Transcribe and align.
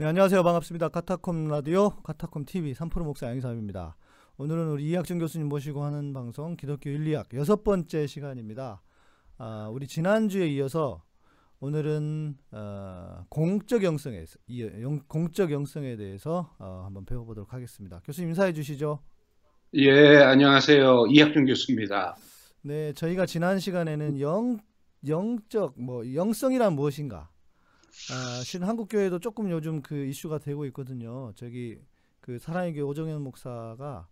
네, 0.00 0.06
안녕하세요. 0.06 0.42
반갑습니다. 0.42 0.88
카타콤 0.88 1.48
라디오, 1.48 1.90
카타콤 2.02 2.46
TV 2.46 2.72
3프로 2.72 3.04
목사 3.04 3.26
양희삼입니다. 3.26 3.98
오늘은 4.38 4.68
우리 4.70 4.88
이학준 4.88 5.18
교수님 5.18 5.50
모시고 5.50 5.84
하는 5.84 6.14
방송 6.14 6.56
기독교 6.56 6.88
1, 6.88 7.04
2학 7.04 7.34
여섯 7.34 7.62
번째 7.62 8.06
시간입니다. 8.06 8.80
아, 9.36 9.68
우리 9.70 9.86
지난주에 9.86 10.48
이어서 10.52 11.02
오늘은 11.60 12.34
어, 12.52 13.26
공적 13.28 13.84
영성에 13.84 14.24
영- 14.80 15.02
공적 15.06 15.50
영성에 15.52 15.96
대해서 15.96 16.50
어, 16.58 16.80
한번 16.86 17.04
배워보도록 17.04 17.52
하겠습니다. 17.52 18.00
교수님 18.02 18.30
인사해 18.30 18.54
주시죠. 18.54 19.00
예, 19.74 20.16
안녕하세요. 20.16 21.08
이학준 21.10 21.44
교수입니다. 21.44 22.16
네, 22.62 22.94
저희가 22.94 23.26
지난 23.26 23.58
시간에는 23.58 24.18
영 24.20 24.60
영적 25.06 25.74
뭐 25.78 26.14
영성이란 26.14 26.72
무엇인가? 26.72 27.28
아, 28.12 28.42
실은 28.44 28.66
한국 28.66 28.88
교회도 28.88 29.18
조금 29.20 29.50
요즘 29.50 29.82
그 29.82 30.04
이슈가 30.06 30.38
되고 30.38 30.64
있거든요. 30.66 31.32
저기 31.34 31.78
그 32.20 32.38
사랑의 32.38 32.72
교회 32.74 32.82
오정현 32.82 33.22
목사가 33.22 34.08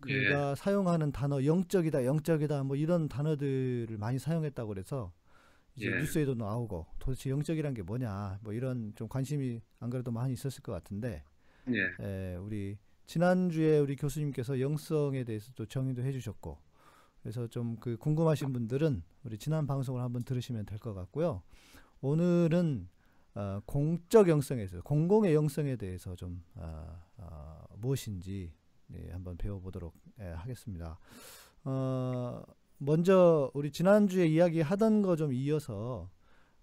그가 0.00 0.54
사용하는 0.56 1.12
단어 1.12 1.44
영적이다, 1.44 2.04
영적이다 2.04 2.64
뭐 2.64 2.76
이런 2.76 3.08
단어들을 3.08 3.96
많이 3.98 4.18
사용했다고 4.18 4.68
그래서 4.68 5.12
이제 5.76 5.86
예. 5.86 5.98
뉴스에도 6.00 6.34
나오고 6.34 6.86
도대체 6.98 7.30
영적이란 7.30 7.74
게 7.74 7.82
뭐냐 7.82 8.38
뭐 8.42 8.52
이런 8.52 8.92
좀 8.96 9.08
관심이 9.08 9.60
안 9.78 9.90
그래도 9.90 10.10
많이 10.10 10.32
있었을 10.34 10.62
것 10.62 10.72
같은데 10.72 11.24
예, 11.68 12.04
에, 12.04 12.36
우리 12.36 12.76
지난주에 13.06 13.78
우리 13.78 13.96
교수님께서 13.96 14.60
영성에 14.60 15.24
대해서 15.24 15.52
또 15.54 15.64
정의도 15.66 16.02
해주셨고 16.02 16.58
그래서 17.22 17.46
좀 17.48 17.76
그 17.80 17.96
궁금하신 17.96 18.52
분들은 18.52 19.02
우리 19.24 19.38
지난 19.38 19.66
방송을 19.66 20.02
한번 20.02 20.24
들으시면 20.24 20.66
될 20.66 20.78
것 20.78 20.94
같고요. 20.94 21.42
오늘은 22.00 22.88
어, 23.34 23.60
공적 23.66 24.28
영성에 24.28 24.58
대해서 24.66 24.82
공공의 24.82 25.34
영성에 25.34 25.76
대해서 25.76 26.14
좀 26.16 26.42
어, 26.56 26.86
어, 27.18 27.64
무엇인지 27.78 28.52
예, 28.94 29.10
한번 29.12 29.36
배워보도록 29.38 29.94
예, 30.20 30.24
하겠습니다. 30.24 30.98
어, 31.64 32.42
먼저 32.78 33.50
우리 33.54 33.70
지난주에 33.72 34.26
이야기하던 34.26 35.02
거 35.02 35.16
좀 35.16 35.32
이어서 35.32 36.10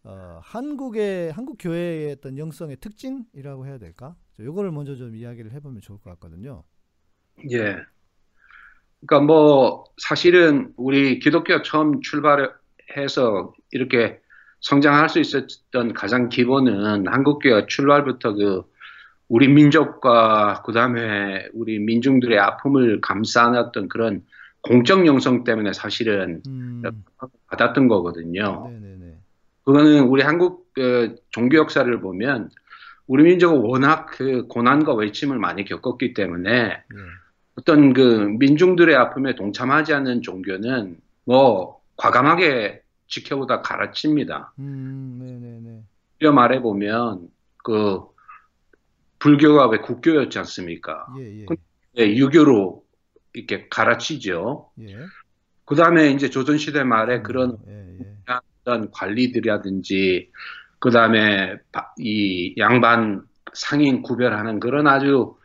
어, 0.04 0.40
한국의 0.44 1.32
한국 1.34 1.58
교회의 1.60 2.14
어떤 2.14 2.38
영성의 2.38 2.78
특징이라고 2.78 3.66
해야 3.68 3.78
될까? 3.78 4.16
요거를 4.40 4.72
먼저 4.72 4.96
좀 4.96 5.16
이야기를 5.16 5.52
해보면 5.54 5.82
좋을 5.82 6.00
것 6.00 6.12
같거든요. 6.12 6.64
예. 7.52 7.86
그러니까 9.02 9.26
뭐 9.26 9.84
사실은 9.98 10.74
우리 10.78 11.20
기독교 11.20 11.62
처음 11.62 12.02
출발해서 12.02 13.54
이렇게 13.72 14.20
성장할 14.62 15.10
수 15.10 15.20
있었던 15.20 15.94
가장 15.94 16.30
기본은 16.30 17.08
한국교회가 17.08 17.66
출발부터 17.68 18.34
그 18.34 18.64
우리 19.28 19.48
민족과 19.48 20.64
그다음에 20.66 21.48
우리 21.54 21.80
민중들의 21.80 22.38
아픔을 22.38 23.00
감싸 23.02 23.46
안았던 23.46 23.88
그런 23.88 24.24
공적 24.62 25.06
영성 25.06 25.44
때문에 25.44 25.72
사실은 25.74 26.42
음, 26.48 26.84
받았던 27.48 27.88
거거든요. 27.88 28.70
네네네. 28.72 29.18
그거는 29.64 30.04
우리 30.08 30.24
한국 30.24 30.74
그 30.74 31.16
종교 31.30 31.58
역사를 31.58 32.00
보면 32.02 32.50
우리 33.08 33.24
민족은 33.24 33.62
워낙 33.62 34.08
그 34.08 34.48
고난과 34.48 34.94
외침을 34.96 35.38
많이 35.38 35.64
겪었기 35.64 36.14
때문에 36.14 36.52
예. 36.52 36.80
어떤 37.56 37.94
그 37.94 38.36
민중들의 38.40 38.96
아픔에 38.96 39.36
동참하지 39.36 39.94
않는 39.94 40.22
종교는 40.22 40.98
뭐 41.26 41.82
과감하게 41.98 42.82
지켜보다 43.10 43.62
갈아칩니다. 43.62 44.54
음, 44.60 45.20
네네네. 45.20 45.84
이어 46.22 46.32
말해 46.32 46.62
보면 46.62 47.28
그 47.64 48.02
불교가 49.20 49.68
왜 49.68 49.80
국교였지 49.80 50.40
않습니까? 50.40 51.06
예, 51.20 51.42
예. 51.42 51.46
예, 51.98 52.16
유교로 52.16 52.84
이렇게 53.34 53.68
갈아치죠. 53.70 54.72
예. 54.82 54.98
그 55.66 55.76
다음에 55.76 56.12
이제 56.12 56.30
조선시대 56.30 56.84
말에 56.84 57.22
그런 57.22 57.58
예, 57.68 57.98
예. 58.00 58.16
어떤 58.62 58.92
관리들이라든지 58.92 60.32
그 60.80 60.92
다음에 60.92 61.58
이 61.98 62.56
양반 62.58 63.24
상인 63.54 64.02
구별하는 64.02 64.60
그런 64.60 64.88
아주 64.88 65.36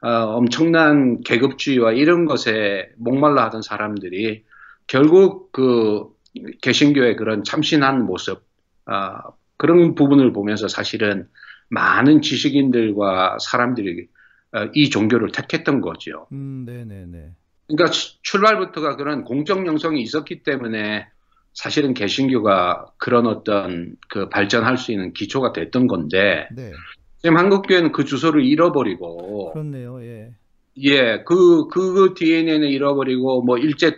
어, 0.00 0.08
엄청난 0.08 1.22
계급주의와 1.22 1.92
이런 1.92 2.26
것에 2.26 2.90
목말라 2.98 3.44
하던 3.46 3.62
사람들이 3.62 4.44
결국 4.86 5.50
그 5.50 6.13
개신교의 6.62 7.16
그런 7.16 7.44
참신한 7.44 8.04
모습 8.06 8.42
아, 8.86 9.22
그런 9.56 9.94
부분을 9.94 10.32
보면서 10.32 10.68
사실은 10.68 11.28
많은 11.70 12.22
지식인들과 12.22 13.38
사람들이 13.40 14.08
어, 14.52 14.68
이 14.74 14.90
종교를 14.90 15.32
택했던 15.32 15.80
거죠. 15.80 16.26
음, 16.32 16.64
네네네. 16.66 17.30
그러니까 17.66 17.90
치- 17.90 18.18
출발부터가 18.22 18.96
그런 18.96 19.24
공적 19.24 19.66
영성이 19.66 20.02
있었기 20.02 20.42
때문에 20.42 21.06
사실은 21.54 21.94
개신교가 21.94 22.92
그런 22.98 23.26
어떤 23.26 23.96
그 24.08 24.28
발전할 24.28 24.76
수 24.76 24.92
있는 24.92 25.12
기초가 25.12 25.52
됐던 25.52 25.86
건데 25.86 26.48
네. 26.54 26.72
지금 27.18 27.36
한국 27.36 27.62
교회는 27.66 27.92
그 27.92 28.04
주소를 28.04 28.44
잃어버리고 28.44 29.52
그렇네요. 29.52 30.02
예. 30.02 30.34
예, 30.82 31.22
그, 31.24 31.68
그 31.68 32.14
DNA는 32.16 32.68
잃어버리고 32.68 33.42
뭐 33.42 33.56
일제 33.58 33.86
에, 33.88 33.92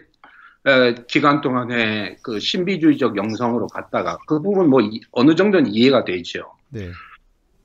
기간 1.06 1.40
동안에 1.40 2.16
그 2.22 2.40
신비주의적 2.40 3.16
영성으로 3.16 3.68
갔다가 3.68 4.18
그 4.26 4.40
부분 4.42 4.68
뭐 4.68 4.80
이- 4.80 5.00
어느 5.12 5.34
정도는 5.36 5.72
이해가 5.72 6.04
되죠. 6.04 6.52
네. 6.70 6.90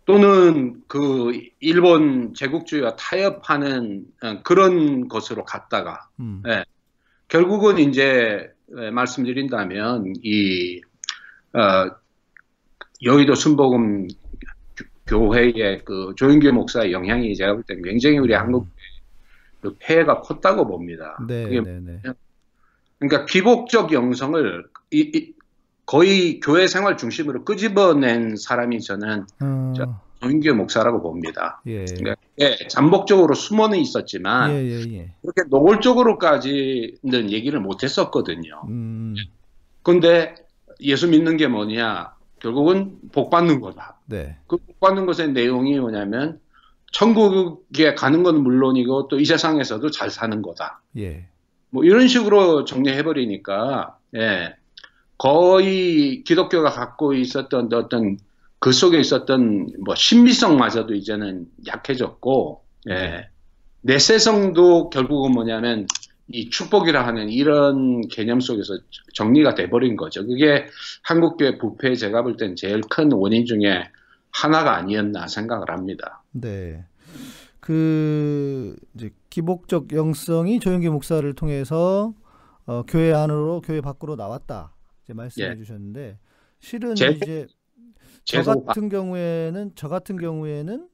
또는 0.06 0.82
그 0.88 1.32
일본 1.60 2.34
제국주의와 2.36 2.96
타협하는 2.96 4.06
어, 4.24 4.42
그런 4.44 5.08
것으로 5.08 5.44
갔다가 5.46 6.08
음. 6.20 6.42
네. 6.46 6.64
결국은 7.28 7.80
이제 7.80 8.52
에, 8.78 8.92
말씀드린다면 8.92 10.14
이 10.24 10.82
어, 11.54 11.90
여의도 13.04 13.34
순복음 13.36 14.08
교- 14.76 14.86
교회의 15.32 15.82
그 15.86 16.14
조인규 16.18 16.52
목사의 16.52 16.92
영향이 16.92 17.36
제가 17.36 17.54
볼 17.54 17.64
때는 17.64 17.82
굉장히 17.84 18.18
우리 18.20 18.34
한국 18.34 18.68
그 19.60 19.76
폐해가 19.80 20.22
컸다고 20.22 20.68
봅니다. 20.68 21.18
네, 21.28 21.46
네, 21.46 21.62
네. 21.62 22.02
그러니까 23.02 23.26
기복적 23.26 23.92
영성을 23.92 24.64
이- 24.92 25.12
이- 25.16 25.34
거의 25.88 26.40
교회 26.40 26.68
생활 26.68 26.96
중심으로 26.98 27.44
끄집어낸 27.44 28.36
사람이 28.38 28.80
저는 28.80 29.26
어, 29.42 29.74
자, 29.76 30.00
조인규 30.22 30.54
목사라고 30.54 31.02
봅니다. 31.02 31.62
예. 31.66 31.84
그러니까 31.86 32.16
예, 32.40 32.56
잠복적으로 32.70 33.34
숨어는 33.34 33.80
있었지만 33.80 34.52
예, 34.52 34.64
예, 34.64 34.80
예. 34.94 35.12
그렇게 35.24 35.42
노골적으로까지는 35.50 37.32
얘기를 37.32 37.60
못했었거든요. 37.60 38.62
음. 38.70 39.16
근데 39.82 40.36
예수 40.82 41.08
믿는 41.10 41.38
게 41.38 41.48
뭐냐? 41.48 42.14
결국은 42.40 42.98
복 43.12 43.30
받는 43.32 43.60
거다. 43.62 43.98
네. 44.06 44.38
그복 44.48 44.80
받는 44.80 45.08
것의 45.08 45.32
내용이 45.34 45.80
뭐냐면 45.80 46.40
천국에 46.92 47.96
가는 47.96 48.22
건 48.24 48.44
물론이고 48.44 49.08
또 49.08 49.18
이 49.18 49.26
세상에서도 49.26 49.90
잘 49.92 50.10
사는 50.10 50.42
거다. 50.42 50.82
예. 50.98 51.28
뭐 51.72 51.84
이런 51.84 52.08
식으로 52.08 52.66
정리해 52.66 53.04
버리니까 53.04 53.98
예. 54.16 54.56
거의 55.18 56.24
기독교가 56.24 56.70
갖고 56.72 57.14
있었던 57.14 57.72
어떤 57.74 58.18
그 58.60 58.72
속에 58.72 59.00
있었던 59.00 59.70
뭐 59.84 59.96
신비성마저도 59.96 60.94
이제는 60.94 61.48
약해졌고 61.68 62.64
예. 62.90 63.30
내세성도 63.82 64.90
결국은 64.90 65.32
뭐냐면 65.32 65.88
이 66.28 66.50
축복이라 66.50 67.06
하는 67.06 67.30
이런 67.30 68.08
개념 68.08 68.40
속에서 68.40 68.78
정리가 69.14 69.56
돼버린 69.56 69.96
거죠. 69.98 70.26
그게 70.26 70.66
한국교회 71.04 71.58
부패 71.58 71.96
제가 71.96 72.22
볼 72.24 72.38
땐 72.38 72.56
제일 72.56 72.82
큰 72.90 73.12
원인 73.12 73.46
중에 73.46 73.90
하나가 74.32 74.78
아니었나 74.78 75.28
생각을 75.28 75.70
합니다. 75.70 76.24
네. 76.32 76.86
그 77.62 78.76
이제 78.96 79.12
기복적 79.30 79.94
영성이 79.94 80.60
조영기 80.60 80.90
목사를 80.90 81.32
통해서 81.34 82.14
어, 82.66 82.84
교회 82.84 83.14
안으로 83.14 83.62
교회 83.62 83.82
밖으로 83.82 84.16
나왔다. 84.16 84.76
이제 85.04 85.14
말씀해 85.14 85.52
예. 85.52 85.56
주셨는데 85.56 86.20
실은 86.60 86.96
제- 86.96 87.12
이제 87.12 87.48
저 88.26 88.44
제도 88.44 88.66
같은 88.66 88.90
경우에는 88.90 89.72
저 89.76 89.88
같은 89.88 90.18
경우에는 90.18 90.90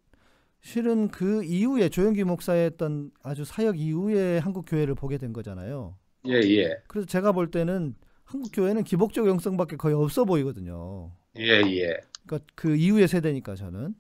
실은 0.62 1.08
그 1.10 1.44
이후에 1.44 1.88
조영기 1.90 2.24
목사의 2.26 2.66
했던 2.66 3.12
아주 3.24 3.46
사역 3.46 3.80
이후에 3.80 4.40
한국 4.40 4.66
교회를 4.68 4.96
보게 4.96 5.18
된 5.18 5.32
거잖아요. 5.34 5.96
예, 6.28 6.34
예. 6.34 6.76
그래서 6.88 7.08
제가 7.08 7.32
볼 7.32 7.50
때는 7.50 7.96
한국 8.26 8.52
교회는 8.52 8.84
기복적 8.84 9.28
영성밖에 9.28 9.78
거의 9.78 9.96
없어 9.96 10.26
보이거든요. 10.26 11.12
예, 11.38 11.62
예. 11.62 11.98
그러니까 12.26 12.40
그 12.56 12.76
이후의 12.76 13.08
세대니까 13.08 13.56
저는. 13.56 13.96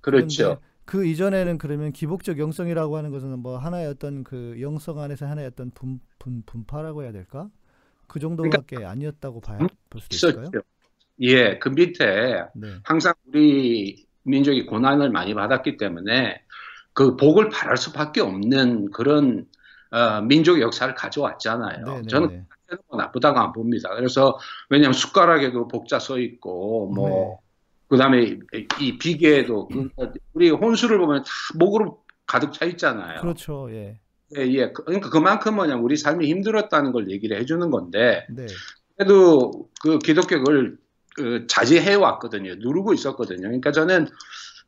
그렇죠. 0.00 0.58
그 0.88 1.04
이전에는 1.04 1.58
그러면 1.58 1.92
기복적 1.92 2.38
영성이라고 2.38 2.96
하는 2.96 3.10
것은 3.10 3.38
뭐 3.40 3.58
하나의 3.58 3.88
어떤 3.88 4.24
그 4.24 4.56
영성 4.58 4.98
안에서 4.98 5.26
하나의 5.26 5.48
어떤 5.48 5.70
분, 5.70 6.00
분, 6.18 6.42
분파라고 6.46 7.02
해야 7.02 7.12
될까? 7.12 7.50
그 8.06 8.18
정도밖에 8.18 8.86
아니었다고 8.86 9.42
봐야 9.42 9.58
볼 9.90 10.00
수도 10.00 10.16
있을까요? 10.16 10.44
있었죠. 10.44 10.60
예, 11.20 11.58
그 11.58 11.68
밑에 11.68 12.42
네. 12.54 12.68
항상 12.84 13.12
우리 13.26 14.06
민족이 14.22 14.64
고난을 14.64 15.10
많이 15.10 15.34
받았기 15.34 15.76
때문에 15.76 16.40
그 16.94 17.16
복을 17.16 17.50
바랄 17.50 17.76
수밖에 17.76 18.22
없는 18.22 18.90
그런 18.90 19.44
어, 19.90 20.22
민족 20.22 20.58
역사를 20.58 20.94
가져왔잖아요. 20.94 21.84
네, 21.84 22.00
네, 22.00 22.02
저는 22.08 22.28
네. 22.28 22.44
뭐 22.88 22.98
나쁘다고 22.98 23.38
안 23.38 23.52
봅니다. 23.52 23.94
그래서 23.94 24.38
왜냐하면 24.70 24.94
숟가락에도 24.94 25.68
복자 25.68 25.98
써 25.98 26.18
있고 26.18 26.90
뭐 26.94 27.08
네. 27.10 27.47
그 27.88 27.96
다음에 27.96 28.22
이- 28.22 28.38
이 28.80 28.98
비계에도 28.98 29.68
그- 29.68 29.88
우리 30.34 30.50
혼수를 30.50 30.98
보면 30.98 31.22
다 31.22 31.30
목으로 31.58 32.02
가득 32.26 32.52
차 32.52 32.66
있잖아요. 32.66 33.20
그렇죠. 33.22 33.68
예. 33.72 33.98
예, 34.36 34.42
예. 34.46 34.72
그- 34.72 34.84
그러니까 34.84 35.08
그만큼 35.08 35.56
뭐냐 35.56 35.76
우리 35.76 35.96
삶이 35.96 36.28
힘들었다는 36.28 36.92
걸 36.92 37.10
얘기를 37.10 37.38
해주는 37.38 37.70
건데 37.70 38.26
네. 38.30 38.46
그래도 38.96 39.68
그 39.80 39.98
기독교를 39.98 40.76
그 41.14 41.46
자제해 41.48 41.94
왔거든요. 41.94 42.54
누르고 42.56 42.92
있었거든요. 42.92 43.40
그러니까 43.42 43.72
저는 43.72 44.06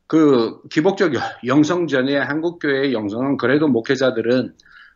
그 0.07 0.61
기복적 0.71 1.13
영성 1.47 1.87
전에 1.87 2.17
한국 2.17 2.59
교회의 2.59 2.93
영성은 2.95 3.37
그래도 3.37 3.69
목회자들은 3.69 4.55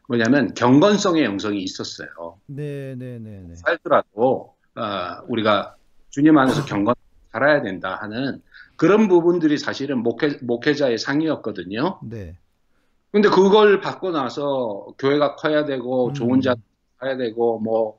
뭐냐면 0.08 0.52
경건성의 0.54 1.24
영성이 1.24 1.62
있었어요. 1.62 2.08
네, 2.46 2.94
네, 2.96 3.18
네, 3.20 3.42
네. 3.46 3.54
살더라도 3.54 4.54
어, 4.76 4.82
우리가 5.28 5.74
주님 6.10 6.36
안에서 6.38 6.64
경건 6.64 6.94
살아야 7.34 7.62
된다 7.62 7.98
하는 8.00 8.40
그런 8.76 9.08
부분들이 9.08 9.58
사실은 9.58 9.98
목회, 10.02 10.38
목회자의 10.40 10.98
상이었거든요. 10.98 11.98
네. 12.08 12.36
근데 13.10 13.28
그걸 13.28 13.80
받고 13.80 14.12
나서 14.12 14.86
교회가 14.98 15.34
커야 15.36 15.64
되고 15.64 16.08
음. 16.08 16.14
좋은 16.14 16.40
자 16.40 16.54
가야 16.98 17.16
되고 17.16 17.58
뭐 17.58 17.98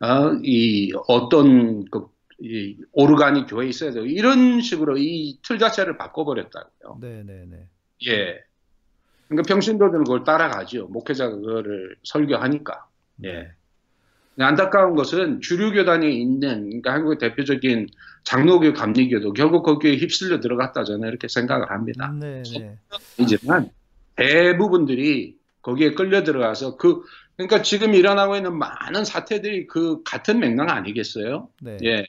어, 0.00 0.32
이 0.42 0.92
어떤 1.08 1.84
그, 1.86 2.06
이 2.40 2.76
오르간이 2.92 3.46
교회에 3.46 3.68
있어야 3.68 3.90
되고 3.90 4.06
이런 4.06 4.60
식으로 4.60 4.96
이 4.98 5.38
틀 5.42 5.58
자체를 5.58 5.96
바꿔버렸다고요. 5.96 6.98
네, 7.00 7.22
네, 7.24 7.44
네. 7.48 7.68
예. 8.08 8.40
그러니까 9.28 9.48
평신도들은 9.48 10.04
그걸 10.04 10.22
따라가죠. 10.24 10.86
목회자가 10.88 11.34
그거를 11.34 11.96
설교하니까. 12.04 12.86
예. 13.24 13.50
근데 14.34 14.44
안타까운 14.44 14.94
것은 14.94 15.40
주류 15.40 15.72
교단에 15.72 16.08
있는 16.10 16.64
그러니까 16.66 16.92
한국의 16.92 17.18
대표적인 17.18 17.88
장로교, 18.26 18.72
감리교도 18.72 19.34
결국 19.34 19.62
거기에 19.62 19.96
휩쓸려 19.96 20.40
들어갔다 20.40 20.82
저는 20.82 21.08
이렇게 21.08 21.28
생각을 21.28 21.70
합니다. 21.70 22.12
네, 22.12 22.42
네. 22.42 22.76
이지만 23.18 23.70
대부분들이 24.16 25.38
거기에 25.62 25.92
끌려 25.94 26.24
들어가서 26.24 26.76
그 26.76 27.02
그러니까 27.36 27.62
지금 27.62 27.94
일어나고 27.94 28.34
있는 28.34 28.58
많은 28.58 29.04
사태들이 29.04 29.68
그 29.68 30.02
같은 30.02 30.40
맥락 30.40 30.70
아니겠어요? 30.70 31.48
네. 31.62 31.78
예. 31.84 32.06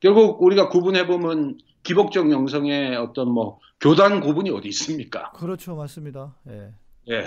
결국 0.00 0.42
우리가 0.42 0.68
구분해 0.68 1.06
보면 1.06 1.56
기복적 1.84 2.30
영성의 2.30 2.96
어떤 2.96 3.30
뭐 3.30 3.58
교단 3.80 4.20
구분이 4.20 4.50
어디 4.50 4.68
있습니까? 4.68 5.32
그렇죠. 5.32 5.74
맞습니다. 5.74 6.36
예. 6.48 6.74
예. 7.08 7.24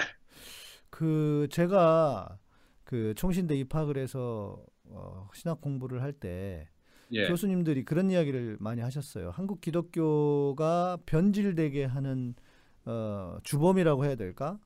그 0.92 1.48
제가 1.50 2.38
그 2.84 3.16
총신대 3.16 3.56
입학을 3.56 3.98
해서 3.98 4.64
어, 4.86 5.30
신학 5.34 5.62
공부를 5.62 6.04
할때 6.04 6.68
예. 7.12 7.28
교수님들이 7.28 7.84
그런 7.86 8.10
이야기를 8.12 8.58
많이 8.60 8.82
하셨어요. 8.82 9.32
한국 9.32 9.62
기독교가 9.62 10.98
변질되게 11.06 11.86
하는 11.86 12.36
어, 12.86 13.38
주범이라고 13.44 14.06
해야 14.06 14.16
될까? 14.16 14.60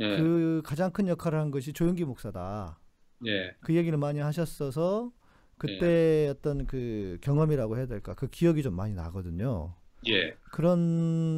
예. 0.00 0.16
그 0.18 0.62
가장 0.64 0.90
큰 0.92 1.08
역할을 1.08 1.38
한 1.38 1.50
것이 1.50 1.72
조영기 1.72 2.04
목사다. 2.04 2.78
예. 3.26 3.52
그 3.60 3.74
얘기를 3.74 3.98
많이 3.98 4.20
하셨어서 4.20 5.10
그때 5.56 6.28
어떤 6.30 6.66
그 6.66 7.18
경험이라고 7.20 7.76
해야 7.76 7.86
될까? 7.86 8.14
그 8.14 8.28
기억이 8.28 8.62
좀 8.62 8.74
많이 8.74 8.94
나거든요. 8.94 9.74
예. 10.08 10.36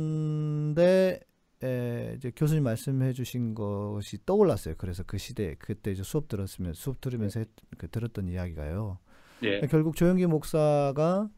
그런데 0.01 1.21
에, 1.63 2.15
이제 2.17 2.31
교수님 2.35 2.63
말씀해 2.65 3.13
주신 3.13 3.55
것이 3.55 4.19
떠올랐어요. 4.25 4.75
그래서 4.79 5.03
그 5.07 5.19
시대 5.19 5.55
그때 5.59 5.93
이제 5.93 6.03
수업 6.03 6.29
들었으면 6.29 6.73
수업 6.75 7.01
들으면서 7.01 7.41
했- 7.41 7.49
그 7.79 7.89
들었던 7.89 8.29
이야기가요. 8.29 8.99
예. 9.45 9.61
결국 9.71 9.97
조영기 9.97 10.27
목사가 10.27 11.29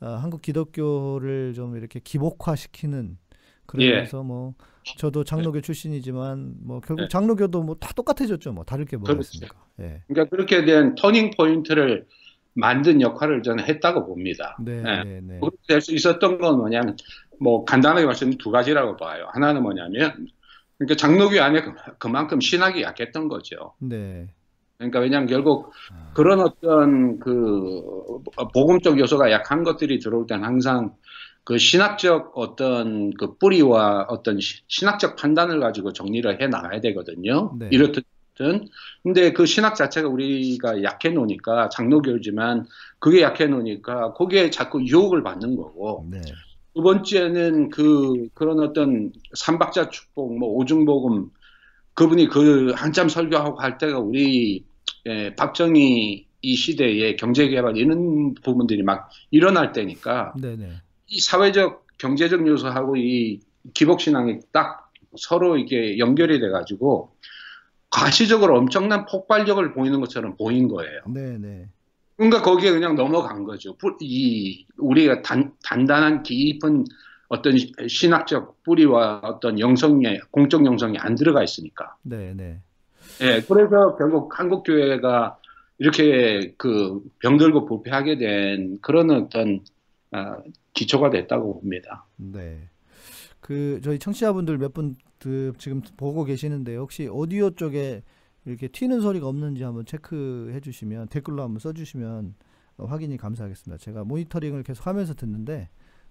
어, 0.00 0.06
한국 0.06 0.42
기독교를 0.42 1.54
좀 1.54 1.76
이렇게 1.76 2.00
기복화시키는 2.00 3.18
그러면서 3.66 4.22
뭐 4.22 4.54
저도 4.98 5.24
장로교 5.24 5.60
출신이지만 5.60 6.54
뭐 6.62 6.80
결국 6.80 7.02
네. 7.04 7.08
장로교도 7.08 7.62
뭐 7.62 7.74
다 7.80 7.92
똑같아졌죠. 7.94 8.52
뭐 8.52 8.64
다를 8.64 8.84
게 8.84 8.96
뭐가 8.96 9.12
그렇죠. 9.14 9.28
있습니까? 9.34 9.56
예. 9.80 10.02
그러니까 10.06 10.30
그렇게 10.30 10.64
된 10.64 10.94
터닝 10.94 11.32
포인트를 11.36 12.06
만든 12.54 13.00
역할을 13.02 13.42
저는 13.42 13.64
했다고 13.64 14.06
봅니다. 14.06 14.56
네, 14.60 14.80
네. 14.82 15.04
네, 15.04 15.20
네. 15.22 15.38
그렇게 15.40 15.56
될 15.66 15.80
수 15.80 15.94
있었던 15.94 16.38
건 16.38 16.58
뭐냐면 16.58 16.96
뭐 17.40 17.64
간단하게 17.64 18.06
말씀드리면 18.06 18.38
두 18.38 18.50
가지라고 18.50 18.96
봐요. 18.96 19.28
하나는 19.32 19.62
뭐냐면 19.62 20.28
그러니까 20.78 20.94
장로교 20.96 21.40
안에 21.42 21.62
그- 21.62 21.72
그만큼 21.98 22.40
신학이 22.40 22.82
약했던 22.82 23.28
거죠. 23.28 23.74
네. 23.78 24.28
그러니까 24.78 25.00
왜냐하면 25.00 25.28
결국 25.28 25.72
아, 25.90 26.12
그런 26.14 26.40
어떤 26.40 27.18
그 27.18 27.82
복음적 28.52 28.98
요소가 28.98 29.30
약한 29.30 29.64
것들이 29.64 29.98
들어올 29.98 30.26
때는 30.26 30.44
항상 30.44 30.94
그 31.44 31.58
신학적 31.58 32.32
어떤 32.36 33.10
그 33.14 33.36
뿌리와 33.38 34.06
어떤 34.08 34.40
시- 34.40 34.62
신학적 34.68 35.16
판단을 35.16 35.60
가지고 35.60 35.92
정리를 35.92 36.40
해 36.40 36.46
나가야 36.48 36.80
되거든요. 36.80 37.54
네. 37.58 37.68
이렇든 37.70 38.02
근데 39.02 39.32
그 39.32 39.46
신학 39.46 39.74
자체가 39.76 40.08
우리가 40.08 40.82
약해 40.82 41.10
놓으니까 41.10 41.68
장로교지만 41.70 42.66
그게 42.98 43.22
약해 43.22 43.46
놓으니까 43.46 44.12
거기에 44.12 44.50
자꾸 44.50 44.84
유혹을 44.84 45.22
받는 45.22 45.56
거고 45.56 46.06
네. 46.10 46.20
두 46.74 46.82
번째는 46.82 47.70
그 47.70 48.28
그런 48.34 48.60
어떤 48.60 49.12
삼박자 49.34 49.88
축복 49.88 50.38
뭐 50.38 50.50
오중복음 50.50 51.30
그분이 51.96 52.28
그 52.28 52.72
한참 52.76 53.08
설교하고 53.08 53.58
할 53.58 53.78
때가 53.78 53.98
우리 53.98 54.64
예, 55.06 55.34
박정희 55.34 56.26
이 56.42 56.54
시대에 56.54 57.16
경제개발 57.16 57.76
이런 57.76 58.34
부분들이 58.34 58.82
막 58.82 59.08
일어날 59.30 59.72
때니까 59.72 60.34
네, 60.40 60.56
네. 60.56 60.70
이 61.08 61.20
사회적 61.20 61.86
경제적 61.98 62.46
요소하고 62.46 62.96
이 62.96 63.40
기복신앙이 63.72 64.40
딱 64.52 64.92
서로 65.16 65.56
이게 65.56 65.98
연결이 65.98 66.38
돼가지고 66.38 67.16
가시적으로 67.90 68.58
엄청난 68.58 69.06
폭발력을 69.06 69.72
보이는 69.72 69.98
것처럼 70.00 70.36
보인 70.36 70.68
거예요. 70.68 71.00
네, 71.08 71.38
네. 71.38 71.68
그러니까 72.16 72.42
거기에 72.42 72.72
그냥 72.72 72.94
넘어간 72.94 73.44
거죠. 73.44 73.76
뿌- 73.76 73.96
이 74.00 74.66
우리가 74.76 75.22
단, 75.22 75.52
단단한 75.64 76.22
깊은 76.22 76.84
어떤 77.28 77.56
시- 77.58 77.72
신학적 77.88 78.62
뿌리와 78.64 79.20
어떤 79.24 79.58
영성의 79.60 80.20
공적 80.30 80.64
영성이 80.66 80.98
안 80.98 81.14
들어가 81.14 81.42
있으니까. 81.42 81.96
네, 82.02 82.34
네. 82.34 82.62
예, 83.20 83.42
그래서 83.48 83.96
결국 83.96 84.38
한국 84.38 84.62
교회가 84.64 85.38
이렇게 85.78 86.54
그 86.58 87.02
병들고 87.20 87.66
부패하게 87.66 88.18
된 88.18 88.78
그런 88.82 89.10
어떤 89.10 89.60
아, 90.12 90.38
기초가 90.74 91.10
됐다고 91.10 91.60
봅니다. 91.60 92.06
네. 92.16 92.68
그 93.40 93.80
저희 93.82 93.98
청취자분들 93.98 94.58
몇 94.58 94.72
분 94.74 94.96
지금 95.58 95.80
보고 95.96 96.24
계시는데 96.24 96.76
혹시 96.76 97.08
오디오 97.08 97.50
쪽에 97.50 98.02
이렇게 98.44 98.68
튀는 98.68 99.00
소리가 99.00 99.26
없는지 99.26 99.64
한번 99.64 99.84
체크해 99.84 100.60
주시면 100.60 101.08
댓글로 101.08 101.42
한번 101.42 101.58
써 101.58 101.72
주시면 101.72 102.34
어, 102.76 102.84
확인이 102.84 103.16
감사하겠습니다. 103.16 103.78
제가 103.82 104.04
모니터링을 104.04 104.62
계속 104.62 104.86
하면서 104.86 105.14
듣는데 105.14 105.70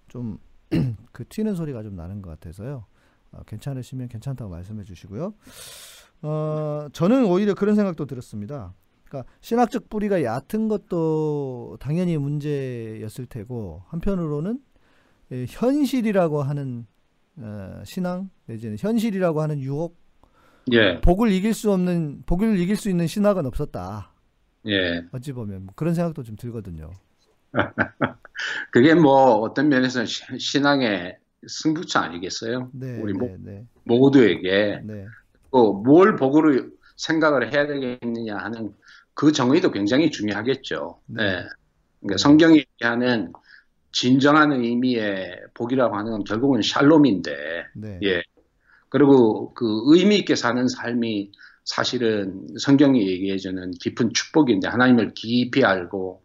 좀 0.10 0.38
그 1.12 1.26
튀는 1.28 1.56
소리가 1.56 1.84
좀 1.84 1.96
나는 1.96 2.22
것 2.22 2.30
같아서요. 2.32 2.86
어, 3.32 3.42
괜찮으시면 3.46 4.08
괜찮다고 4.08 4.50
말씀해 4.50 4.84
주시고요. 4.84 5.34
어, 6.22 6.88
저는 6.92 7.26
오히려 7.26 7.54
그런 7.54 7.76
생각도 7.76 8.06
들었습니다. 8.06 8.74
그러니까 9.04 9.32
신학적 9.42 9.90
뿌리가 9.90 10.24
얕은 10.24 10.68
것도 10.68 11.78
당연히 11.80 12.18
문제였을 12.18 13.26
테고 13.28 13.84
한편으로는 13.88 14.60
예, 15.32 15.46
현실이라고 15.48 16.44
하는 16.44 16.86
어, 17.38 17.82
신앙 17.86 18.30
내지는 18.46 18.78
현실이라고 18.80 19.42
하는 19.42 19.60
유혹 19.60 19.98
예, 20.72 21.00
복을 21.02 21.32
이길 21.32 21.54
수 21.54 21.72
없는 21.72 22.24
복을 22.26 22.58
이길 22.60 22.76
수 22.76 22.90
있는 22.90 23.08
신학은 23.08 23.46
없었다 23.46 24.12
예. 24.68 25.04
어찌 25.12 25.32
보면 25.32 25.66
뭐 25.66 25.74
그런 25.76 25.94
생각도 25.94 26.24
좀 26.24 26.36
들거든요 26.36 26.92
그게 28.72 28.94
뭐 28.94 29.36
어떤 29.36 29.70
면에서는 29.70 30.06
시- 30.06 30.24
신앙의 30.40 31.18
승부처 31.48 32.00
아니겠어요? 32.00 32.70
네, 32.74 33.00
우리 33.02 33.14
모, 33.14 33.28
네, 33.28 33.38
네, 33.40 33.66
모두에게 33.86 34.82
네, 34.84 35.06
또뭘 35.52 36.16
복으로 36.16 36.70
생각을 36.98 37.54
해야 37.54 37.68
되겠느냐 37.68 38.38
하는 38.38 38.74
그 39.14 39.32
정의도 39.32 39.72
굉장히 39.72 40.12
중요하겠죠. 40.12 41.00
네. 41.08 41.24
네. 41.24 41.48
그러니까 42.02 42.18
성경이 42.18 42.58
얘기하는 42.58 43.32
진정한 43.92 44.52
의미의 44.52 45.40
복이라고 45.54 45.96
하는 45.96 46.12
건 46.12 46.24
결국은 46.26 46.62
샬롬인데, 46.62 47.32
네, 47.76 48.00
예. 48.04 48.22
그리고 48.90 49.54
그 49.54 49.66
의미 49.86 50.18
있게 50.18 50.36
사는 50.36 50.68
삶이 50.68 51.32
사실은 51.64 52.46
성경이 52.60 53.08
얘기해주는 53.08 53.72
깊은 53.82 54.14
축복인데 54.14 54.68
하나님을 54.68 55.14
깊이 55.16 55.64
알고 55.64 56.25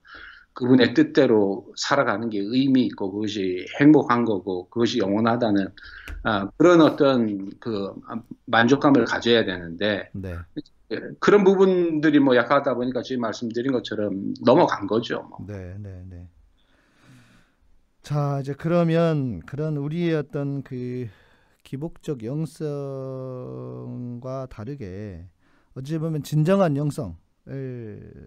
그분의 0.52 0.94
뜻대로 0.94 1.72
살아가는 1.76 2.28
게 2.28 2.38
의미 2.38 2.86
있고 2.86 3.12
그것이 3.12 3.66
행복한 3.80 4.24
거고 4.24 4.68
그것이 4.68 4.98
영원하다는 4.98 5.68
아, 6.24 6.50
그런 6.56 6.80
어떤 6.80 7.50
그 7.60 7.94
만족감을 8.46 9.04
가져야 9.04 9.44
되는데 9.44 10.10
네. 10.12 10.36
예, 10.92 11.00
그런 11.20 11.44
부분들이 11.44 12.18
뭐 12.18 12.36
약하다 12.36 12.74
보니까 12.74 13.02
지금 13.02 13.22
말씀드린 13.22 13.72
것처럼 13.72 14.34
넘어간 14.44 14.86
거죠. 14.86 15.26
뭐. 15.30 15.38
네, 15.46 15.76
네, 15.78 16.02
네. 16.08 16.28
자, 18.02 18.40
이제 18.40 18.54
그러면 18.54 19.40
그런 19.40 19.76
우리의 19.76 20.14
어떤 20.16 20.62
그 20.62 21.08
기복적 21.62 22.24
영성과 22.24 22.66
다르게 24.50 25.28
어찌 25.74 25.98
보면 25.98 26.24
진정한 26.24 26.76
영성을 26.76 27.14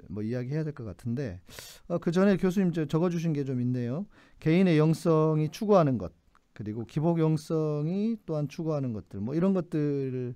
뭐 0.10 0.24
이야기해야 0.24 0.63
될 0.63 0.74
것 0.74 0.84
같은데 0.84 1.39
어, 1.88 1.98
그 2.00 2.12
전에 2.12 2.38
교수님 2.38 2.72
저 2.74 2.86
적어주신 2.86 3.34
게 3.34 3.44
좀 3.44 3.62
있네요. 3.62 4.06
개인의 4.39 4.77
영성이 4.77 5.50
추구하는 5.50 5.98
것 5.98 6.12
그리고 6.53 6.86
기복 6.86 7.20
영성이 7.20 8.18
또한 8.25 8.48
추구하는 8.48 8.94
것들 8.94 9.20
뭐 9.22 9.36
이런 9.36 9.53
것들에 9.53 10.34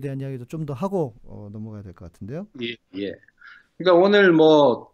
대한 0.00 0.20
이야기도 0.20 0.44
좀 0.46 0.66
더 0.66 0.74
하고 0.74 1.14
어, 1.24 1.48
넘어가야 1.52 1.82
될 1.82 1.92
것 1.94 2.10
같은데요. 2.12 2.46
예, 2.62 2.76
예. 2.98 3.12
그러니까 3.78 4.02
오늘 4.06 4.32
뭐 4.32 4.92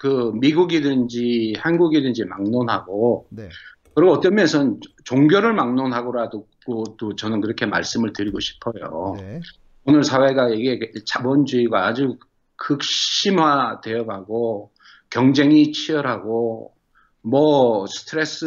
그 0.00 0.30
미국이든지 0.40 1.54
한국이든지 1.58 2.24
막론하고 2.26 3.26
네, 3.30 3.48
그리고 3.94 4.12
어떤 4.12 4.36
면에서는 4.36 4.78
종교를 5.04 5.54
막론하고라도 5.54 6.46
또 6.98 7.16
저는 7.16 7.40
그렇게 7.40 7.66
말씀을 7.66 8.12
드리고 8.12 8.38
싶어요. 8.38 9.16
네, 9.18 9.40
오늘 9.84 10.04
사회가 10.04 10.50
이게 10.50 10.78
자본주의가 11.04 11.84
아주 11.88 12.16
극심화되어 12.58 14.04
가고 14.04 14.70
경쟁이 15.10 15.72
치열하고 15.72 16.74
뭐 17.22 17.86
스트레스, 17.86 18.46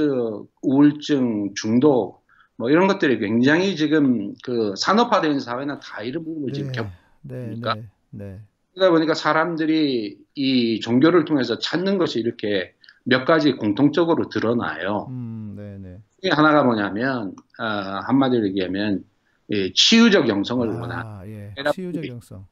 우울증, 0.61 1.53
중독 1.55 2.23
뭐 2.55 2.69
이런 2.69 2.87
것들이 2.87 3.17
굉장히 3.19 3.75
지금 3.75 4.33
그 4.43 4.73
산업화된 4.77 5.39
사회는 5.39 5.79
다 5.79 6.03
이런 6.03 6.23
부분을 6.23 6.53
지금 6.53 6.71
겪. 6.71 6.87
네, 7.23 7.55
네, 7.59 7.83
네, 8.11 8.39
그러다 8.73 8.91
보니까 8.91 9.13
사람들이 9.15 10.17
이 10.35 10.79
종교를 10.79 11.25
통해서 11.25 11.57
찾는 11.57 11.97
것이 11.97 12.19
이렇게 12.19 12.73
몇 13.03 13.25
가지 13.25 13.53
공통적으로 13.53 14.29
드러나요. 14.29 15.07
음, 15.09 15.55
네, 15.57 15.77
네. 15.79 15.97
하나가 16.31 16.63
뭐냐면 16.63 17.33
아, 17.57 18.01
한마디로 18.07 18.45
얘기하면 18.47 19.03
예, 19.49 19.73
치유적 19.73 20.29
영성을. 20.29 20.69
아, 20.91 21.23
예. 21.25 21.53
대답- 21.57 21.73
치유적 21.73 22.07
영성. 22.07 22.45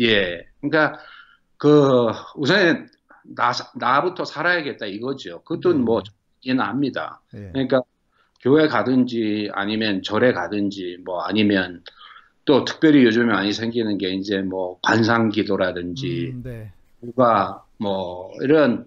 예, 0.00 0.46
그러니까 0.60 0.98
그 1.56 2.10
우선 2.36 2.88
나 3.34 3.52
나부터 3.74 4.24
살아야겠다 4.24 4.86
이거죠. 4.86 5.42
그것도 5.42 5.72
네. 5.72 5.78
뭐 5.78 6.02
이해는 6.42 6.62
압니다. 6.62 7.20
예. 7.34 7.50
그러니까 7.52 7.82
교회 8.40 8.68
가든지 8.68 9.50
아니면 9.52 10.02
절에 10.02 10.32
가든지 10.32 10.98
뭐 11.04 11.22
아니면 11.22 11.82
또 12.44 12.64
특별히 12.64 13.04
요즘에 13.04 13.32
많이 13.32 13.52
생기는 13.52 13.98
게 13.98 14.10
이제 14.10 14.40
뭐 14.40 14.78
관상 14.82 15.30
기도라든지 15.30 16.32
음, 16.32 16.42
네. 16.44 16.72
누가 17.00 17.64
뭐 17.78 18.32
이런 18.40 18.86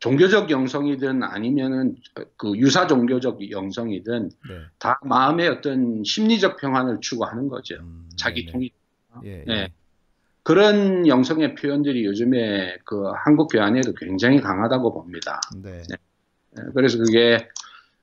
종교적 0.00 0.50
영성이든 0.50 1.22
아니면은 1.22 1.96
그 2.36 2.56
유사 2.56 2.86
종교적 2.86 3.50
영성이든 3.50 4.30
네. 4.48 4.54
다 4.78 4.98
마음의 5.04 5.48
어떤 5.48 6.02
심리적 6.04 6.56
평안을 6.58 6.98
추구하는 7.00 7.48
거죠. 7.48 7.76
음, 7.76 8.08
자기 8.16 8.42
네네. 8.42 8.52
통일. 8.52 8.70
예, 9.24 9.44
예. 9.48 9.52
예. 9.52 9.68
그런 10.46 11.08
영성의 11.08 11.56
표현들이 11.56 12.04
요즘에 12.04 12.76
그 12.84 13.10
한국 13.24 13.48
교회 13.48 13.62
안에도 13.62 13.92
굉장히 13.94 14.40
강하다고 14.40 14.94
봅니다. 14.94 15.40
네. 15.60 15.82
예, 15.90 16.62
그래서 16.72 16.98
그게 16.98 17.48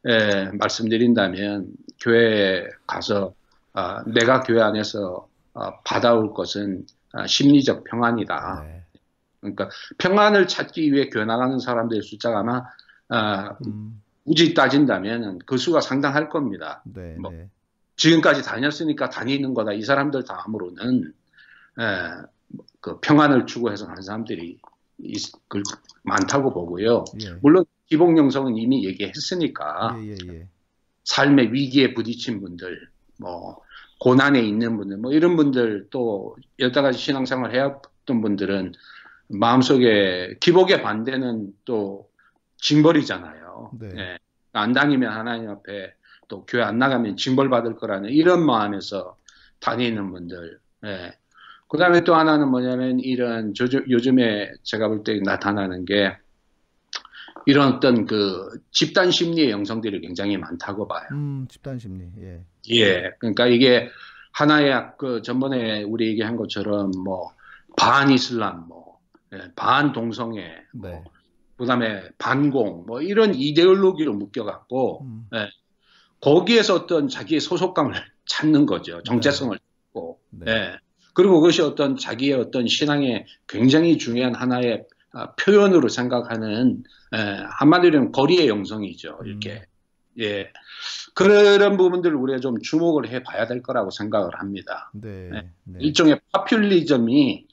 예, 0.06 0.52
말씀드린다면 0.52 1.68
교회에 2.02 2.68
가서 2.86 3.34
아, 3.72 4.04
내가 4.08 4.42
교회 4.42 4.62
안에서 4.62 5.30
아, 5.54 5.80
받아올 5.86 6.34
것은 6.34 6.86
아, 7.14 7.26
심리적 7.28 7.86
평안이다. 7.86 8.64
네. 8.66 8.84
그러니까 9.40 9.70
평안을 9.98 10.48
찾기 10.48 10.92
위해 10.92 11.08
교회 11.10 11.24
나가는 11.24 11.58
사람들의 11.60 12.04
숫자가 12.04 12.40
아마 12.40 12.64
아, 13.08 13.56
음, 13.66 14.02
굳이 14.26 14.54
따진다면 14.54 15.40
그 15.46 15.56
수가 15.56 15.80
상당할 15.80 16.28
겁니다. 16.28 16.84
네, 16.84 17.16
뭐, 17.18 17.32
네. 17.32 17.48
지금까지 17.96 18.44
다녔으니까 18.44 19.10
다니는 19.10 19.54
거다. 19.54 19.72
이 19.72 19.82
사람들 19.82 20.26
다음으로는 20.26 21.14
에, 21.80 22.33
그 22.82 23.00
평안을 23.00 23.46
추구해서 23.46 23.88
가는 23.88 24.02
사람들이 24.02 24.58
있- 25.00 25.32
그- 25.48 25.64
많다고 26.04 26.54
보고요. 26.54 27.06
예. 27.22 27.32
물론 27.42 27.66
기복 27.88 28.18
영성은 28.18 28.58
이미 28.58 28.86
얘기했으니까 28.86 29.96
예, 30.00 30.10
예, 30.10 30.16
예. 30.34 30.48
삶의 31.06 31.54
위기에 31.54 31.94
부딪힌 31.94 32.42
분들, 32.42 32.88
뭐 33.20 33.62
고난에 34.00 34.42
있는 34.42 34.78
분들, 34.78 34.98
뭐 34.98 35.14
이런 35.14 35.36
분들 35.36 35.88
또 35.90 36.36
여러 36.60 36.82
가지 36.82 36.98
신앙생활 36.98 37.54
해왔던 37.54 38.22
분들은 38.22 38.74
마음속에 39.30 40.36
기복의 40.40 40.82
반대는 40.82 41.54
또 41.66 42.10
징벌이잖아요. 42.58 43.72
네. 43.80 43.90
예. 43.98 44.18
안 44.54 44.72
다니면 44.74 45.12
하나님 45.12 45.50
앞에 45.50 45.94
또 46.28 46.46
교회 46.46 46.64
안 46.64 46.78
나가면 46.78 47.18
징벌 47.18 47.50
받을 47.50 47.76
거라는 47.76 48.10
이런 48.12 48.46
마음에서 48.46 49.18
다니는 49.60 50.12
분들. 50.12 50.60
예. 50.86 51.14
그 51.74 51.80
다음에 51.80 52.02
또 52.04 52.14
하나는 52.14 52.50
뭐냐면 52.52 53.00
이런 53.00 53.56
저- 53.56 53.66
요즘에 53.66 54.52
제가 54.62 54.90
볼 54.90 55.04
때 55.04 55.20
나타나는 55.24 55.86
게 55.86 56.16
이런 57.48 57.74
어떤 57.74 58.06
그 58.06 58.48
집단 58.70 59.10
심리의 59.10 59.50
영성들이 59.50 60.00
굉장히 60.02 60.38
많다고 60.38 60.88
봐요. 60.88 61.08
음, 61.14 61.48
집단 61.50 61.80
심리. 61.80 62.06
예. 62.20 62.44
예. 62.70 63.10
그러니까 63.18 63.48
이게 63.48 63.90
하나의 64.34 64.92
그 65.00 65.24
전번에 65.24 65.82
우리 65.82 66.10
얘기한 66.10 66.36
것처럼 66.36 66.92
뭐 67.04 67.32
반 67.76 68.12
이슬람, 68.12 68.68
뭐 68.68 69.00
예, 69.34 69.40
반 69.56 69.94
동성애, 69.94 70.58
네. 70.76 71.04
그다음에 71.58 72.04
반공, 72.20 72.84
뭐 72.86 73.02
이런 73.02 73.34
이데올로기로 73.34 74.14
묶여 74.14 74.44
갖고 74.44 75.02
음, 75.06 75.28
거기에서 76.22 76.76
어떤 76.76 77.08
자기의 77.08 77.42
소속감을 77.42 77.94
찾는 78.28 78.68
거죠. 78.68 79.02
정체성을 79.02 79.58
찾고. 79.58 80.20
네. 80.30 80.52
예. 80.52 80.78
그리고 81.14 81.40
그것이 81.40 81.62
어떤 81.62 81.96
자기의 81.96 82.34
어떤 82.34 82.68
신앙의 82.68 83.26
굉장히 83.48 83.98
중요한 83.98 84.36
하나의 84.36 84.86
아, 85.12 85.34
표현으로 85.36 85.90
생각하는 85.90 86.84
예, 87.16 87.44
한마디로 87.60 88.12
거리의 88.12 88.48
영성이죠. 88.48 89.20
이렇게. 89.24 89.64
예. 90.20 90.52
그런 91.14 91.78
부분들을 91.78 92.16
우리가 92.16 92.40
좀 92.40 92.60
주목을 92.60 93.10
해 93.10 93.22
봐야 93.22 93.46
될 93.46 93.62
거라고 93.62 93.92
생각을 93.92 94.40
합니다. 94.40 94.92
네. 94.94 95.30
네. 95.32 95.50
네. 95.66 95.80
일종의 95.82 96.20
파퓰리즘이 96.32 97.46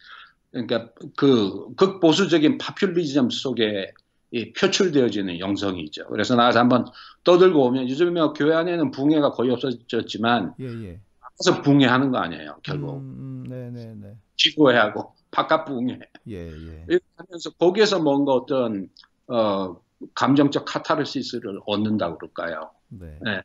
그러니까 0.50 0.90
그 1.16 1.74
극보수적인 1.76 2.58
파퓰리즘 2.58 3.30
속에 3.30 3.92
이 4.32 4.52
표출되어지는 4.52 5.40
영성이죠. 5.40 6.06
그래서 6.06 6.36
나가서 6.36 6.60
한번 6.60 6.86
떠들고 7.24 7.66
오면 7.66 7.90
요즘에 7.90 8.20
뭐 8.20 8.32
교회 8.32 8.54
안에는 8.54 8.90
붕해가 8.92 9.32
거의 9.32 9.50
없어졌지만 9.50 10.54
예, 10.60 10.64
예. 10.64 11.00
나가서 11.44 11.62
붕해하는 11.62 12.11
거 12.11 12.18
아니에요. 12.18 12.59
결국 12.62 12.99
음, 12.99 13.44
음, 13.44 13.44
네, 13.49 13.70
네, 13.70 13.94
네. 13.94 14.16
기도해하고 14.37 15.14
바깥 15.30 15.64
붕해 15.64 15.99
예, 16.28 16.37
예. 16.49 16.85
이렇게 16.88 17.04
하면서 17.16 17.50
거기에서 17.50 18.00
뭔가 18.00 18.32
어떤 18.32 18.88
어 19.28 19.76
감정적 20.14 20.64
카타르시스를 20.66 21.61
얻는다 21.66 22.11
고 22.11 22.18
그럴까요? 22.18 22.70
네. 22.88 23.18
네. 23.23 23.42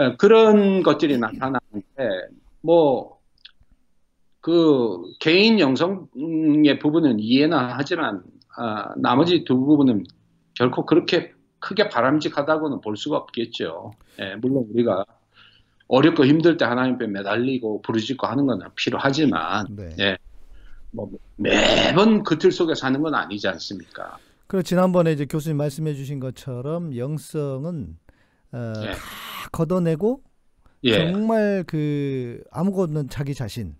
예, 0.00 0.16
그런 0.16 0.82
것들이 0.82 1.18
나타나는데 1.18 2.28
뭐 2.62 3.18
그 4.48 5.02
개인 5.20 5.60
영성의 5.60 6.78
부분은 6.80 7.20
이해나 7.20 7.74
하지만 7.76 8.22
아, 8.56 8.94
나머지 8.96 9.44
두 9.44 9.58
부분은 9.58 10.04
결코 10.54 10.86
그렇게 10.86 11.32
크게 11.58 11.90
바람직하다고는 11.90 12.80
볼 12.80 12.96
수가 12.96 13.18
없겠죠. 13.18 13.92
예, 14.20 14.36
물론 14.36 14.66
우리가 14.72 15.04
어렵고 15.88 16.24
힘들 16.26 16.56
때 16.56 16.64
하나님 16.64 16.94
앞에 16.94 17.06
매달리고 17.06 17.82
부르짖고 17.82 18.26
하는 18.26 18.46
건 18.46 18.60
필요하지만 18.76 19.66
네. 19.76 19.88
예. 20.00 20.16
뭐 20.90 21.10
매번 21.36 22.22
그 22.22 22.38
틀 22.38 22.52
속에 22.52 22.74
사는 22.74 23.00
건 23.02 23.14
아니지 23.14 23.48
않습니까? 23.48 24.18
그리고 24.46 24.62
지난번에 24.62 25.12
이제 25.12 25.26
교수님 25.26 25.56
말씀해 25.58 25.94
주신 25.94 26.20
것처럼 26.20 26.96
영성은 26.96 27.96
어, 28.52 28.72
예. 28.84 28.92
다 28.92 28.98
걷어내고 29.52 30.22
예, 30.84 30.92
정말 31.12 31.64
그 31.66 32.42
아무것도 32.50 32.84
없는 32.84 33.08
자기 33.08 33.34
자신 33.34 33.74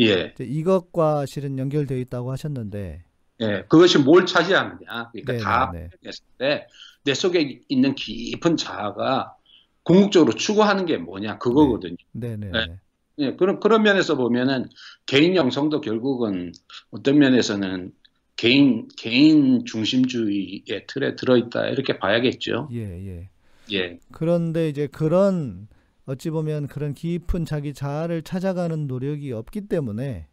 예, 0.00 0.34
이것과 0.38 1.26
실은 1.26 1.58
연결되어 1.58 1.96
있다고 1.98 2.32
하셨는데 2.32 3.04
예. 3.40 3.64
그것이 3.68 3.98
뭘 3.98 4.26
차지하느냐. 4.26 5.10
그러니까 5.12 5.32
네, 5.32 5.38
다 5.38 5.70
네, 5.72 5.88
네. 6.02 6.08
했을 6.08 6.24
때 6.38 6.66
내 7.04 7.14
속에 7.14 7.60
있는 7.68 7.94
깊은 7.96 8.56
자아가 8.56 9.34
궁극적으로 9.84 10.32
추구하는 10.34 10.86
게 10.86 10.96
뭐냐 10.96 11.38
그거거든요. 11.38 11.96
네, 12.12 12.36
네, 12.36 12.50
네. 12.50 12.66
네. 12.66 12.76
예, 13.18 13.36
그런 13.36 13.60
그런 13.60 13.82
면에서 13.82 14.16
보면은 14.16 14.68
개인 15.06 15.36
영성도 15.36 15.80
결국은 15.80 16.52
어떤 16.90 17.18
면에서는 17.18 17.92
개인 18.36 18.88
개인 18.96 19.64
중심주의의 19.64 20.86
틀에 20.88 21.16
들어있다 21.16 21.68
이렇게 21.68 21.98
봐야겠죠. 21.98 22.68
예, 22.72 22.80
예. 22.80 23.28
예, 23.72 23.98
그런데 24.10 24.68
이제 24.68 24.86
그런 24.86 25.68
어찌 26.06 26.30
보면 26.30 26.66
그런 26.66 26.94
깊은 26.94 27.44
자기 27.44 27.74
자아를 27.74 28.22
찾아가는 28.22 28.86
노력이 28.86 29.32
없기 29.32 29.68
때문에 29.68 30.26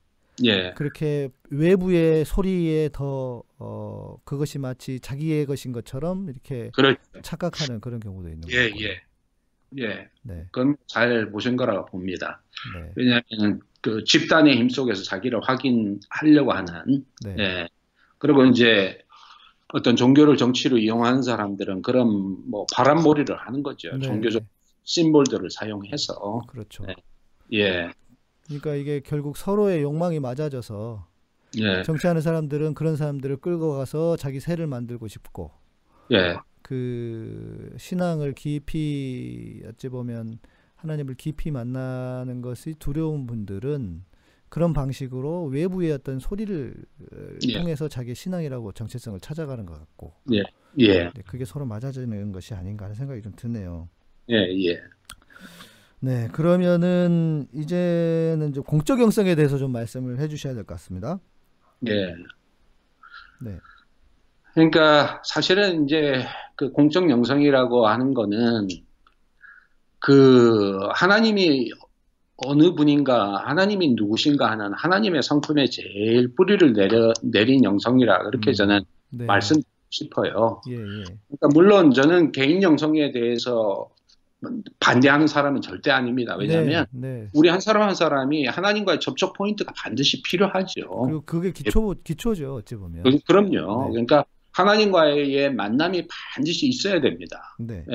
예, 0.45 0.73
그렇게 0.75 1.29
외부의 1.49 2.25
소리에 2.25 2.89
더 2.91 3.43
어, 3.59 4.17
그것이 4.23 4.57
마치 4.57 4.99
자기의 4.99 5.45
것인 5.45 5.73
것처럼 5.73 6.29
이렇게 6.29 6.71
그렇죠. 6.73 6.99
착각하는 7.21 7.81
그런 7.81 7.99
경우도 7.99 8.29
있는 8.29 8.49
예, 8.49 8.69
거고요. 8.69 8.85
예, 8.85 9.01
예. 9.77 10.09
네, 10.23 10.45
그건 10.51 10.75
잘 10.87 11.29
보신 11.31 11.55
거라고 11.55 11.85
봅니다. 11.85 12.41
네, 12.75 12.91
왜냐하면 12.95 13.61
그 13.81 14.03
집단의 14.03 14.57
힘 14.57 14.69
속에서 14.69 15.03
자기를 15.03 15.41
확인하려고 15.43 16.51
하는 16.51 17.05
네, 17.23 17.35
예. 17.37 17.69
그리고 18.17 18.45
이제 18.45 18.99
어떤 19.73 19.95
종교를 19.95 20.37
정치로 20.37 20.77
이용하는 20.77 21.21
사람들은 21.21 21.83
그런 21.83 22.49
뭐 22.49 22.65
바람몰이를 22.73 23.37
하는 23.37 23.63
거죠. 23.63 23.95
네, 23.95 23.99
종교적 23.99 24.41
네. 24.41 24.47
심볼들을 24.83 25.49
사용해서. 25.51 26.41
그렇죠. 26.47 26.85
네. 26.85 26.95
예. 27.53 27.91
그러니까 28.45 28.73
이게 28.73 28.99
결국 28.99 29.37
서로의 29.37 29.83
욕망이 29.83 30.19
맞아져서 30.19 31.07
예. 31.57 31.83
정치하는 31.83 32.21
사람들은 32.21 32.73
그런 32.73 32.95
사람들을 32.95 33.37
끌고 33.37 33.77
가서 33.77 34.17
자기 34.17 34.39
세를 34.39 34.67
만들고 34.67 35.07
싶고 35.07 35.51
예. 36.11 36.35
그 36.69 37.73
신앙을 37.79 38.33
깊이 38.33 39.63
어찌 39.67 39.89
보면 39.89 40.37
하나님을 40.75 41.15
깊이 41.15 41.49
만나는 41.49 42.43
것이 42.43 42.75
두려운 42.77 43.25
분들은 43.25 44.03
그런 44.49 44.73
방식으로 44.73 45.45
외부의 45.45 45.91
어떤 45.93 46.19
소리를 46.19 46.75
어, 47.11 47.15
예. 47.47 47.53
통해서 47.53 47.87
자기 47.87 48.13
신앙이라고 48.13 48.73
정체성을 48.73 49.19
찾아가는 49.19 49.65
것 49.65 49.79
같고 49.79 50.13
예. 50.31 50.43
네, 51.05 51.11
그게 51.25 51.43
서로 51.43 51.65
맞아지는 51.65 52.31
것이 52.31 52.53
아닌가 52.53 52.85
하는 52.85 52.95
생각이 52.95 53.23
좀 53.23 53.33
드네요. 53.35 53.89
예. 54.29 54.35
예. 54.35 54.79
네, 56.01 56.27
그러면은 56.31 57.47
이제는 57.51 58.53
좀 58.53 58.63
공적 58.63 59.01
영성에 59.01 59.33
대해서 59.33 59.57
좀 59.57 59.71
말씀을 59.71 60.19
해주셔야 60.19 60.53
될 60.53 60.65
것 60.65 60.75
같습니다. 60.75 61.19
예. 61.87 62.13
네, 63.39 63.59
그러니까 64.59 65.21
사실은 65.23 65.85
이제 65.85 66.25
그 66.57 66.73
공적 66.73 67.09
영성이라고 67.09 67.87
하는 67.87 68.13
거는 68.13 68.67
그 69.99 70.79
하나님이 70.91 71.71
어느 72.35 72.73
분인가 72.73 73.37
하나님이 73.45 73.93
누구신가 73.95 74.51
하는 74.51 74.73
하나님의 74.73 75.23
성품에 75.23 75.67
제일 75.67 76.35
뿌리를 76.35 76.73
내려 76.73 77.13
내린 77.23 77.63
영성이라 77.63 78.23
그렇게 78.23 78.51
음. 78.51 78.53
저는 78.53 78.81
네, 79.11 79.25
말씀 79.25 79.61
싶어요. 79.89 80.61
예, 80.67 80.73
예, 80.73 80.77
그러니까 80.77 81.47
물론 81.53 81.91
저는 81.93 82.33
개인 82.33 82.61
영성에 82.61 83.11
대해서 83.11 83.89
반대하는 84.81 85.27
사람은 85.27 85.61
절대 85.61 85.89
아닙니다. 85.89 86.35
왜냐하면 86.37 86.85
네, 86.91 87.07
네. 87.21 87.27
우리 87.33 87.47
한 87.47 87.61
사람 87.61 87.83
한 87.83 87.95
사람이 87.95 88.45
하나님과의 88.45 88.99
접촉 88.99 89.33
포인트가 89.33 89.71
반드시 89.77 90.21
필요하죠. 90.21 90.81
그리고 91.05 91.21
그게 91.25 91.53
기초 91.53 91.95
기초죠, 92.03 92.55
어찌 92.55 92.75
보면. 92.75 93.03
그- 93.03 93.19
그럼요. 93.25 93.85
네. 93.85 93.91
그러니까 93.91 94.25
하나님과의 94.59 95.53
만남이 95.53 96.07
반드시 96.35 96.67
있어야 96.67 96.99
됩니다. 96.99 97.55
네, 97.57 97.85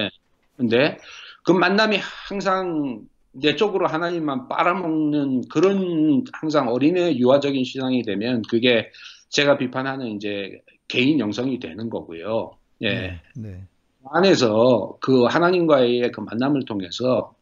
근데 0.57 0.97
그 1.45 1.53
만남이 1.53 1.99
항상 2.29 3.03
내 3.33 3.55
쪽으로 3.57 3.87
하나님만 3.87 4.49
빨아먹는 4.49 5.49
그런 5.49 6.25
항상 6.33 6.69
어린애 6.69 7.17
유아적인 7.17 7.65
신앙이 7.65 8.03
되면 8.03 8.43
그게 8.49 8.91
제가 9.29 9.59
비판하는 9.59 10.17
이제 10.17 10.63
개인 10.89 11.19
영성이 11.19 11.59
되는 11.59 11.91
거고요. 11.91 12.57
예. 12.83 12.95
네, 12.95 13.21
네, 13.37 13.65
안에서 14.13 14.97
그 15.01 15.25
하나님과의 15.25 16.13
그 16.13 16.21
만남을 16.21 16.65
통해서 16.65 17.35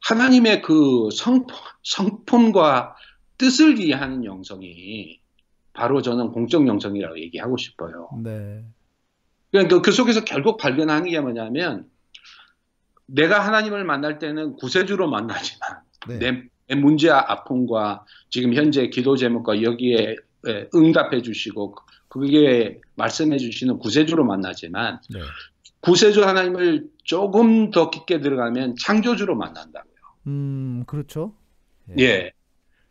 하나님의 0.00 0.62
그 0.62 1.10
성, 1.12 1.46
성품과 1.84 2.96
뜻을 3.38 3.78
이해하는 3.78 4.24
영성이 4.24 5.21
바로 5.72 6.02
저는 6.02 6.32
공적 6.32 6.66
영성이라고 6.66 7.18
얘기하고 7.20 7.56
싶어요. 7.56 8.08
네, 8.22 8.64
그러니까 9.50 9.82
그 9.82 9.92
속에서 9.92 10.24
결국 10.24 10.56
발견하는 10.56 11.10
게 11.10 11.20
뭐냐면 11.20 11.88
내가 13.06 13.40
하나님을 13.40 13.84
만날 13.84 14.18
때는 14.18 14.56
구세주로 14.56 15.08
만나지만 15.08 15.80
네, 16.08 16.18
내, 16.18 16.42
내 16.68 16.74
문제 16.74 17.10
아픔과 17.10 18.04
지금 18.30 18.54
현재 18.54 18.88
기도 18.88 19.16
제목과 19.16 19.62
여기에 19.62 20.16
에, 20.46 20.68
응답해 20.74 21.22
주시고 21.22 21.76
그게 22.08 22.80
말씀해 22.96 23.38
주시는 23.38 23.78
구세주로 23.78 24.24
만나지만 24.24 25.00
네, 25.10 25.20
구세주 25.80 26.24
하나님을 26.24 26.88
조금 27.04 27.70
더 27.70 27.90
깊게 27.90 28.20
들어가면 28.20 28.76
창조주로 28.80 29.36
만난다고요. 29.36 29.92
음, 30.28 30.84
그렇죠. 30.86 31.34
예. 31.98 32.32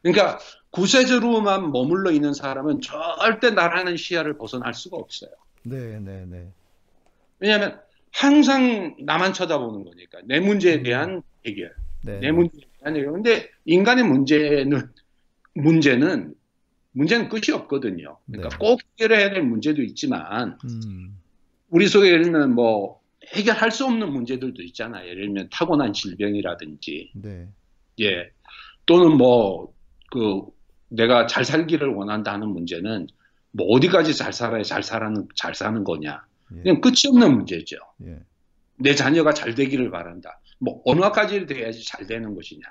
그러니까 0.01 0.39
구세주로만 0.71 1.71
머물러 1.71 2.11
있는 2.11 2.33
사람은 2.33 2.81
절대 2.81 3.51
나라는 3.51 3.97
시야를 3.97 4.37
벗어날 4.37 4.73
수가 4.73 4.97
없어요. 4.97 5.31
네, 5.63 5.99
네, 5.99 6.25
네, 6.25 6.47
왜냐하면 7.39 7.79
항상 8.11 8.95
나만 8.99 9.33
쳐다보는 9.33 9.83
거니까 9.83 10.19
내 10.25 10.39
문제에 10.39 10.77
음. 10.77 10.83
대한 10.83 11.21
해결, 11.45 11.73
네, 12.03 12.19
내 12.19 12.31
문제에 12.31 12.61
대한 12.79 12.95
해결. 12.95 13.11
근데 13.13 13.49
인간의 13.65 14.03
문제는 14.05 14.89
문제는 15.53 16.35
문제는 16.93 17.29
끝이 17.29 17.51
없거든요. 17.53 18.17
그러니까 18.25 18.49
네. 18.49 18.57
꼭 18.57 18.81
해결해야 18.99 19.29
될 19.29 19.43
문제도 19.43 19.81
있지만 19.81 20.57
음, 20.65 21.17
우리 21.69 21.87
속에 21.87 22.09
들면 22.09 22.53
뭐 22.53 22.99
해결할 23.33 23.71
수 23.71 23.85
없는 23.85 24.11
문제들도 24.11 24.61
있잖아요. 24.63 25.07
예를 25.07 25.27
들면 25.27 25.49
타고난 25.51 25.93
질병이라든지 25.93 27.11
네, 27.15 27.47
예 28.01 28.29
또는 28.85 29.17
뭐 29.17 29.73
그 30.11 30.41
내가 30.89 31.25
잘 31.25 31.43
살기를 31.43 31.87
원한다는 31.87 32.49
문제는 32.49 33.07
뭐 33.51 33.65
어디까지 33.67 34.13
잘 34.13 34.31
살아야 34.31 34.61
잘 34.61 34.83
사는 34.83 35.27
잘 35.35 35.55
사는 35.55 35.83
거냐 35.83 36.23
예, 36.57 36.61
그냥 36.61 36.81
끝이 36.81 37.07
없는 37.07 37.33
문제죠. 37.33 37.77
예, 38.05 38.19
내 38.75 38.93
자녀가 38.93 39.33
잘 39.33 39.55
되기를 39.55 39.89
바란다. 39.89 40.39
뭐 40.59 40.81
언어까지 40.85 41.45
돼야지 41.47 41.85
잘 41.85 42.05
되는 42.05 42.35
것이냐. 42.35 42.61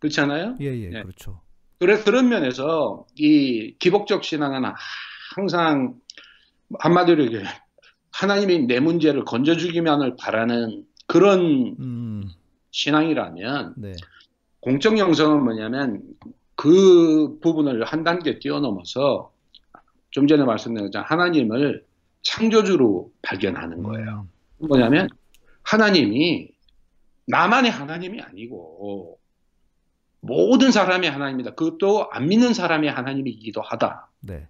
그렇잖아요. 0.00 0.56
예, 0.60 0.66
예, 0.66 0.88
네. 0.88 1.02
그렇죠. 1.02 1.40
그래 1.78 1.98
그런 2.02 2.28
면에서 2.28 3.06
이 3.14 3.74
기복적 3.78 4.24
신앙은 4.24 4.62
항상 5.34 5.94
한마디로 6.78 7.24
얘기해 7.24 7.44
하나님이 8.10 8.66
내 8.66 8.80
문제를 8.80 9.24
건져 9.24 9.56
주기만을 9.56 10.16
바라는 10.18 10.86
그런 11.06 11.76
음, 11.78 12.30
신앙이라면 12.70 13.74
네, 13.76 13.92
공적 14.60 14.98
영성은 14.98 15.44
뭐냐면 15.44 16.02
그 16.56 17.38
부분을 17.40 17.84
한 17.84 18.04
단계 18.04 18.38
뛰어넘어서 18.38 19.32
좀 20.10 20.26
전에 20.26 20.44
말씀드린 20.44 20.86
것처럼 20.86 21.06
하나님을 21.08 21.84
창조주로 22.22 23.12
발견하는 23.22 23.82
거예요. 23.82 24.26
음, 24.58 24.68
뭐냐면 24.68 25.08
하나님이 25.62 26.50
나만의 27.26 27.70
하나님이 27.70 28.20
아니고 28.20 29.18
모든 30.20 30.70
사람의 30.70 31.10
하나님이다. 31.10 31.54
그것도 31.54 32.10
안 32.10 32.28
믿는 32.28 32.54
사람의 32.54 32.90
하나님이기도 32.90 33.60
하다. 33.60 34.08
네, 34.20 34.48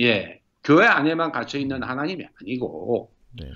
예. 0.00 0.40
교회 0.64 0.86
안에만 0.86 1.32
갇혀 1.32 1.58
있는 1.58 1.82
하나님이 1.82 2.24
아니고 2.40 3.10
네, 3.32 3.46
네, 3.46 3.50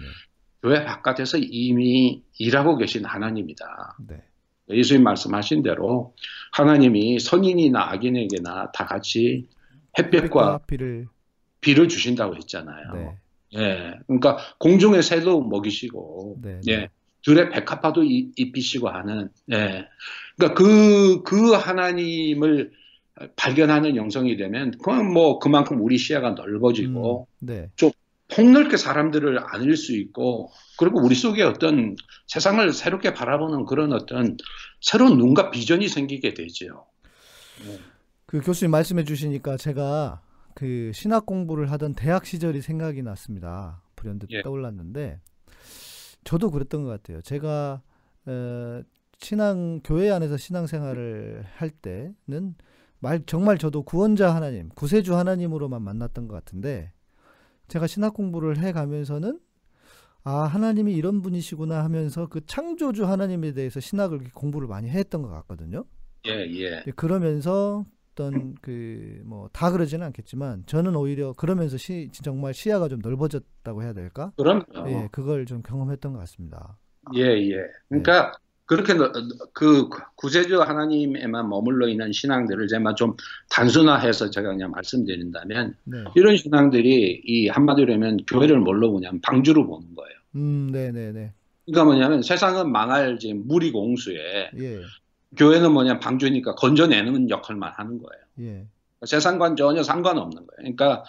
교회 0.60 0.84
바깥에서 0.84 1.38
이미 1.38 2.22
일하고 2.38 2.76
계신 2.76 3.04
하나님이다. 3.04 3.96
네, 4.08 4.24
예수님 4.70 5.02
말씀하신 5.04 5.62
대로 5.62 6.14
하나님이 6.52 7.18
선인이나 7.20 7.90
악인에게나 7.92 8.72
다 8.72 8.86
같이 8.86 9.48
햇볕과 9.98 10.60
비를 10.66 11.06
비를 11.60 11.88
주신다고 11.88 12.36
했잖아요. 12.36 12.92
네, 12.94 13.16
예. 13.56 13.94
그러니까 14.06 14.38
공중의 14.58 15.02
새도 15.02 15.42
먹이시고 15.42 16.38
네, 16.42 16.60
예. 16.66 16.76
네, 16.76 16.88
들의 17.24 17.50
백합화도 17.50 18.04
이- 18.04 18.30
입히시고 18.36 18.88
하는, 18.88 19.30
예. 19.52 19.86
그러니까 20.36 20.54
그, 20.54 21.22
그 21.22 21.52
하나님을 21.52 22.70
발견하는 23.34 23.96
영성이 23.96 24.36
되면, 24.36 24.72
그건 24.72 25.12
뭐 25.12 25.38
그만큼 25.38 25.80
우리 25.80 25.96
시야가 25.98 26.32
넓어지고, 26.32 27.26
음, 27.28 27.46
네, 27.46 27.70
폭넓게 28.28 28.76
사람들을 28.76 29.38
안을 29.54 29.76
수 29.76 29.96
있고, 29.96 30.50
그리고 30.78 31.00
우리 31.00 31.14
속에 31.14 31.42
어떤 31.42 31.96
세상을 32.26 32.72
새롭게 32.72 33.14
바라보는 33.14 33.66
그런 33.66 33.92
어떤 33.92 34.36
새로운 34.80 35.18
눈과 35.18 35.50
비전이 35.50 35.88
생기게 35.88 36.34
되죠. 36.34 36.86
그 38.26 38.40
교수님 38.40 38.70
말씀해 38.72 39.04
주시니까 39.04 39.56
제가 39.56 40.20
그 40.54 40.90
신학 40.94 41.26
공부를 41.26 41.70
하던 41.72 41.94
대학 41.94 42.26
시절이 42.26 42.62
생각이 42.62 43.02
났습니다. 43.02 43.82
불현듯 43.94 44.30
예. 44.32 44.42
떠올랐는데 44.42 45.20
저도 46.24 46.50
그랬던 46.50 46.84
것 46.84 46.90
같아요. 46.90 47.22
제가 47.22 47.82
어, 48.26 48.82
신앙 49.18 49.80
교회 49.84 50.10
안에서 50.10 50.36
신앙생활을 50.36 51.44
할 51.56 51.70
때는 51.70 52.54
말 52.98 53.24
정말 53.26 53.58
저도 53.58 53.82
구원자 53.82 54.34
하나님, 54.34 54.68
구세주 54.70 55.16
하나님으로만 55.16 55.82
만났던 55.82 56.28
것 56.28 56.34
같은데 56.34 56.92
제가 57.68 57.86
신학 57.86 58.14
공부를 58.14 58.58
해 58.58 58.72
가면서는 58.72 59.40
아 60.24 60.40
하나님이 60.44 60.94
이런 60.94 61.22
분이시구나 61.22 61.84
하면서 61.84 62.26
그 62.28 62.44
창조주 62.46 63.06
하나님에 63.06 63.52
대해서 63.52 63.80
신학을 63.80 64.20
공부를 64.34 64.68
많이 64.68 64.88
했던 64.90 65.22
것 65.22 65.28
같거든요. 65.30 65.84
예, 66.26 66.32
예. 66.60 66.82
그러면서 66.96 67.84
어떤 68.12 68.54
그 68.56 69.22
뭐 69.24 69.48
다 69.52 69.70
그러지는 69.70 70.06
않겠지만 70.06 70.64
저는 70.66 70.96
오히려 70.96 71.32
그러면서 71.34 71.76
시, 71.76 72.08
정말 72.12 72.54
시야가 72.54 72.88
좀 72.88 73.00
넓어졌다고 73.00 73.82
해야 73.82 73.92
될까? 73.92 74.32
그럼요. 74.36 74.64
예, 74.88 75.08
그걸 75.12 75.46
좀 75.46 75.62
경험했던 75.62 76.12
것 76.14 76.18
같습니다. 76.20 76.78
예, 77.14 77.22
예. 77.22 77.56
그러니까 77.88 78.32
그렇게 78.66 78.94
너- 78.94 79.12
그 79.52 79.88
구세주 80.16 80.60
하나님에만 80.60 81.48
머물러 81.48 81.88
있는 81.88 82.12
신앙들을 82.12 82.66
제가 82.66 82.94
좀 82.96 83.14
단순화해서 83.48 84.30
제가 84.30 84.50
그냥 84.50 84.72
말씀드린다면 84.72 85.76
네. 85.84 86.04
이런 86.16 86.36
신앙들이 86.36 87.22
이 87.24 87.48
한마디로 87.48 87.92
하면 87.94 88.18
교회를 88.26 88.58
뭘로 88.58 88.90
보냐면 88.90 89.20
방주로 89.20 89.66
보는 89.66 89.94
거예요. 89.94 90.10
음, 90.34 90.70
네, 90.72 90.90
네, 90.90 91.12
네. 91.12 91.32
그러니까 91.64 91.84
뭐냐면 91.84 92.22
세상은 92.22 92.70
망할 92.70 93.18
지금 93.18 93.46
물이 93.46 93.70
공수에 93.72 94.50
예, 94.58 94.80
교회는 95.36 95.72
뭐냐 95.72 96.00
방주니까 96.00 96.54
건져내는 96.56 97.30
역할만 97.30 97.72
하는 97.76 97.98
거예요. 97.98 98.22
예, 98.40 98.66
세상과는 99.04 99.56
전혀 99.56 99.82
상관없는 99.84 100.34
거예요. 100.36 100.56
그러니까 100.56 101.04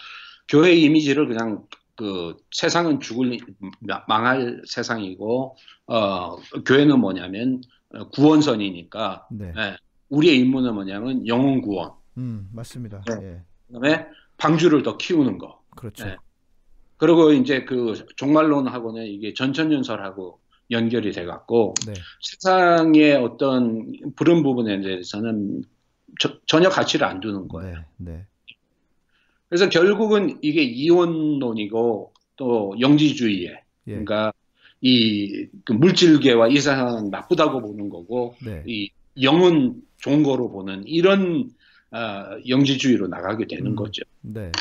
교회 0.47 0.73
이미지를 0.73 1.27
그냥 1.27 1.63
그 1.97 2.37
세상은 2.51 2.99
죽을 2.99 3.37
망할 4.07 4.61
세상이고 4.65 5.57
어 5.87 6.35
교회는 6.65 6.99
뭐냐면 6.99 7.59
어, 7.93 8.07
구원선이니까 8.09 9.27
네. 9.31 9.51
예, 9.57 9.75
우리의 10.09 10.37
임무는 10.39 10.73
뭐냐면 10.75 11.27
영혼 11.27 11.59
구원. 11.61 11.91
음, 12.17 12.49
맞습니다. 12.53 13.01
네. 13.07 13.15
예, 13.21 13.41
그다음에 13.67 14.05
방주를 14.37 14.83
더 14.83 14.95
키우는 14.97 15.39
거. 15.39 15.61
그렇죠. 15.75 16.05
네. 16.05 16.15
그리고 16.97 17.31
이제 17.31 17.63
그 17.65 18.05
종말론하고는 18.15 19.05
이게 19.07 19.33
전천연설하고 19.33 20.39
연결이 20.71 21.11
돼 21.11 21.25
갖고 21.25 21.73
네, 21.87 21.93
세상의 22.21 23.15
어떤 23.15 23.91
부른 24.15 24.43
부분에 24.43 24.81
대해서는 24.81 25.63
저- 26.19 26.39
전혀 26.45 26.69
가치를 26.69 27.07
안 27.07 27.19
두는 27.21 27.47
거예요. 27.47 27.77
네, 27.97 28.11
네, 28.11 28.25
그래서 29.49 29.69
결국은 29.69 30.37
이게 30.41 30.61
이원론이고 30.63 32.13
또 32.35 32.75
영지주의에 32.79 33.49
예, 33.87 33.91
그러니까 33.91 34.33
이 34.81 35.47
그 35.67 35.73
물질계와 35.73 36.47
이 36.47 36.55
세상은 36.55 37.09
나쁘다고 37.09 37.61
보는 37.61 37.89
거고 37.89 38.35
네, 38.43 38.63
이 38.65 38.89
영은 39.21 39.81
좋은 39.97 40.23
거로 40.23 40.49
보는 40.49 40.83
이런 40.85 41.49
어, 41.91 41.97
영지주의로 42.47 43.07
나가게 43.07 43.47
되는 43.47 43.67
음. 43.67 43.75
거죠. 43.75 44.03
네, 44.21 44.51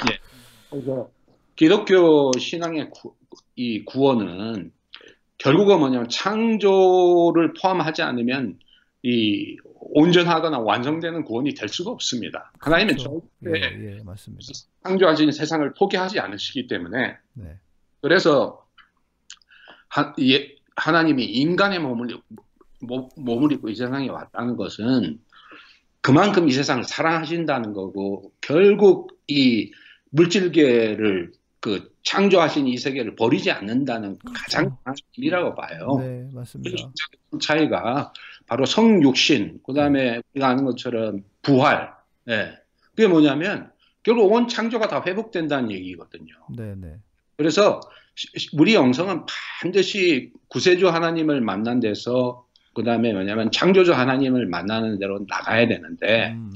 그래서 0.70 1.08
기독교 1.54 2.32
신앙의 2.38 2.90
구, 2.90 3.14
이 3.54 3.84
구원은 3.84 4.72
결국은 5.38 5.78
뭐냐면 5.78 6.08
창조를 6.08 7.52
포함하지 7.60 8.02
않으면 8.02 8.58
이 9.08 9.56
온전하거나 9.78 10.58
완성되는 10.58 11.22
구원이 11.22 11.54
될 11.54 11.68
수가 11.68 11.92
없습니다. 11.92 12.50
하나님은 12.58 12.96
그렇죠. 12.96 13.22
절대 13.40 13.60
예, 13.60 13.98
예, 13.98 14.02
맞습니다. 14.02 14.52
창조하신 14.82 15.30
세상을 15.30 15.74
포기하지 15.74 16.18
않으시기 16.18 16.66
때문에 16.66 17.16
네, 17.34 17.56
그래서 18.02 18.66
하, 19.88 20.12
예, 20.20 20.56
하나님이 20.74 21.24
인간의 21.24 21.78
몸을 21.78 22.18
모- 22.80 23.08
몸을 23.16 23.52
입고 23.52 23.68
이 23.68 23.76
세상에 23.76 24.08
왔다는 24.08 24.56
것은 24.56 25.20
그만큼 26.00 26.48
이 26.48 26.52
세상을 26.52 26.82
사랑하신다는 26.82 27.72
거고 27.72 28.32
결국 28.40 29.20
이 29.28 29.70
물질계를 30.10 31.30
그 31.60 31.92
창조하신 32.02 32.66
이 32.66 32.76
세계를 32.76 33.14
버리지 33.14 33.52
않는다는 33.52 34.18
가장 34.34 34.76
강한 34.84 34.96
의미라고 35.16 35.54
봐요. 35.54 35.96
네, 36.00 36.28
맞습니다. 36.32 36.90
그 37.30 37.38
차이가 37.38 38.12
바로 38.46 38.64
성육신, 38.64 39.60
그 39.64 39.74
다음에 39.74 40.20
우리가 40.32 40.48
아는 40.48 40.64
것처럼 40.64 41.22
부활. 41.42 41.92
예. 42.28 42.52
그게 42.94 43.08
뭐냐면 43.08 43.70
결국 44.02 44.32
온 44.32 44.48
창조가 44.48 44.88
다 44.88 45.02
회복된다는 45.04 45.70
얘기거든요. 45.72 46.34
네, 46.56 46.74
네, 46.76 46.94
그래서 47.36 47.80
우리 48.52 48.74
영성은 48.74 49.26
반드시 49.60 50.32
구세주 50.48 50.88
하나님을 50.88 51.40
만난 51.40 51.80
데서 51.80 52.46
그 52.72 52.84
다음에 52.84 53.12
뭐냐면 53.12 53.50
창조주 53.50 53.92
하나님을 53.92 54.46
만나는 54.46 54.98
대로 54.98 55.24
나가야 55.28 55.66
되는데 55.66 56.32
음, 56.32 56.52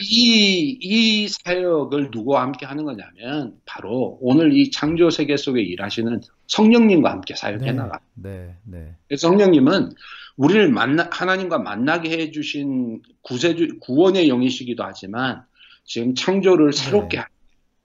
이, 0.00 0.78
이 0.80 1.28
사역을 1.28 2.10
누구와 2.12 2.42
함께 2.42 2.66
하는 2.66 2.84
거냐면 2.84 3.54
바로 3.66 4.18
오늘 4.20 4.56
이 4.56 4.70
창조 4.70 5.10
세계 5.10 5.36
속에 5.36 5.60
일하시는 5.60 6.20
성령님과 6.50 7.10
함께 7.10 7.34
사역해 7.36 7.64
네, 7.64 7.72
나가. 7.72 8.00
네, 8.14 8.56
네, 8.64 8.96
그래서 9.06 9.28
성령님은 9.28 9.92
우리를 10.36 10.68
만나 10.70 11.08
하나님과 11.10 11.58
만나게 11.58 12.10
해 12.10 12.30
주신 12.32 13.02
구세주 13.22 13.78
구원의 13.80 14.28
영이시기도 14.28 14.82
하지만 14.82 15.44
지금 15.84 16.14
창조를 16.14 16.72
새롭게 16.72 17.18
네. 17.18 17.22
하- 17.22 17.28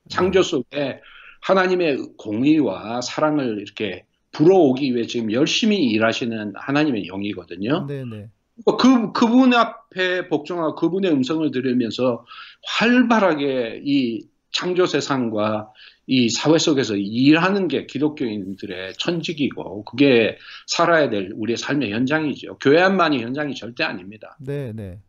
창조 0.09 0.41
속에 0.41 1.01
하나님의 1.41 1.97
공의와 2.17 3.01
사랑을 3.01 3.59
이렇게 3.59 4.05
불어오기 4.31 4.95
위해 4.95 5.05
지금 5.05 5.31
열심히 5.31 5.77
일하시는 5.91 6.53
하나님의 6.55 7.05
영이거든요. 7.05 7.85
네, 7.87 8.03
네, 8.03 8.29
그 8.65 9.11
그분 9.11 9.53
앞에 9.53 10.27
복종하고 10.27 10.75
그분의 10.75 11.11
음성을 11.11 11.49
들으면서 11.51 12.25
활발하게 12.63 13.81
이 13.85 14.25
창조 14.51 14.87
세상과 14.87 15.69
이 16.07 16.29
사회 16.29 16.57
속에서 16.57 16.95
일하는 16.95 17.67
게 17.67 17.85
기독교인들의 17.85 18.93
천직이고 18.99 19.85
그게 19.85 20.37
살아야 20.67 21.09
될 21.09 21.31
우리의 21.35 21.57
삶의 21.57 21.91
현장이죠. 21.91 22.57
교회만이 22.59 23.23
현장이 23.23 23.55
절대 23.55 23.83
아닙니다. 23.83 24.37
네, 24.39 24.71
네. 24.73 24.99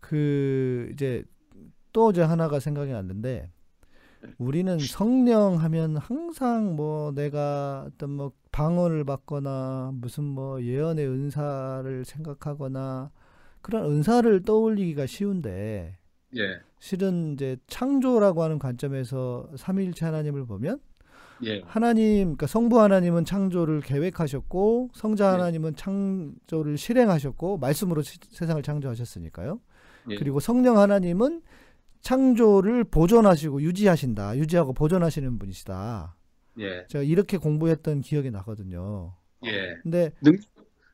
그 0.00 0.88
이제 0.92 1.24
또 1.92 2.10
이제 2.10 2.22
하나가 2.22 2.60
생각이 2.60 2.92
났는데 2.92 3.50
우리는 4.38 4.78
성령 4.78 5.56
하면 5.56 5.96
항상 5.96 6.76
뭐 6.76 7.12
내가 7.12 7.86
어떤 7.88 8.10
뭐 8.10 8.32
방언을 8.52 9.04
받거나 9.04 9.92
무슨 9.94 10.24
뭐 10.24 10.62
예언의 10.62 11.06
은사를 11.06 12.04
생각하거나 12.04 13.10
그런 13.60 13.84
은사를 13.86 14.42
떠올리기가 14.42 15.06
쉬운데 15.06 15.98
예, 16.36 16.60
실은 16.78 17.34
이제 17.34 17.56
창조라고 17.66 18.42
하는 18.42 18.58
관점에서 18.58 19.48
삼위일체 19.56 20.04
하나님을 20.04 20.46
보면 20.46 20.78
예, 21.44 21.60
하나님, 21.66 22.18
그러니까 22.24 22.46
성부 22.46 22.80
하나님은 22.80 23.24
창조를 23.24 23.80
계획하셨고 23.82 24.90
성자 24.94 25.26
예. 25.26 25.30
하나님은 25.32 25.76
창조를 25.76 26.78
실행하셨고 26.78 27.58
말씀으로 27.58 28.02
시- 28.02 28.18
세상을 28.30 28.62
창조하셨으니까요. 28.62 29.60
예. 30.10 30.16
그리고 30.16 30.40
성령 30.40 30.78
하나님은 30.78 31.42
창조를 32.00 32.84
보존하시고 32.84 33.62
유지하신다. 33.62 34.36
유지하고 34.38 34.72
보존하시는 34.72 35.38
분이시다. 35.38 36.14
예, 36.60 36.86
제가 36.88 37.02
이렇게 37.04 37.36
공부했던 37.36 38.00
기억이 38.00 38.30
나거든요. 38.30 39.12
예. 39.44 39.74
근데 39.82 40.12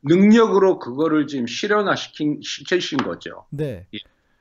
능 0.05 0.28
력으로 0.31 0.78
그거를 0.81 1.28
지금 1.28 1.46
실현화시킨 1.46 2.40
시키신 2.42 2.98
거죠. 2.98 3.44
네. 3.50 3.87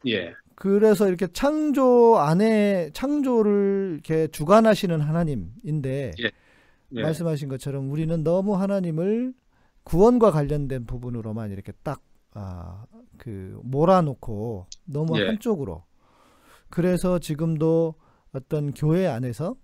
예, 0.08 0.34
그래서 0.62 1.08
이렇게 1.08 1.26
창조 1.26 2.20
안에 2.20 2.92
창조를 2.94 3.94
이렇게 3.94 4.28
주관하시는 4.28 5.02
하나님인데 5.02 6.12
예. 6.20 6.32
예, 6.92 7.02
말씀하신 7.02 7.50
것처럼 7.50 7.90
우리는 7.90 8.24
너무 8.24 8.56
하나님을 8.56 9.34
구원과 9.86 10.30
관련된 10.30 10.86
부분으로만 10.86 11.50
이렇게 11.50 11.72
딱, 11.82 12.04
아, 12.36 12.86
그, 13.18 13.60
몰아놓고 13.64 14.68
너무 14.86 15.20
예. 15.20 15.26
한쪽으로. 15.26 15.84
그래서 16.70 17.18
지금도 17.18 17.96
어떤 18.32 18.72
교회 18.72 19.08
안에서 19.08 19.56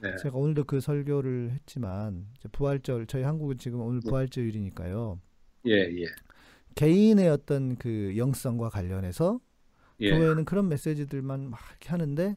네. 0.00 0.14
제가 0.22 0.38
오늘도 0.38 0.64
그 0.66 0.78
설교를 0.78 1.50
했지만 1.50 2.28
부활절, 2.52 3.08
저희 3.08 3.24
한국은 3.24 3.58
지금 3.58 3.80
오늘 3.80 3.98
네. 4.04 4.08
부활절이니까요. 4.08 5.18
예, 5.66 5.72
예, 5.72 6.04
개인의 6.76 7.28
어떤 7.28 7.74
그 7.74 8.14
영성과 8.16 8.68
관련해서 8.68 9.40
예, 10.00 10.10
교회는 10.10 10.44
그런 10.44 10.68
메시지들만 10.68 11.50
막 11.50 11.60
이렇게 11.70 11.90
하는데 11.90 12.36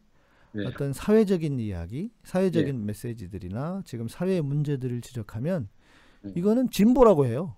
예. 0.57 0.65
어떤 0.65 0.93
사회적인 0.93 1.59
이야기, 1.59 2.11
사회적인 2.23 2.85
메시지들이나 2.85 3.83
지금 3.85 4.07
사회의 4.07 4.41
문제들을 4.41 5.01
지적하면 5.01 5.69
음. 6.25 6.33
이거는 6.35 6.69
진보라고 6.69 7.25
해요. 7.25 7.55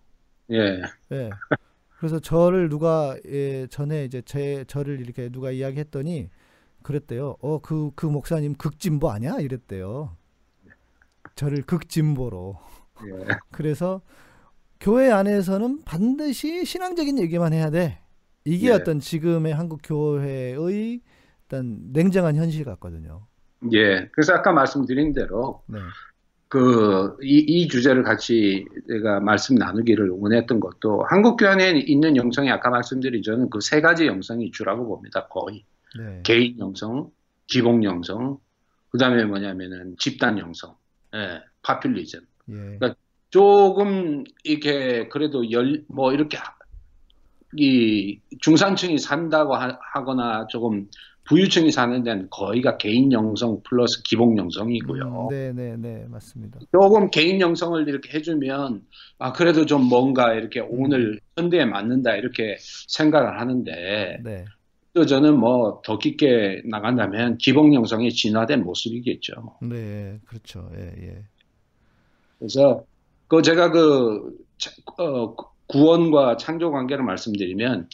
예, 0.52 0.82
예. 1.12 1.30
그래서 1.98 2.20
저를 2.20 2.70
누가 2.70 3.18
예, 3.26 3.66
전에 3.68 4.06
이제 4.06 4.22
제 4.26 4.66
저를 4.68 5.00
이렇게 5.00 5.30
누가 5.30 5.52
이야기했더니 5.52 6.30
그랬대요. 6.84 7.38
어 7.40 7.60
그그 7.60 8.06
목사님 8.06 8.56
극진보 8.56 9.10
아니야? 9.10 9.38
이랬대요. 9.40 10.16
저를 11.36 11.64
극진보로. 11.64 12.60
예, 13.08 13.26
그래서 13.52 14.02
교회 14.80 15.10
안에서는 15.10 15.84
반드시 15.86 16.66
신앙적인 16.66 17.18
얘기만 17.20 17.54
해야 17.54 17.70
돼. 17.72 18.03
이게 18.46 18.68
예. 18.68 18.72
어떤 18.72 19.00
지금의 19.00 19.54
한국 19.54 19.82
교회의 19.84 21.02
어떤 21.46 21.92
냉정한 21.94 22.36
현실 22.36 22.66
같거든요. 22.66 23.28
예. 23.74 24.10
그래서 24.12 24.34
아까 24.34 24.52
말씀드린 24.52 25.14
대로 25.14 25.64
네. 25.68 25.80
그, 26.50 27.18
이, 27.24 27.40
이 27.40 27.68
주제를 27.68 28.04
같이 28.04 28.66
제가 28.88 29.20
말씀 29.22 29.56
나누기를 29.56 30.10
원했던 30.10 30.60
것도 30.60 31.04
한국 31.10 31.38
교회에 31.38 31.80
있는 31.80 32.16
영성이 32.18 32.52
아까 32.52 32.70
말씀드린 32.70 33.24
저는 33.24 33.50
그 33.50 33.60
세 33.62 33.82
가지 33.82 34.06
영성이 34.08 34.52
주라고 34.52 34.88
봅니다. 34.88 35.28
거의. 35.30 35.66
네. 35.98 36.22
개인 36.24 36.60
영성, 36.60 37.12
기복 37.48 37.84
영성, 37.84 38.40
그 38.90 38.98
다음에 39.00 39.26
뭐냐면은 39.26 39.96
집단 40.00 40.38
영성, 40.40 40.76
예, 41.16 41.42
파퓰리즘. 41.64 42.20
예. 42.52 42.80
조금 43.32 44.24
이렇게 44.44 45.08
그래도 45.10 45.50
열, 45.52 45.84
뭐 45.88 46.14
이렇게 46.14 46.38
하- 46.38 46.56
이 47.58 48.20
중산층이 48.42 48.98
산다고 48.98 49.56
하, 49.56 49.78
하거나 49.94 50.48
조금 50.48 50.88
부유층이 51.26 51.72
사는 51.72 52.04
데는 52.04 52.30
거의가 52.30 52.78
개인 52.78 53.12
영성 53.12 53.62
플러스 53.64 54.02
기복 54.04 54.38
영성이고요. 54.38 55.04
음, 55.04 55.30
네, 55.30 55.54
네, 55.54 55.78
네, 55.78 56.06
맞습니다. 56.10 56.60
조금 56.72 57.10
개인 57.12 57.40
영성을 57.40 57.88
이렇게 57.88 58.14
해주면 58.18 58.82
아 59.20 59.32
그래도 59.32 59.66
좀 59.66 59.84
뭔가 59.84 60.34
이렇게 60.34 60.60
오늘 60.60 61.20
현대에 61.38 61.66
맞는다 61.66 62.16
이렇게 62.16 62.58
생각을 62.90 63.40
하는데 63.40 64.18
네. 64.24 64.46
또 64.94 65.06
저는 65.06 65.40
뭐 65.40 65.82
더 65.86 65.98
깊게 65.98 66.64
나간다면 66.70 67.38
기복 67.38 67.74
영성의 67.74 68.12
진화된 68.12 68.64
모습이겠죠. 68.64 69.60
네, 69.62 70.20
그렇죠. 70.26 70.70
예, 70.78 70.94
예. 71.08 71.24
그래서 72.40 72.84
그 73.28 73.42
제가 73.42 73.72
그 73.72 74.32
차- 74.58 74.72
어, 74.98 75.36
구원과 75.74 76.38
창조 76.38 76.72
관계를 76.72 77.04
말씀드리면 77.04 77.90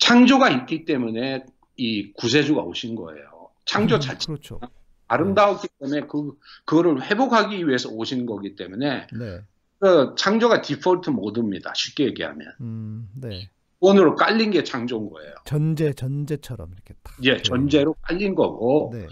창조가 0.00 0.50
있기 0.50 0.84
때문에 0.84 1.44
이 1.76 2.12
구세주가 2.14 2.62
오신 2.62 2.96
거예요. 2.96 3.50
창조 3.64 3.94
음, 3.94 4.00
자체 4.00 4.26
그렇죠. 4.26 4.58
아름다웠기 5.06 5.68
때문에 5.78 6.00
그 6.08 6.32
그거를 6.64 7.02
회복하기 7.02 7.68
위해서 7.68 7.88
오신 7.88 8.26
거기 8.26 8.56
때문에 8.56 9.06
네. 9.12 9.40
그 9.78 10.14
창조가 10.18 10.62
디폴트 10.62 11.10
모드입니다. 11.10 11.72
쉽게 11.74 12.06
얘기하면 12.06 12.48
음, 12.60 13.08
네. 13.14 13.48
원으로 13.78 14.16
깔린 14.16 14.50
게 14.50 14.64
창조인 14.64 15.08
거예요. 15.08 15.32
전제 15.44 15.92
전제처럼 15.92 16.72
이렇게 16.72 16.94
딱. 17.02 17.14
예. 17.22 17.40
전제로 17.40 17.94
깔린 18.02 18.34
거고 18.34 18.90
네. 18.92 19.06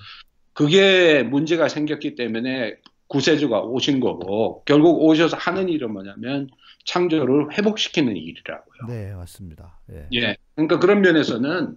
그게 0.52 1.22
문제가 1.22 1.68
생겼기 1.68 2.16
때문에 2.16 2.78
구세주가 3.06 3.60
오신 3.62 4.00
거고 4.00 4.62
결국 4.64 5.02
오셔서 5.02 5.36
하는 5.36 5.68
일은 5.68 5.92
뭐냐면 5.92 6.48
창조를 6.88 7.52
회복시키는 7.52 8.16
일이라고요. 8.16 8.86
네, 8.88 9.14
맞습니다. 9.14 9.78
예. 9.92 10.08
예. 10.14 10.36
그러니까 10.54 10.78
그런 10.78 11.02
면에서는 11.02 11.76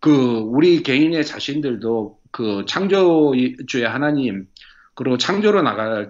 그 0.00 0.38
우리 0.38 0.82
개인의 0.82 1.26
자신들도 1.26 2.18
그 2.30 2.64
창조주의 2.66 3.84
하나님 3.86 4.46
그리고 4.94 5.18
창조로 5.18 5.60
나가는 5.60 6.08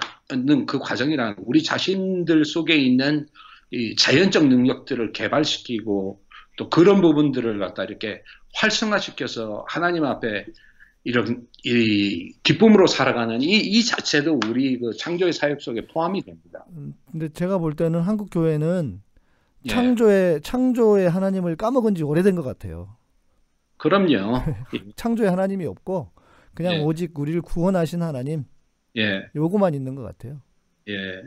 그 0.66 0.78
과정이란 0.78 1.36
우리 1.38 1.64
자신들 1.64 2.44
속에 2.44 2.76
있는 2.76 3.26
이 3.72 3.96
자연적 3.96 4.46
능력들을 4.46 5.12
개발시키고 5.12 6.22
또 6.56 6.70
그런 6.70 7.00
부분들을 7.00 7.58
갖다 7.58 7.82
이렇게 7.82 8.22
활성화시켜서 8.54 9.64
하나님 9.68 10.04
앞에 10.04 10.46
이런 11.04 11.46
이 11.64 12.34
기쁨으로 12.42 12.86
살아가는 12.86 13.40
이, 13.40 13.56
이 13.56 13.84
자체도 13.84 14.40
우리 14.46 14.78
그 14.78 14.92
창조의 14.92 15.32
사역 15.32 15.60
속에 15.62 15.86
포함이 15.86 16.22
됩니다. 16.22 16.64
음, 16.76 16.94
근데 17.10 17.28
제가 17.28 17.58
볼 17.58 17.74
때는 17.74 18.00
한국 18.00 18.28
교회는 18.30 19.00
예. 19.64 19.68
창조의 19.68 20.40
창조의 20.42 21.08
하나님을 21.08 21.56
까먹은 21.56 21.94
지 21.94 22.02
오래된 22.02 22.34
것 22.34 22.42
같아요. 22.42 22.96
그럼요. 23.78 24.42
창조의 24.96 25.30
하나님이 25.30 25.64
없고 25.66 26.10
그냥 26.54 26.74
예. 26.74 26.80
오직 26.80 27.18
우리를 27.18 27.40
구원하신 27.42 28.02
하나님 28.02 28.44
예, 28.96 29.30
요거만 29.34 29.74
있는 29.74 29.94
것 29.94 30.02
같아요. 30.02 30.42
예, 30.88 31.22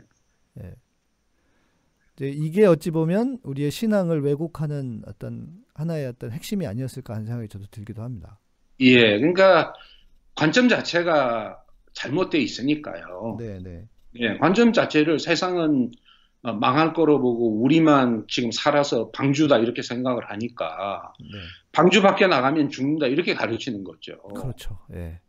이제 2.16 2.28
이게 2.28 2.64
어찌 2.64 2.90
보면 2.90 3.38
우리의 3.42 3.70
신앙을 3.70 4.22
왜곡하는 4.22 5.02
어떤 5.06 5.64
하나의 5.74 6.06
어떤 6.06 6.30
핵심이 6.30 6.66
아니었을까 6.66 7.14
하는 7.14 7.26
생각이 7.26 7.48
저도 7.48 7.66
들기도 7.70 8.02
합니다. 8.02 8.38
예. 8.80 9.18
그러니까 9.18 9.74
관점 10.34 10.68
자체가 10.68 11.62
잘못되어 11.92 12.40
있으니까요. 12.40 13.36
네, 13.38 13.58
네. 13.62 13.84
예, 14.16 14.36
관점 14.38 14.72
자체를 14.72 15.18
세상은 15.18 15.90
어, 16.42 16.52
망할 16.52 16.92
거로 16.92 17.20
보고 17.20 17.62
우리만 17.62 18.26
지금 18.28 18.50
살아서 18.52 19.10
방주다 19.12 19.58
이렇게 19.58 19.80
생각을 19.80 20.30
하니까 20.30 21.12
네. 21.18 21.38
방주 21.72 22.02
밖에 22.02 22.26
나가면 22.26 22.68
죽는다 22.68 23.06
이렇게 23.06 23.34
가르치는 23.34 23.82
거죠. 23.82 24.18
그렇죠. 24.34 24.78
예. 24.92 25.20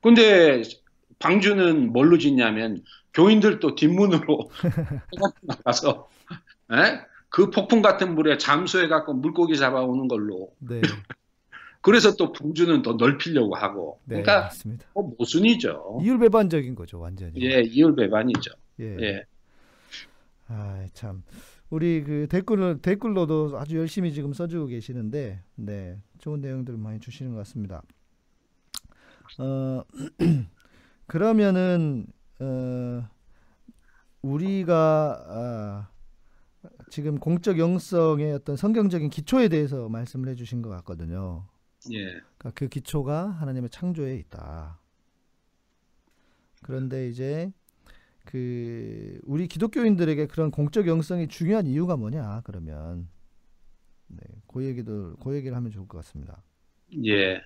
근데 0.00 0.62
방주는 1.18 1.92
뭘로 1.92 2.16
짓냐면 2.16 2.82
교인들 3.12 3.60
또 3.60 3.74
뒷문으로 3.74 4.50
나가서 5.42 6.08
예? 6.72 7.00
그 7.28 7.50
폭풍 7.50 7.82
같은 7.82 8.14
물에 8.14 8.38
잠수해 8.38 8.88
갖고 8.88 9.12
물고기 9.12 9.56
잡아오는 9.56 10.08
걸로 10.08 10.50
네. 10.60 10.80
그래서 11.88 12.14
또 12.16 12.32
방주는 12.32 12.82
더 12.82 12.92
넓히려고 12.92 13.54
하고 13.54 13.98
네, 14.04 14.20
그러니까 14.20 14.42
맞습니다. 14.42 14.86
뭐 14.92 15.10
모순이죠. 15.18 16.00
이율배반적인 16.02 16.74
거죠, 16.74 17.00
완전히. 17.00 17.40
예, 17.42 17.62
이율배반이죠. 17.62 18.50
예. 18.80 18.96
예. 19.00 19.24
아, 20.48 20.86
참. 20.92 21.22
우리 21.70 22.04
그 22.04 22.26
댓글을 22.28 22.82
댓글로도 22.82 23.58
아주 23.58 23.78
열심히 23.78 24.12
지금 24.12 24.34
써주고 24.34 24.66
계시는데, 24.66 25.40
네, 25.54 25.98
좋은 26.18 26.42
내용들을 26.42 26.78
많이 26.78 27.00
주시는 27.00 27.32
것 27.32 27.38
같습니다. 27.38 27.80
어, 29.38 29.82
그러면은 31.06 32.04
어, 32.38 33.08
우리가 34.20 35.24
아, 35.26 35.88
지금 36.90 37.18
공적 37.18 37.58
영성의 37.58 38.34
어떤 38.34 38.56
성경적인 38.56 39.08
기초에 39.08 39.48
대해서 39.48 39.88
말씀을 39.88 40.28
해주신 40.28 40.60
것 40.60 40.68
같거든요. 40.68 41.46
예. 41.92 42.04
그러니까 42.38 42.50
그 42.54 42.68
기초가 42.68 43.30
하나님의 43.30 43.70
창조에 43.70 44.16
있다. 44.16 44.78
그런데 46.62 47.08
이제 47.08 47.52
그 48.24 49.20
우리 49.24 49.46
기독교인들에게 49.48 50.26
그런 50.26 50.50
공적 50.50 50.86
영성이 50.86 51.28
중요한 51.28 51.66
이유가 51.66 51.96
뭐냐? 51.96 52.42
그러면 52.44 53.08
네, 54.08 54.18
그 54.46 54.64
얘기도 54.64 55.16
그 55.16 55.34
얘기를 55.34 55.56
하면 55.56 55.70
좋을 55.70 55.86
것 55.88 55.98
같습니다. 55.98 56.42
예. 57.04 57.40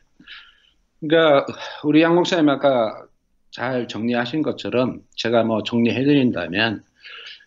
그러니까 1.00 1.46
우리 1.84 2.02
양 2.02 2.14
목사님 2.14 2.48
아까 2.48 3.06
잘 3.50 3.86
정리하신 3.86 4.42
것처럼 4.42 5.02
제가 5.14 5.44
뭐 5.44 5.62
정리해 5.62 6.04
드린다면 6.04 6.84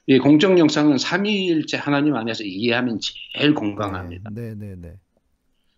이 0.08 0.20
공적 0.20 0.60
영상은 0.60 0.98
삼위일체 0.98 1.78
하나님 1.78 2.16
안에서 2.16 2.44
이해하면 2.44 3.00
제일 3.02 3.56
건강합니다. 3.56 4.30
네, 4.32 4.54
네, 4.56 4.76
네. 4.78 5.00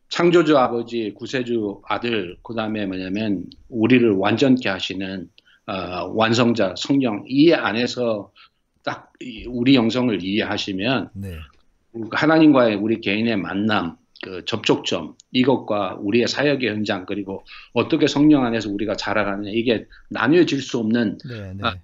창조주 0.09 0.57
아버지, 0.57 1.13
구세주 1.13 1.81
아들, 1.85 2.37
그 2.43 2.55
다음에 2.55 2.85
뭐냐면 2.85 3.45
우리를 3.69 4.09
완전케 4.11 4.69
하시는 4.69 5.29
어, 5.65 6.11
완성자 6.13 6.75
성령 6.77 7.25
이 7.27 7.51
안에서 7.51 8.31
딱이 8.83 9.47
우리 9.49 9.75
영성을 9.75 10.23
이해하시면 10.23 11.09
네. 11.13 11.35
하나님과의 12.11 12.75
우리 12.75 13.01
개인의 13.01 13.35
만남, 13.37 13.97
그 14.23 14.45
접촉점, 14.45 15.15
이것과 15.31 15.97
우리의 15.99 16.27
사역의 16.27 16.69
현장, 16.69 17.05
그리고 17.05 17.43
어떻게 17.73 18.07
성령 18.07 18.45
안에서 18.45 18.69
우리가 18.69 18.95
자라가느냐, 18.95 19.51
이게 19.53 19.85
나뉘어질 20.09 20.61
수 20.61 20.79
없는 20.79 21.17
네, 21.27 21.53
네. 21.53 21.59
아, 21.63 21.75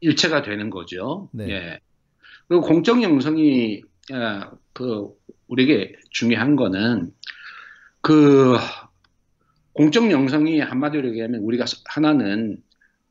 일체가 0.00 0.42
되는 0.42 0.70
거죠. 0.70 1.28
네. 1.32 1.48
예. 1.50 1.80
그리고 2.48 2.62
공적 2.62 3.02
영성이, 3.02 3.82
어, 4.12 4.50
그, 4.72 5.08
우리에게 5.48 5.94
중요한 6.10 6.56
거는, 6.56 7.12
그, 8.02 8.56
공적 9.72 10.10
영성이 10.10 10.60
한마디로 10.60 11.08
얘기하면 11.08 11.40
우리가 11.40 11.64
하나는 11.86 12.62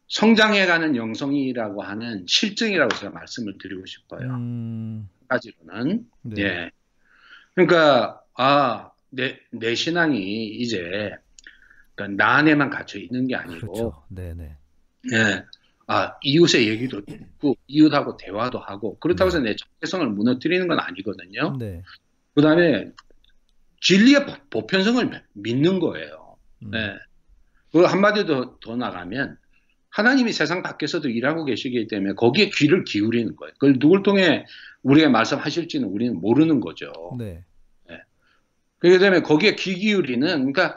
성장해가는 0.10 0.96
영성이라고 0.98 1.82
하는 1.82 2.26
실증이라고 2.28 2.96
제가 2.96 3.12
말씀을 3.12 3.58
드리고 3.58 3.86
싶어요. 3.86 4.30
음, 4.30 5.10
한 5.20 5.28
가지로는. 5.30 6.06
네. 6.24 6.44
예. 6.44 6.72
그러니까, 7.56 8.22
아, 8.36 8.92
내, 9.10 9.40
내 9.52 9.74
신앙이 9.74 10.48
이제, 10.48 11.12
그러니까 11.96 12.24
나 12.24 12.36
안에만 12.36 12.70
갇혀 12.70 13.00
있는 13.00 13.28
게 13.28 13.36
아니고, 13.36 13.72
그렇죠. 13.72 14.04
네, 14.10 14.34
네. 14.34 14.56
예. 15.14 15.46
아, 15.88 16.16
이웃의 16.22 16.68
얘기도 16.68 17.04
듣고, 17.06 17.56
이웃하고 17.68 18.18
대화도 18.18 18.60
하고, 18.60 19.00
그렇다고 19.00 19.28
해서 19.28 19.40
내 19.40 19.56
정체성을 19.56 20.08
무너뜨리는 20.10 20.68
건 20.68 20.80
아니거든요. 20.80 21.58
네. 21.58 21.82
그 22.36 22.42
다음에, 22.42 22.92
진리의 23.82 24.26
보- 24.26 24.36
보편성을 24.50 25.24
믿는 25.34 25.80
거예요. 25.80 26.38
음, 26.64 26.72
예. 26.76 26.96
그 27.72 27.82
한마디 27.84 28.26
더, 28.26 28.58
더 28.60 28.76
나가면, 28.76 29.38
하나님이 29.90 30.32
세상 30.32 30.62
밖에서도 30.64 31.10
일하고 31.10 31.44
계시기 31.46 31.88
때문에 31.88 32.14
거기에 32.14 32.50
귀를 32.54 32.84
기울이는 32.86 33.36
거예요. 33.36 33.52
그걸 33.54 33.78
누굴 33.80 34.04
통해 34.04 34.46
우리가 34.84 35.10
말씀하실지는 35.10 35.88
우리는 35.88 36.20
모르는 36.20 36.60
거죠. 36.62 36.92
네. 37.18 37.44
그렇게 38.80 38.98
되면 38.98 39.22
거기에 39.22 39.56
귀 39.58 39.76
기울이는 39.76 40.28
그러니까 40.52 40.74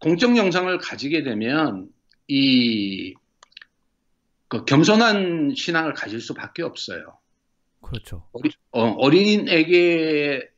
공적 0.00 0.36
영성을 0.36 0.76
가지게 0.78 1.22
되면 1.22 1.88
이 2.28 3.14
그 4.48 4.64
겸손한 4.64 5.54
신앙을 5.56 5.94
가질 5.94 6.20
수밖에 6.20 6.62
없어요. 6.62 7.18
그렇죠. 7.94 8.26
어, 8.70 9.08
린 9.10 9.48
에게에게라도 9.48 10.54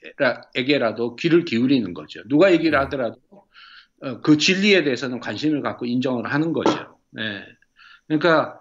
귀를 1.16 1.44
기울이는 1.44 1.94
거죠. 1.94 2.22
누가 2.29 2.53
얘기를 2.53 2.72
네. 2.72 2.77
하더라도 2.79 3.16
어, 4.03 4.20
그 4.20 4.37
진리에 4.38 4.85
대해서는 4.85 5.20
관심을 5.20 5.62
갖고 5.62 5.87
인정을 5.87 6.33
하는 6.33 6.53
거죠. 6.53 6.99
네. 7.11 7.42
그러니까 8.07 8.61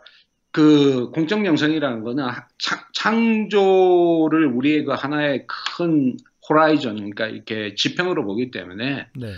그 0.52 1.12
공적 1.12 1.46
영성이라는 1.46 2.04
거는 2.04 2.26
창, 2.58 2.80
창조를 2.94 4.48
우리의 4.48 4.86
그 4.86 4.94
하나의 4.94 5.46
큰 5.48 6.16
호라이전, 6.48 6.96
그러니까 6.96 7.28
이렇게 7.28 7.76
지평으로 7.76 8.24
보기 8.24 8.52
때문에 8.52 9.08
네. 9.16 9.34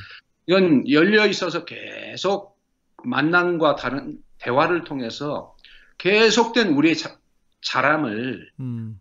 이건 0.46 0.90
열려 0.90 1.26
있어서 1.26 1.66
계속 1.66 2.58
만남과 3.04 3.76
다른 3.76 4.20
대화를 4.40 4.84
통해서 4.84 5.56
계속된 5.98 6.70
우리의 6.70 6.96
자, 6.96 7.18
자람을 7.62 8.52
음. 8.60 9.00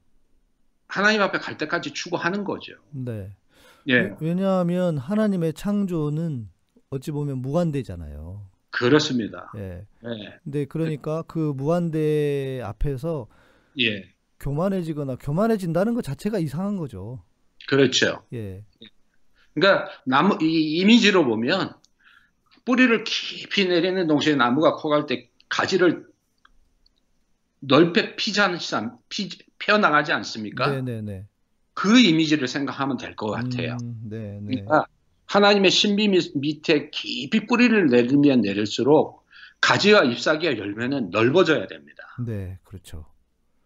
하나님 0.89 1.23
앞에 1.23 1.39
갈 1.39 1.57
때까지 1.59 1.93
추구하는 1.93 2.45
거죠. 2.45 2.75
네. 2.91 3.33
예, 3.89 4.15
왜냐하면 4.21 4.99
하나님의 4.99 5.55
창조는 5.55 6.49
어찌 6.91 7.11
보면 7.13 7.39
무한대잖아요. 7.39 8.47
그렇습니다. 8.71 9.53
예. 9.57 9.87
예, 10.05 10.39
근데 10.45 10.65
그러니까 10.67 11.23
그 11.23 11.39
무한대 11.57 12.61
앞에서 12.63 13.29
예, 13.79 14.13
교만해지거나 14.41 15.17
교만해진다는 15.17 15.95
것 15.95 16.03
자체가 16.03 16.39
이상한 16.39 16.77
거죠. 16.77 17.23
그렇죠. 17.69 18.23
예. 18.33 18.65
그러니까 19.55 19.89
나무 20.05 20.37
이 20.43 20.79
이미지로 20.79 21.25
보면 21.25 21.75
뿌리를 22.65 23.05
깊이 23.05 23.67
내리는 23.67 24.07
동시에 24.07 24.35
나무가 24.35 24.75
커갈 24.75 25.07
때 25.07 25.31
가지를 25.49 26.07
넓게 27.61 28.17
피지 28.17 28.41
않지 28.41 28.75
않, 28.75 28.99
피, 29.09 29.29
펴나가지 29.59 30.13
않습니까? 30.13 30.69
네네네. 30.71 31.27
그 31.75 31.99
이미지를 31.99 32.49
생각하면 32.49 32.97
될 32.97 33.15
것 33.17 33.31
같아요. 33.31 33.77
음, 33.83 34.01
네, 34.09 34.39
네. 34.43 34.55
그러니까 34.63 34.87
하나님의 35.27 35.71
신비 35.71 36.09
밑- 36.09 36.33
밑에 36.37 36.91
깊이 36.91 37.47
뿌리를 37.47 37.87
내리면 37.89 38.41
내릴수록 38.41 39.27
가지와 39.61 40.05
잎사귀와 40.05 40.57
열매는 40.59 41.11
넓어져야 41.11 41.67
됩니다. 41.67 42.03
네, 42.27 42.59
그렇죠. 42.65 43.07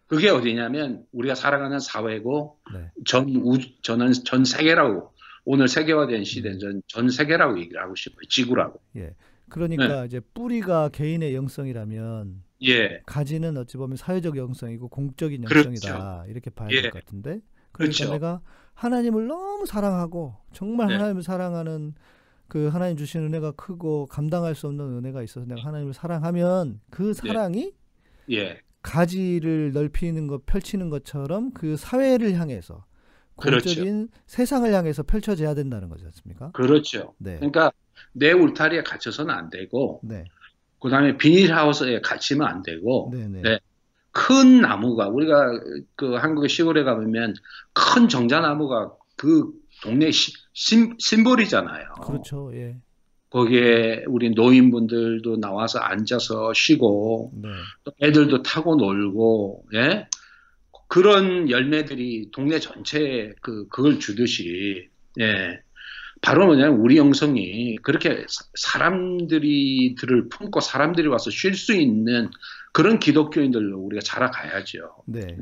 그게 0.07 0.29
어디냐면 0.29 1.05
우리가 1.13 1.35
살아가는 1.35 1.79
사회고 1.79 2.57
네. 2.73 2.91
전 3.05 3.29
우, 3.37 3.57
저는 3.81 4.11
전 4.25 4.43
세계라고 4.43 5.11
오늘 5.45 5.67
세계화된 5.69 6.23
시대는 6.25 6.59
전, 6.59 6.81
전 6.87 7.09
세계라고 7.09 7.59
얘기를 7.59 7.81
하고 7.81 7.95
싶어요. 7.95 8.21
지구라고. 8.29 8.81
그러니까 9.49 10.05
이제 10.05 10.19
뿌리가 10.33 10.89
개인의 10.89 11.33
영성이라면 11.35 12.43
예, 12.63 13.01
가지는 13.05 13.57
어찌 13.57 13.77
보면 13.77 13.97
사회적 13.97 14.37
영성이고 14.37 14.89
공적인 14.89 15.43
그렇죠. 15.43 15.69
영성이다 15.69 16.25
이렇게 16.27 16.49
봐야 16.49 16.69
예. 16.71 16.81
될것 16.81 17.03
같은데 17.05 17.41
그러니까 17.71 17.71
그렇죠. 17.71 18.11
내가 18.11 18.41
하나님을 18.73 19.27
너무 19.27 19.65
사랑하고 19.65 20.35
정말 20.53 20.87
네. 20.87 20.95
하나님을 20.95 21.23
사랑하는 21.23 21.93
그 22.47 22.67
하나님 22.67 22.97
주신 22.97 23.21
은혜가 23.23 23.51
크고 23.51 24.07
감당할 24.07 24.55
수 24.55 24.67
없는 24.67 24.97
은혜가 24.97 25.23
있어서 25.23 25.45
내가 25.45 25.61
하나님을 25.63 25.93
사랑하면 25.93 26.81
그 26.89 27.13
사랑이 27.13 27.73
예, 28.31 28.59
가지를 28.81 29.71
넓히는 29.73 30.27
것 30.27 30.45
펼치는 30.45 30.89
것처럼 30.89 31.51
그 31.53 31.77
사회를 31.77 32.33
향해서 32.33 32.85
그렇죠. 33.37 33.65
공적인 33.65 34.09
세상을 34.27 34.71
향해서 34.71 35.03
펼쳐져야 35.03 35.53
된다는 35.53 35.89
거지 35.89 36.05
않습니까? 36.05 36.51
그렇죠. 36.51 37.13
네. 37.17 37.35
그러니까 37.35 37.71
내 38.13 38.31
울타리에 38.31 38.83
갇혀서는 38.83 39.33
안 39.33 39.49
되고 39.49 39.99
네. 40.03 40.25
그 40.81 40.89
다음에 40.89 41.15
비닐하우스에 41.15 42.01
갇히면 42.01 42.47
안 42.47 42.63
되고 42.63 43.11
네, 43.13 43.27
네. 43.27 43.41
네. 43.41 43.59
큰 44.11 44.59
나무가 44.61 45.07
우리가 45.07 45.59
그 45.95 46.15
한국의 46.15 46.49
시골에 46.49 46.83
가보면 46.83 47.35
큰 47.71 48.09
정자나무가 48.09 48.91
그 49.15 49.51
동네 49.83 50.11
시, 50.11 50.33
심, 50.53 50.95
심볼이잖아요. 50.99 51.85
그렇죠. 52.03 52.51
예. 52.55 52.77
거기에 53.29 54.03
우리 54.07 54.31
노인분들도 54.31 55.37
나와서 55.37 55.79
앉아서 55.79 56.53
쉬고 56.53 57.31
네. 57.35 57.47
또 57.85 57.93
애들도 58.01 58.43
타고 58.43 58.75
놀고 58.75 59.67
예 59.75 60.07
그런 60.89 61.49
열매들이 61.49 62.31
동네 62.31 62.59
전체에 62.59 63.31
그 63.41 63.67
그걸 63.69 63.99
주듯이 63.99 64.89
예 65.21 65.61
바로 66.21 66.45
뭐냐면 66.45 66.77
우리 66.79 66.97
영성이 66.97 67.77
그렇게 67.77 68.25
사- 68.27 68.45
사람들이 68.55 69.95
들을 69.99 70.29
품고 70.29 70.59
사람들이 70.59 71.07
와서 71.07 71.29
쉴 71.31 71.55
수 71.55 71.73
있는 71.73 72.29
그런 72.71 72.99
기독교인들로 72.99 73.77
우리가 73.79 74.01
자라가야죠. 74.03 75.03
네. 75.07 75.35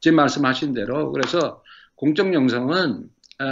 지금 0.00 0.16
말씀하신 0.16 0.74
대로 0.74 1.12
그래서 1.12 1.62
공적 1.94 2.34
영성은 2.34 3.08
어, 3.40 3.44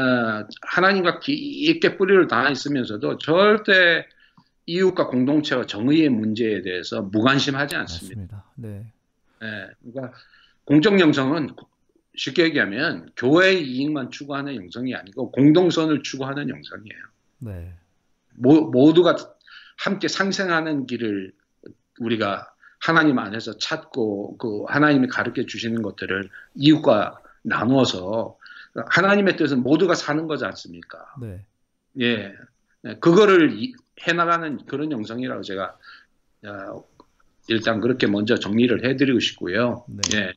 하나님과 0.63 1.21
깊게 1.21 1.97
뿌리를 1.97 2.27
닿아 2.27 2.51
있으면서도 2.51 3.19
절대 3.19 4.05
이웃과 4.67 5.07
공동체와 5.07 5.67
정의의 5.67 6.09
문제에 6.09 6.63
대해서 6.63 7.03
무관심하지 7.03 7.77
않습니다. 7.77 8.21
맞습니다. 8.21 8.45
네. 8.57 8.93
예, 9.43 9.69
그러니까 9.93 10.19
공적 10.65 10.99
영성은 10.99 11.51
쉽게 12.17 12.45
얘기하면 12.45 13.11
교회의 13.17 13.63
이익만 13.67 14.11
추구하는 14.11 14.57
영성이 14.57 14.95
아니고 14.95 15.31
공동선을 15.33 16.03
추구하는 16.03 16.49
영성이에요. 16.49 17.01
네. 17.41 17.75
모, 18.35 18.63
모두가 18.71 19.17
함께 19.79 20.09
상생하는 20.09 20.87
길을 20.87 21.33
우리가 22.01 22.51
하나님 22.79 23.19
안에서 23.19 23.59
찾고 23.59 24.37
그 24.39 24.65
하나님이 24.69 25.09
가르쳐 25.09 25.45
주시는 25.47 25.83
것들을 25.83 26.29
이웃과 26.55 27.21
나누어서 27.43 28.37
하나님의 28.75 29.37
뜻은 29.37 29.63
모두가 29.63 29.95
사는 29.95 30.27
거지 30.27 30.45
않습니까? 30.45 30.99
네. 31.21 31.41
예, 32.01 32.35
네, 32.83 32.99
그거를 32.99 33.59
이- 33.59 33.75
해나가는 34.03 34.59
그런 34.67 34.93
영성이라고 34.93 35.43
제가 35.43 35.77
어, 36.47 36.85
일단 37.49 37.81
그렇게 37.81 38.07
먼저 38.07 38.37
정리를 38.37 38.85
해드리고 38.85 39.19
싶고요. 39.21 39.87
네. 39.89 40.19
예. 40.19 40.33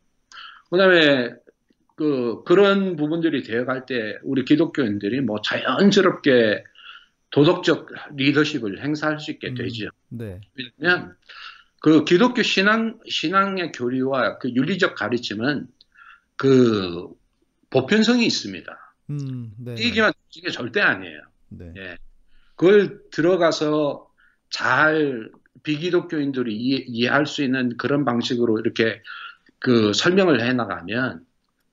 그다음에 0.70 1.34
그 2.00 2.44
그런 2.46 2.96
부분들이 2.96 3.44
되어갈 3.44 3.86
때 3.86 4.18
우리 4.24 4.46
기독교인들이 4.46 5.20
뭐 5.20 5.42
자연스럽게 5.42 6.64
도덕적 7.30 7.90
리더십을 8.16 8.82
행사할 8.82 9.20
수 9.20 9.32
있게 9.32 9.50
음. 9.50 9.56
되죠. 9.56 9.90
네. 10.08 10.40
왜냐면 10.80 11.18
그 11.82 12.06
기독교 12.06 12.42
신앙 12.42 13.00
신앙의 13.06 13.74
교리와 13.74 14.38
그 14.38 14.50
윤리적 14.50 14.96
가르침은 14.96 15.68
그 16.38 17.10
보편성이 17.70 18.26
있습니다. 18.26 18.96
음, 19.10 19.52
네. 19.58 19.76
이 19.78 19.88
얘기만 19.88 20.14
이게 20.34 20.52
절대 20.52 20.80
아니에요. 20.80 21.20
네. 21.50 21.74
예. 21.76 21.98
그걸 22.56 23.02
들어가서 23.12 24.10
잘 24.50 25.30
비기독교인들이 25.64 26.56
이해, 26.56 26.86
이해할 26.88 27.26
수 27.26 27.44
있는 27.44 27.76
그런 27.76 28.06
방식으로 28.06 28.58
이렇게 28.60 29.02
그 29.60 29.92
설명을 29.92 30.42
해 30.42 30.54
나가면 30.54 31.28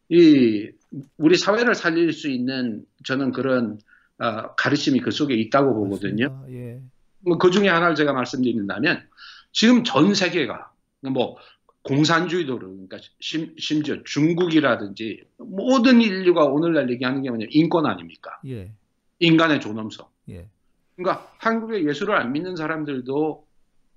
이 0.09 0.71
우리 1.17 1.37
사회를 1.37 1.75
살릴 1.75 2.13
수 2.13 2.29
있는 2.29 2.85
저는 3.05 3.33
그런 3.33 3.79
어, 4.19 4.55
가르침이 4.55 5.01
그 5.01 5.11
속에 5.11 5.35
있다고 5.35 5.75
보거든요. 5.75 6.45
예. 6.51 6.81
뭐그 7.21 7.51
중에 7.51 7.69
하나를 7.69 7.95
제가 7.95 8.13
말씀드린다면 8.13 9.07
지금 9.53 9.85
전 9.85 10.15
세계가 10.15 10.71
뭐 11.03 11.37
공산주의도를 11.83 12.69
그러니까 12.69 12.99
심, 13.21 13.55
심지어 13.59 14.03
중국이라든지 14.05 15.23
모든 15.39 16.01
인류가 16.01 16.45
오늘날 16.45 16.91
얘기하는 16.91 17.23
게 17.23 17.29
뭐냐 17.29 17.47
인권 17.51 17.87
아닙니까? 17.87 18.39
예. 18.47 18.73
인간의 19.19 19.61
존엄성. 19.61 20.07
예. 20.31 20.49
그러니까 20.97 21.31
한국의 21.39 21.87
예수를 21.87 22.17
안 22.17 22.33
믿는 22.33 22.57
사람들도 22.57 23.47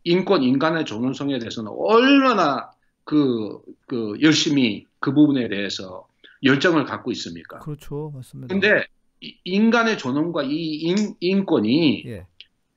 인권, 0.04 0.44
인간의 0.44 0.86
존엄성에 0.86 1.40
대해서는 1.40 1.72
얼마나 1.76 2.72
그, 3.04 3.60
그 3.88 4.18
열심히 4.22 4.86
그 5.00 5.14
부분에 5.14 5.48
대해서 5.48 6.08
열정을 6.44 6.86
갖고 6.86 7.12
있습니까? 7.12 7.60
그렇죠. 7.60 8.12
맞습니다. 8.16 8.54
근데 8.54 8.86
이 9.22 9.36
인간의 9.44 9.98
존엄과 9.98 10.44
이 10.44 10.76
인, 10.82 11.16
인권이 11.20 12.04
예. 12.06 12.26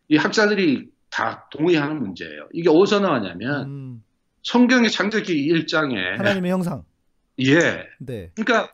이 0.08 0.16
학자들이 0.16 0.90
다 1.10 1.48
동의하는 1.50 2.00
문제예요. 2.00 2.48
이게 2.52 2.68
어디서 2.68 3.00
나왔냐면 3.00 3.66
음, 3.66 4.04
성경의 4.42 4.90
창세기 4.90 5.52
1장에 5.52 6.16
하나님의 6.16 6.50
형상. 6.50 6.84
예. 7.40 7.86
네. 7.98 8.30
그러니까 8.34 8.72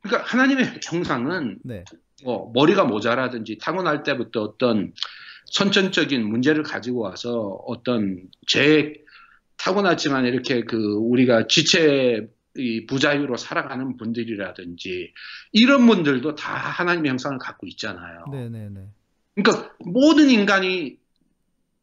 그러니까 0.00 0.28
하나님의 0.28 0.80
형상은 0.84 1.58
네. 1.62 1.84
뭐 2.24 2.50
머리가 2.52 2.84
모자라든지 2.84 3.58
타고날 3.58 4.02
때부터 4.02 4.42
어떤 4.42 4.92
선천적인 5.46 6.28
문제를 6.28 6.62
가지고 6.62 7.00
와서 7.00 7.60
어떤 7.66 8.28
제 8.46 8.94
타고났지만 9.58 10.24
이렇게 10.26 10.62
그 10.64 10.94
우리가 10.94 11.46
지체 11.48 12.28
이 12.56 12.86
부자유로 12.86 13.36
살아가는 13.36 13.96
분들이라든지 13.96 15.12
이런 15.52 15.86
분들도 15.86 16.34
다 16.34 16.54
하나님의 16.54 17.10
형상을 17.10 17.38
갖고 17.38 17.66
있잖아요. 17.68 18.24
네네네. 18.32 18.80
그러니까 19.34 19.70
모든 19.80 20.30
인간이 20.30 20.96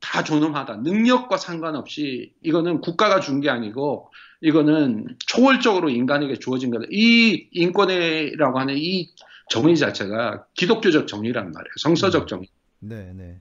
다 0.01 0.23
존엄하다. 0.23 0.77
능력과 0.77 1.37
상관없이 1.37 2.33
이거는 2.41 2.81
국가가 2.81 3.19
준 3.19 3.39
게 3.41 3.49
아니고 3.49 4.11
이거는 4.41 5.15
초월적으로 5.25 5.89
인간에게 5.89 6.35
주어진 6.35 6.69
거다. 6.71 6.85
이 6.91 7.47
인권이라고 7.51 8.59
하는 8.59 8.75
이 8.77 9.09
정의 9.49 9.77
자체가 9.77 10.45
기독교적 10.55 11.07
정의란 11.07 11.51
말이에요. 11.51 11.71
성서적 11.77 12.27
정의. 12.27 12.47
네 12.79 13.13
네. 13.15 13.39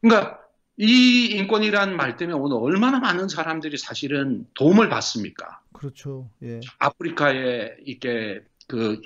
그러니까 0.00 0.39
이 0.82 1.26
인권이라는 1.26 1.96
말 1.96 2.16
때문에 2.16 2.38
오늘 2.38 2.56
얼마나 2.56 2.98
많은 2.98 3.28
사람들이 3.28 3.76
사실은 3.76 4.46
도움을 4.54 4.88
받습니까? 4.88 5.60
그렇죠. 5.72 6.30
예. 6.42 6.60
아프리카에 6.78 7.76
이게 7.84 8.40
그 8.66 9.00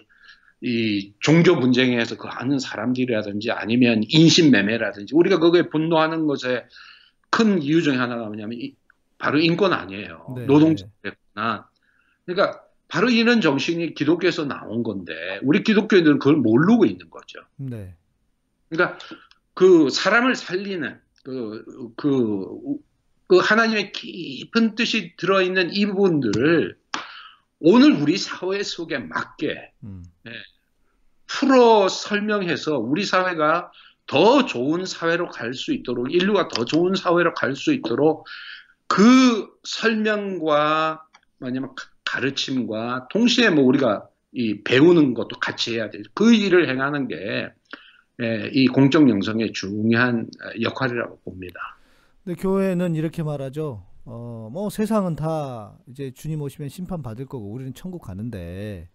이 0.67 1.13
종교 1.21 1.61
분쟁에서 1.61 2.17
그 2.17 2.27
아는 2.27 2.59
사람들이라든지 2.59 3.51
아니면 3.51 4.03
인신 4.09 4.51
매매라든지 4.51 5.15
우리가 5.15 5.39
거기에 5.39 5.69
분노하는 5.69 6.27
것에 6.27 6.65
큰 7.29 7.61
이유 7.61 7.83
중에 7.83 7.97
하나가 7.97 8.25
뭐냐면 8.25 8.59
이, 8.59 8.75
바로 9.19 9.39
인권 9.39 9.75
아니에요. 9.75 10.35
네. 10.37 10.47
노동자였구나. 10.47 11.69
그러니까 12.25 12.63
바로 12.89 13.11
이런 13.11 13.43
정신이 13.43 13.93
기독교에서 13.93 14.47
나온 14.47 14.83
건데 14.83 15.13
우리 15.43 15.63
기독교인들은 15.63 16.19
그걸 16.19 16.37
모르고 16.37 16.87
있는 16.87 17.11
거죠. 17.11 17.41
네. 17.57 17.95
그러니까 18.71 18.99
그 19.53 19.91
사람을 19.91 20.35
살리는 20.35 20.99
그, 21.25 21.65
그, 21.97 22.47
그 23.27 23.39
하나님의 23.39 23.93
깊은 23.93 24.75
뜻이 24.77 25.17
들어있는 25.17 25.75
이 25.75 25.87
부분들을 25.87 26.77
오늘 27.61 27.93
우리 27.93 28.17
사회 28.19 28.63
속에 28.63 28.99
맞게 28.99 29.73
음. 29.85 30.05
풀어 31.27 31.89
설명해서 31.89 32.79
우리 32.79 33.05
사회가 33.05 33.73
더 34.07 34.45
좋은 34.45 34.85
사회로 34.85 35.29
갈 35.31 35.55
수 35.55 35.73
있도록 35.73 36.13
인류가 36.13 36.49
더 36.49 36.65
좋은 36.67 36.95
사회로 36.95 37.33
갈 37.35 37.55
수 37.57 37.73
있도록 37.73 38.27
그 38.87 39.49
설명과 39.65 41.03
뭐냐면 41.39 41.75
가- 41.75 41.89
가르침과 42.05 43.09
동시에 43.11 43.49
뭐 43.51 43.65
우리가 43.65 44.07
이 44.33 44.63
배우는 44.63 45.15
것도 45.15 45.39
같이 45.41 45.75
해야 45.77 45.89
돼. 45.91 46.03
그 46.13 46.35
일을 46.35 46.69
행하는 46.69 47.09
게 47.09 47.17
예, 47.17 47.49
이 48.53 48.67
공적 48.69 49.09
영성의 49.09 49.53
중요한 49.53 50.29
역할이라고 50.61 51.19
봅니다. 51.21 51.55
근데 52.25 52.41
교회는 52.41 52.95
이렇게 52.95 53.23
말하죠. 53.23 53.85
어, 54.07 54.49
뭐 54.53 54.71
세상은 54.71 55.17
다 55.17 55.77
이제 55.89 56.13
주님 56.13 56.41
오시면 56.43 56.69
심판 56.69 57.03
받을 57.03 57.27
거고 57.27 57.51
우리는 57.51 57.73
천국 57.75 58.03
가는데 58.03 58.89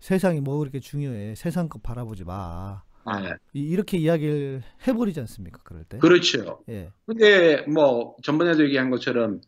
세상이 0.00 0.40
뭐 0.40 0.58
그렇게 0.58 0.80
중요해. 0.80 1.34
세상 1.34 1.68
거 1.68 1.78
바라보지 1.78 2.24
마. 2.24 2.82
아, 3.06 3.22
예. 3.24 3.34
이- 3.52 3.60
이렇게 3.68 3.98
이야기를 3.98 4.62
해버리지 4.86 5.20
않습니까? 5.20 5.60
그럴 5.64 5.84
때. 5.84 5.98
그렇죠. 5.98 6.60
예. 6.70 6.90
근데 7.06 7.62
뭐 7.66 8.16
전번에도 8.22 8.64
얘기한 8.64 8.90
것처럼 8.90 9.40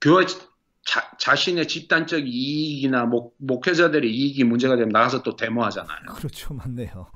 교회 0.00 0.24
자, 0.84 1.10
자신의 1.18 1.68
집단적 1.68 2.26
이익이나 2.26 3.04
목, 3.04 3.36
목회자들의 3.38 4.10
이익이 4.10 4.44
문제가 4.44 4.74
되면 4.76 4.88
나가서 4.88 5.22
또 5.22 5.36
데모하잖아요. 5.36 6.06
그렇죠. 6.16 6.54
맞네요. 6.54 7.06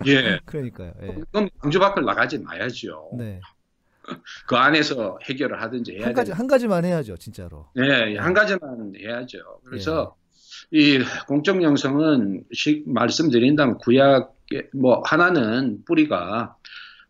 예. 0.06 0.40
그러니까요. 0.44 0.92
예. 1.02 1.06
그럼 1.30 1.48
광주 1.58 1.78
밖을 1.78 2.04
나가지 2.04 2.38
마야죠. 2.38 3.10
네. 3.18 3.40
그 4.48 4.56
안에서 4.56 5.18
해결을 5.22 5.62
하든지 5.62 5.92
해야 5.96 6.06
한 6.06 6.12
가지 6.12 6.30
되는. 6.30 6.38
한 6.38 6.46
가지만 6.46 6.84
해야죠, 6.84 7.16
진짜로. 7.16 7.68
네, 7.74 8.16
한 8.16 8.34
가지만 8.34 8.92
해야죠. 8.98 9.38
그래서 9.64 10.16
이 10.70 10.98
공적 11.28 11.62
영성은 11.62 12.44
시- 12.52 12.82
말씀드린다면 12.86 13.78
구약의 13.78 14.70
뭐 14.74 15.02
하나는 15.04 15.84
뿌리가 15.84 16.56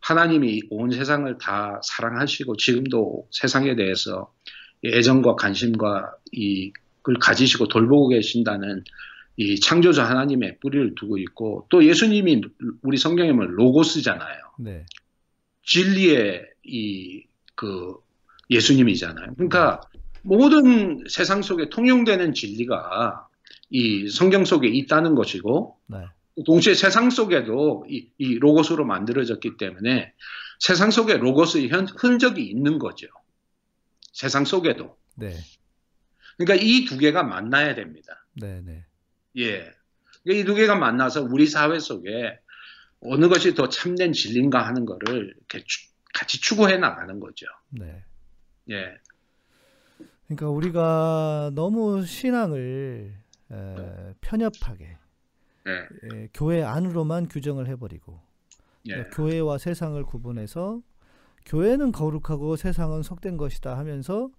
하나님이 0.01 0.63
온 0.69 0.91
세상을 0.91 1.37
다 1.37 1.79
사랑하시고 1.83 2.57
지금도 2.57 3.27
세상에 3.31 3.75
대해서 3.75 4.31
애정과 4.85 5.35
관심과 5.35 6.13
이걸 6.33 7.15
가지시고 7.21 7.69
돌보고 7.69 8.09
계신다는 8.09 8.83
이 9.35 9.59
창조자 9.59 10.07
하나님의 10.07 10.59
뿌리를 10.59 10.93
두고 10.95 11.17
있고 11.17 11.67
또 11.69 11.85
예수님이 11.85 12.41
우리 12.81 12.97
성경에 12.97 13.31
보면 13.31 13.51
로고스잖아요. 13.51 14.37
네. 14.59 14.85
진리의 15.63 16.45
이 16.65 17.23
그 17.55 17.95
예수님이잖아요. 18.49 19.35
그러니까 19.35 19.81
모든 20.21 21.03
세상 21.07 21.41
속에 21.41 21.69
통용되는 21.69 22.33
진리가 22.33 23.27
이 23.69 24.09
성경 24.09 24.45
속에 24.45 24.67
있다는 24.67 25.15
것이고 25.15 25.77
네. 25.87 25.97
동시에 26.45 26.73
세상 26.73 27.09
속에도 27.09 27.85
이, 27.89 28.09
이 28.17 28.35
로고스로 28.39 28.85
만들어졌기 28.85 29.57
때문에 29.57 30.13
세상 30.59 30.91
속에 30.91 31.17
로고스의 31.17 31.69
현, 31.69 31.87
흔적이 31.87 32.43
있는 32.45 32.79
거죠. 32.79 33.07
세상 34.11 34.45
속에도. 34.45 34.97
네. 35.15 35.35
그러니까 36.37 36.63
이 36.65 36.85
두 36.85 36.97
개가 36.97 37.23
만나야 37.23 37.75
됩니다. 37.75 38.25
네, 38.33 38.61
네. 38.65 38.85
예. 39.37 39.71
이 40.25 40.43
두 40.45 40.55
개가 40.55 40.75
만나서 40.75 41.23
우리 41.23 41.45
사회 41.47 41.79
속에 41.79 42.39
어느 43.01 43.27
것이 43.27 43.53
더 43.55 43.67
참된 43.67 44.13
진리인가 44.13 44.65
하는 44.65 44.85
거를 44.85 45.33
이렇게 45.37 45.63
추- 45.65 45.89
같이 46.13 46.39
추구해 46.39 46.77
나가는 46.77 47.19
거죠. 47.19 47.45
네. 47.71 48.03
예. 48.69 48.93
그러니까 50.27 50.49
우리가 50.49 51.51
너무 51.53 52.05
신앙을 52.05 53.13
에, 53.51 54.13
편협하게 54.21 54.97
예. 55.67 55.71
에, 56.17 56.29
교회 56.33 56.63
안으로만 56.63 57.27
규정을 57.27 57.67
해버리고 57.67 58.19
예. 58.87 58.93
그러니까 58.93 59.15
교회와 59.17 59.57
세상을 59.57 60.01
구분해서 60.03 60.81
교회는 61.45 61.91
거룩하고 61.91 62.55
세상은 62.55 63.03
속된 63.03 63.35
것이다 63.37 63.77
하면서 63.77 64.29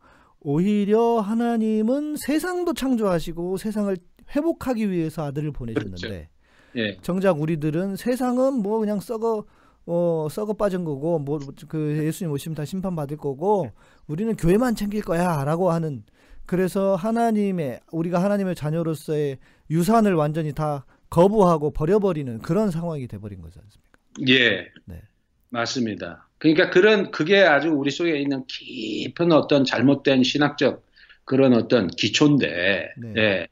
오히려 0.40 1.20
하나님은 1.20 2.16
세상도 2.16 2.72
창조하시고 2.74 3.56
세상을 3.58 3.96
회복하기 4.34 4.90
위해서 4.90 5.24
아들을 5.24 5.52
보내셨는데 5.52 6.28
예. 6.76 6.96
정작 7.02 7.40
우리들은 7.40 7.96
세상은 7.96 8.54
뭐 8.54 8.78
그냥 8.78 9.00
썩어 9.00 9.44
어 9.86 10.28
썩어 10.30 10.54
빠진 10.54 10.84
거고 10.84 11.18
뭐 11.18 11.38
그 11.68 12.02
예수님 12.04 12.32
오시면 12.32 12.56
다 12.56 12.64
심판 12.64 12.96
받을 12.96 13.16
거고 13.16 13.70
우리는 14.06 14.34
교회만 14.36 14.74
챙길 14.74 15.02
거야라고 15.02 15.70
하는 15.70 16.04
그래서 16.46 16.94
하나님의 16.96 17.80
우리가 17.92 18.22
하나님의 18.22 18.54
자녀로서의 18.54 19.38
유산을 19.70 20.14
완전히 20.14 20.52
다 20.52 20.84
거부하고 21.10 21.70
버려버리는 21.70 22.38
그런 22.40 22.70
상황이 22.70 23.06
돼버린 23.06 23.40
거지 23.40 23.58
않습니까? 23.58 23.98
예. 24.28 24.68
네. 24.86 25.02
맞습니다. 25.50 26.28
그러니까 26.38 26.70
그런 26.70 27.10
그게 27.10 27.42
아주 27.42 27.68
우리 27.70 27.90
속에 27.90 28.18
있는 28.20 28.44
깊은 28.46 29.32
어떤 29.32 29.64
잘못된 29.64 30.22
신학적 30.24 30.84
그런 31.24 31.54
어떤 31.54 31.86
기초인데 31.88 32.92
네. 32.98 33.12
예. 33.16 33.48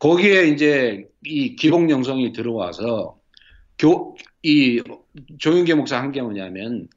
거기에 0.00 0.48
이제 0.48 1.06
이 1.24 1.54
기복 1.54 1.88
영성이 1.90 2.32
들어와서 2.32 3.18
교 3.78 4.14
이 4.42 4.80
조윤계 5.38 5.74
목사 5.74 5.98
한 6.00 6.12
게 6.12 6.22
뭐냐면 6.22 6.88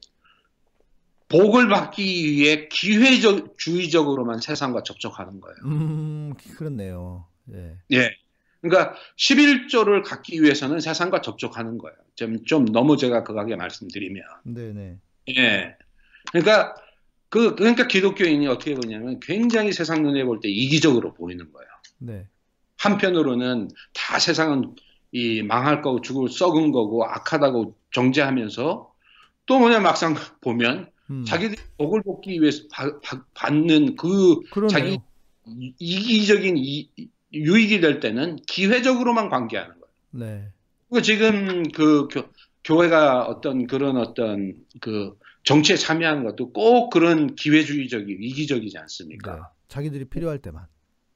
복을 1.28 1.68
받기 1.68 2.02
위해 2.32 2.68
기회적 2.70 3.58
주의적으로만 3.58 4.40
세상과 4.40 4.82
접촉하는 4.82 5.40
거예요. 5.40 5.56
음 5.64 6.34
그렇네요. 6.56 7.26
예. 7.52 7.76
예. 7.92 8.10
그러니까 8.60 8.94
11조를 9.18 10.02
갖기 10.04 10.42
위해서는 10.42 10.80
세상과 10.80 11.20
접촉하는 11.20 11.76
거예요. 11.76 11.96
좀, 12.14 12.42
좀 12.44 12.64
너무 12.64 12.96
제가 12.96 13.24
극하게 13.24 13.56
말씀드리면. 13.56 14.22
네네. 14.44 14.96
예. 15.36 15.76
그러니까 16.32 16.74
그 17.28 17.56
그러니까 17.56 17.86
기독교인이 17.86 18.46
어떻게 18.46 18.74
보냐면 18.74 19.20
굉장히 19.20 19.72
세상 19.72 20.02
눈에 20.02 20.24
볼 20.24 20.40
때 20.40 20.48
이기적으로 20.48 21.12
보이는 21.14 21.52
거예요. 21.52 21.68
네. 21.98 22.26
한편으로는 22.84 23.68
다 23.94 24.18
세상은 24.18 24.74
이 25.12 25.42
망할 25.42 25.80
거고 25.80 26.00
죽을 26.00 26.28
썩은 26.28 26.72
거고 26.72 27.04
악하다고 27.04 27.76
정죄하면서 27.92 28.92
또 29.46 29.58
뭐냐 29.58 29.80
막상 29.80 30.14
보면 30.40 30.90
음. 31.10 31.24
자기들이 31.24 31.60
복을 31.78 32.02
받기 32.04 32.40
위해서 32.40 32.64
바- 32.72 32.98
바- 33.00 33.24
받는 33.34 33.96
그 33.96 34.40
그러네요. 34.50 34.68
자기 34.68 34.98
이- 35.46 35.74
이기적인 35.78 36.56
이- 36.58 36.88
유익이 37.32 37.80
될 37.80 38.00
때는 38.00 38.36
기회적으로만 38.46 39.28
관계하는 39.28 39.74
거예요. 39.74 39.84
네. 40.10 40.48
그 40.90 41.02
지금 41.02 41.64
그 41.72 42.08
교, 42.64 42.84
회가 42.84 43.24
어떤 43.24 43.66
그런 43.66 43.96
어떤 43.98 44.54
그 44.80 45.18
정치에 45.42 45.76
참여하는 45.76 46.24
것도 46.24 46.52
꼭 46.52 46.90
그런 46.90 47.34
기회주의적이 47.34 48.16
이기적이지 48.20 48.78
않습니까? 48.78 49.34
네. 49.34 49.40
자기들이 49.68 50.06
필요할 50.06 50.38
때만. 50.38 50.64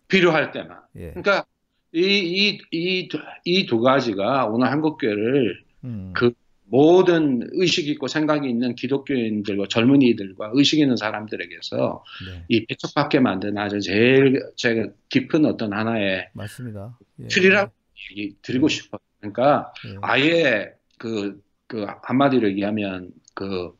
필요할 0.08 0.50
때만. 0.52 0.78
예. 0.96 1.10
그러니까 1.10 1.46
이이이 1.94 3.08
이 3.44 3.66
두 3.66 3.80
가지가 3.80 4.46
오늘 4.46 4.70
한국 4.70 4.98
교회를 4.98 5.62
음. 5.84 6.12
그 6.14 6.32
모든 6.70 7.40
의식 7.52 7.88
있고 7.88 8.08
생각이 8.08 8.48
있는 8.48 8.74
기독교인들과 8.74 9.68
젊은이들과 9.68 10.50
의식 10.52 10.80
있는 10.80 10.96
사람들에게서 10.96 12.04
네. 12.26 12.44
이 12.48 12.66
배척받게 12.66 13.20
만든 13.20 13.56
아주 13.56 13.80
제일 13.80 14.42
제가 14.56 14.88
깊은 15.08 15.46
어떤 15.46 15.72
하나의 15.72 16.28
맞습니다. 16.34 16.98
예. 17.20 17.28
틀이라고 17.28 17.72
얘기 18.10 18.36
드리고 18.42 18.68
싶어요. 18.68 19.00
그러니까 19.18 19.72
예. 19.86 19.96
아예 20.02 20.72
그, 20.98 21.40
그 21.66 21.86
한마디로 22.02 22.48
얘기하면 22.50 23.12
그 23.34 23.72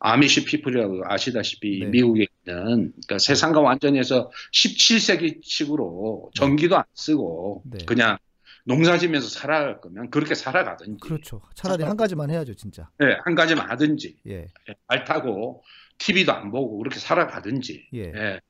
아미시 0.00 0.44
피플이라고 0.46 1.02
아시다시피 1.04 1.80
네. 1.80 1.86
미국에 1.86 2.26
있는 2.46 2.92
그러니까 2.92 3.18
세상과 3.18 3.60
완전해서 3.60 4.30
17세기 4.52 5.40
식으로 5.42 6.30
전기도 6.34 6.76
안 6.78 6.84
쓰고 6.94 7.62
네. 7.66 7.78
그냥 7.84 8.16
농사지면서 8.64 9.28
살아갈 9.28 9.80
거면 9.80 10.10
그렇게 10.10 10.34
살아가든지 10.34 11.00
그렇죠. 11.00 11.42
차라리 11.54 11.84
한 11.84 11.96
가지만 11.96 12.30
해야죠, 12.30 12.54
진짜. 12.54 12.88
네, 12.98 13.16
한 13.24 13.34
가지만 13.34 13.70
하든지 13.70 14.16
예. 14.28 14.46
말 14.86 15.04
타고 15.04 15.62
TV도 15.98 16.32
안 16.32 16.50
보고 16.50 16.78
그렇게 16.78 16.98
살아가든지 16.98 17.88
예. 17.94 18.00
예. 18.00 18.40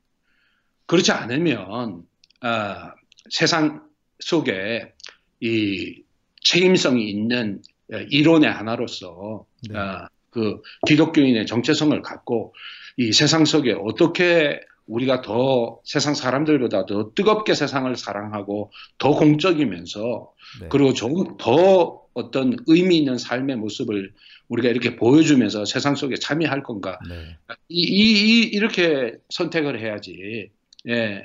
그렇지 0.86 1.10
않으면 1.12 2.04
아, 2.40 2.94
세상 3.28 3.88
속에 4.20 4.92
이 5.40 6.02
책임성이 6.42 7.10
있는 7.10 7.62
예, 7.92 8.06
이론의 8.08 8.50
하나로서 8.50 9.46
네. 9.68 9.78
아, 9.78 10.08
그 10.30 10.60
기독교인의 10.86 11.46
정체성을 11.46 12.00
갖고 12.02 12.54
이 12.96 13.12
세상 13.12 13.44
속에 13.44 13.72
어떻게 13.72 14.60
우리가 14.86 15.22
더 15.22 15.80
세상 15.84 16.14
사람들보다 16.14 16.86
더 16.86 17.12
뜨겁게 17.14 17.54
세상을 17.54 17.94
사랑하고 17.96 18.72
더 18.98 19.12
공적이면서 19.12 20.32
네. 20.62 20.68
그리고 20.68 20.92
좀더 20.92 22.02
어떤 22.12 22.56
의미 22.66 22.98
있는 22.98 23.16
삶의 23.18 23.56
모습을 23.56 24.12
우리가 24.48 24.68
이렇게 24.68 24.96
보여주면서 24.96 25.64
세상 25.64 25.94
속에 25.94 26.16
참여할 26.16 26.64
건가 26.64 26.98
네. 27.08 27.36
이, 27.68 27.82
이, 27.82 28.40
이- 28.42 28.48
이렇게 28.48 29.14
선택을 29.28 29.80
해야지. 29.80 30.50
예. 30.88 31.22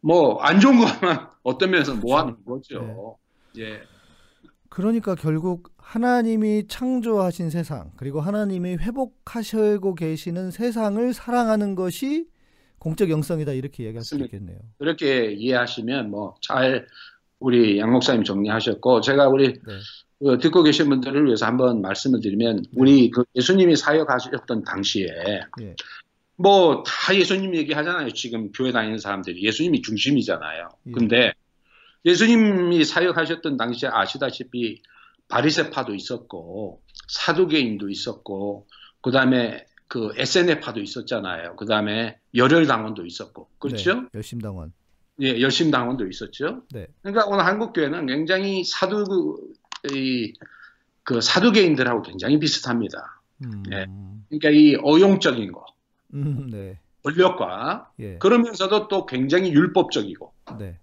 뭐, 0.00 0.40
안 0.40 0.60
좋은 0.60 0.78
것만 0.78 1.28
어떤 1.42 1.70
면에서 1.72 1.94
뭐 1.94 2.18
하는 2.20 2.36
거죠. 2.44 3.18
예. 3.58 3.80
그러니까 4.68 5.16
결국 5.16 5.72
하나님이 5.90 6.68
창조하신 6.68 7.50
세상 7.50 7.90
그리고 7.96 8.20
하나님이 8.20 8.76
회복하시고 8.76 9.96
계시는 9.96 10.52
세상을 10.52 11.12
사랑하는 11.12 11.74
것이 11.74 12.26
공적 12.78 13.10
영성이다 13.10 13.52
이렇게 13.54 13.86
얘기할 13.86 14.04
수. 14.04 14.16
있겠네요. 14.16 14.56
그렇게 14.78 15.32
이해하시면 15.32 16.10
뭐, 16.10 16.36
잘 16.42 16.86
우리 17.40 17.80
양 17.80 17.90
목사님 17.90 18.22
정리하셨고, 18.22 19.00
제가 19.00 19.28
우리 19.28 19.54
네. 19.54 19.58
그 20.20 20.38
듣고 20.38 20.62
계신 20.62 20.88
분들을 20.90 21.26
위해서 21.26 21.46
한번 21.46 21.82
말씀을 21.82 22.20
드리면, 22.20 22.66
우리 22.76 23.10
그 23.10 23.24
예수님이 23.34 23.74
사역하셨던 23.74 24.62
당시에, 24.62 25.08
예. 25.60 25.74
뭐, 26.36 26.84
다 26.86 27.12
예수님 27.12 27.56
얘기하잖아요. 27.56 28.10
지금 28.10 28.52
교회 28.52 28.70
다니는 28.70 28.98
사람들이. 28.98 29.42
예수님이 29.42 29.82
중심이잖아요. 29.82 30.68
예. 30.86 30.92
근데 30.92 31.32
예수님이 32.04 32.84
사역하셨던 32.84 33.56
당시에 33.56 33.88
아시다시피 33.92 34.80
바리새파도 35.30 35.94
있었고, 35.94 36.82
사두개인도 37.08 37.88
있었고, 37.88 38.66
그 39.00 39.10
다음에 39.10 39.64
그 39.88 40.12
SNF파도 40.16 40.80
있었잖아요. 40.80 41.56
그 41.56 41.66
다음에 41.66 42.16
열혈 42.34 42.66
당원도 42.66 43.06
있었고. 43.06 43.48
그렇죠? 43.58 44.02
네. 44.02 44.08
열심 44.14 44.40
당원. 44.40 44.72
예, 45.20 45.40
열심 45.40 45.70
당원도 45.70 46.06
있었죠. 46.06 46.62
네. 46.72 46.86
그러니까 47.02 47.26
오늘 47.26 47.44
한국 47.44 47.72
교회는 47.72 48.06
굉장히 48.06 48.64
사두 48.64 49.36
이, 49.92 50.32
그 51.02 51.20
사두개인들하고 51.20 52.02
굉장히 52.02 52.38
비슷합니다. 52.38 53.20
음. 53.44 53.62
예. 53.72 53.86
그러니까 54.28 54.50
이 54.50 54.76
어용적인 54.80 55.50
거, 55.52 55.64
음, 56.14 56.50
네. 56.50 56.78
권력과 57.02 57.90
예. 57.98 58.18
그러면서도 58.18 58.88
또 58.88 59.06
굉장히 59.06 59.50
율법적이고, 59.52 60.32
네. 60.58 60.78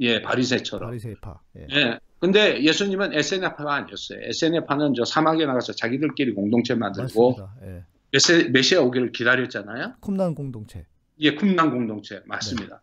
예, 0.00 0.20
바리새처럼. 0.20 0.90
바리새파. 0.90 1.40
예. 1.58 1.66
예. 1.72 1.98
근데 2.20 2.62
예수님은 2.62 3.14
SNF가 3.14 3.74
아니었어요. 3.74 4.20
SNF는 4.22 4.92
저 4.94 5.04
사막에 5.04 5.46
나가서 5.46 5.72
자기들끼리 5.72 6.34
공동체 6.34 6.74
만들고. 6.74 7.36
예. 7.64 7.84
메시, 8.12 8.50
메시아 8.50 8.80
오기를 8.82 9.12
기다렸잖아요. 9.12 9.94
쿰난 10.00 10.34
공동체. 10.34 10.84
예, 11.20 11.34
쿰난 11.34 11.70
공동체 11.70 12.20
맞습니다. 12.26 12.82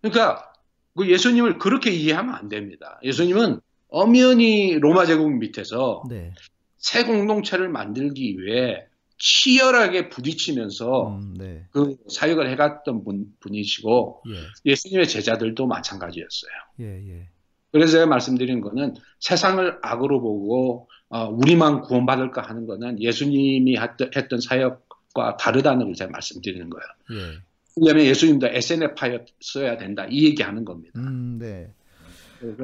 그러니까 0.00 0.52
그 0.96 1.08
예수님을 1.08 1.58
그렇게 1.58 1.90
이해하면 1.90 2.34
안 2.34 2.48
됩니다. 2.48 2.98
예수님은 3.02 3.60
엄연히 3.88 4.78
로마 4.78 5.04
제국 5.06 5.30
밑에서 5.30 6.02
네. 6.08 6.32
새 6.78 7.04
공동체를 7.04 7.68
만들기 7.68 8.38
위해 8.38 8.86
치열하게 9.18 10.08
부딪히면서 10.08 11.08
음, 11.08 11.34
네. 11.38 11.66
그 11.70 11.96
사역을 12.10 12.50
해갔던 12.50 13.04
분, 13.04 13.26
분이시고 13.40 14.24
예. 14.28 14.70
예수님의 14.70 15.06
제자들도 15.06 15.66
마찬가지였어요. 15.66 16.50
예, 16.80 16.84
예. 17.08 17.28
그래서 17.72 17.92
제가 17.92 18.06
말씀드린 18.06 18.60
거는 18.60 18.94
세상을 19.18 19.78
악으로 19.82 20.20
보고 20.20 20.88
어, 21.08 21.26
우리만 21.28 21.82
구원받을까 21.82 22.42
하는 22.42 22.66
거는 22.66 23.00
예수님이 23.00 23.76
했던, 23.76 24.10
했던 24.14 24.40
사역과 24.40 25.36
다르다는 25.38 25.86
걸 25.86 25.94
제가 25.94 26.10
말씀드리는 26.10 26.70
거예요. 26.70 26.84
예. 27.12 27.38
왜냐하면 27.76 28.04
예수님도 28.06 28.48
SNF파였어야 28.48 29.78
된다 29.78 30.06
이 30.08 30.24
얘기하는 30.26 30.64
겁니다. 30.64 31.00
음, 31.00 31.38
네. 31.38 31.72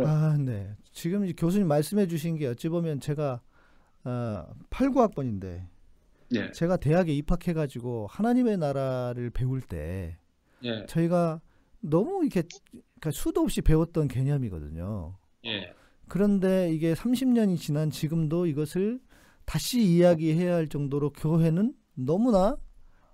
아, 0.04 0.36
네. 0.38 0.70
지금 0.92 1.24
이 1.24 1.32
교수님 1.32 1.66
말씀해 1.68 2.06
주신 2.08 2.36
게 2.36 2.46
어찌 2.46 2.68
보면 2.68 3.00
제가 3.00 3.40
어, 4.04 4.46
89학번인데 4.70 5.66
예, 6.34 6.52
제가 6.52 6.76
대학에 6.76 7.12
입학해 7.12 7.54
가지고 7.54 8.06
하나님의 8.10 8.58
나라를 8.58 9.30
배울 9.30 9.62
때 9.62 10.18
예, 10.64 10.84
저희가 10.86 11.40
너무 11.80 12.24
이렇게 12.24 12.42
그러니까 13.00 13.10
수도 13.12 13.42
없이 13.42 13.62
배웠던 13.62 14.08
개념이거든요. 14.08 15.16
예, 15.46 15.72
그런데 16.08 16.72
이게 16.72 16.94
30년이 16.94 17.58
지난 17.58 17.90
지금도 17.90 18.46
이것을 18.46 19.00
다시 19.44 19.80
이야기해야 19.80 20.54
할 20.54 20.68
정도로 20.68 21.10
교회는 21.10 21.74
너무나 21.94 22.56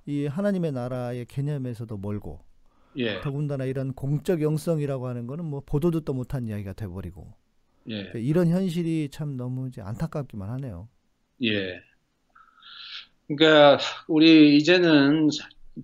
이 0.06 0.26
하나님의 0.26 0.72
나라의 0.72 1.26
개념에서도 1.26 1.96
멀고 1.96 2.40
예, 2.96 3.20
더군다나 3.20 3.64
이런 3.64 3.92
공적 3.92 4.42
영성이라고 4.42 5.06
하는 5.06 5.26
거는 5.26 5.44
뭐 5.44 5.62
보도 5.64 5.90
듣도 5.90 6.12
못한 6.14 6.46
이야기가 6.46 6.72
돼버리고 6.74 7.34
예, 7.90 8.12
이런 8.14 8.48
현실이 8.48 9.10
참 9.10 9.36
너무 9.36 9.68
이제 9.68 9.80
안타깝기만 9.82 10.48
하네요. 10.50 10.88
예. 11.42 11.80
그러니까 13.26 13.78
우리 14.06 14.56
이제는 14.56 15.28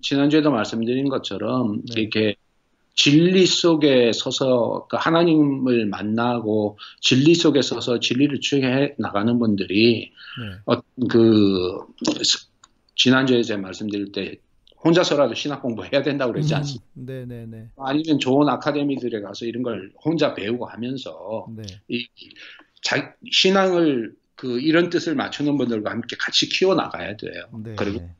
지난주에도 0.01 0.51
말씀드린 0.51 1.09
것처럼 1.09 1.81
네. 1.93 2.01
이렇게 2.01 2.35
진리 3.01 3.47
속에 3.47 4.11
서서 4.13 4.85
그 4.87 4.95
하나님을 4.95 5.87
만나고 5.87 6.77
진리 6.99 7.33
속에 7.33 7.63
서서 7.63 7.99
진리를 7.99 8.39
추구해 8.41 8.93
나가는 8.99 9.39
분들이 9.39 10.11
네. 10.39 10.57
어, 10.67 10.79
그 11.09 11.79
지난주에 12.95 13.41
제가 13.41 13.59
말씀드릴 13.59 14.11
때 14.11 14.37
혼자서라도 14.85 15.33
신학 15.33 15.63
공부해야 15.63 16.03
된다고 16.03 16.31
그러지 16.31 16.53
않습니까? 16.53 16.85
네, 16.93 17.25
네, 17.25 17.47
네. 17.47 17.69
아니면 17.75 18.19
좋은 18.19 18.47
아카데미들에 18.47 19.21
가서 19.21 19.45
이런 19.45 19.63
걸 19.63 19.91
혼자 20.05 20.35
배우고 20.35 20.67
하면서 20.67 21.47
네. 21.55 21.63
이 21.87 22.07
자, 22.83 23.15
신앙을 23.31 24.13
그 24.35 24.59
이런 24.59 24.91
뜻을 24.91 25.15
맞추는 25.15 25.57
분들과 25.57 25.89
함께 25.89 26.15
같이 26.19 26.49
키워 26.49 26.75
나가야 26.75 27.17
돼요. 27.17 27.45
네. 27.63 27.73
그리고 27.75 27.97
네. 28.01 28.15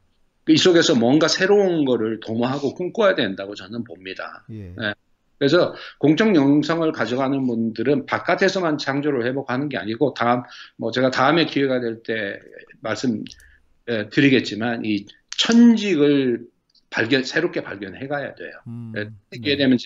이 0.48 0.58
속에서 0.58 0.96
뭔가 0.96 1.28
새로운 1.28 1.86
거를 1.86 2.20
도모하고 2.20 2.74
꿈꿔야 2.74 3.16
된다고 3.16 3.56
저는 3.56 3.84
봅니다. 3.84 4.46
예. 4.52 4.74
네. 4.78 4.94
그래서 5.38 5.74
공적 5.98 6.36
영성을 6.36 6.92
가져가는 6.92 7.48
분들은 7.48 8.06
바깥에서만 8.06 8.78
창조를 8.78 9.26
회복하는 9.26 9.70
게 9.70 9.78
아니고 9.78 10.14
다음 10.14 10.44
뭐 10.78 10.92
제가 10.92 11.10
다음에 11.10 11.46
기회가 11.46 11.80
될 11.80 12.04
때 12.04 12.40
말씀 12.82 13.24
에, 13.88 14.10
드리겠지만 14.10 14.86
이 14.86 15.08
천직을 15.38 16.46
발견 16.92 17.24
새롭게 17.24 17.64
발견해 17.64 18.08
가야 18.08 18.36
돼요. 18.36 18.52
음, 18.68 18.92
네, 18.94 19.06
네. 19.06 19.10
하게 19.34 19.58
되면 19.58 19.78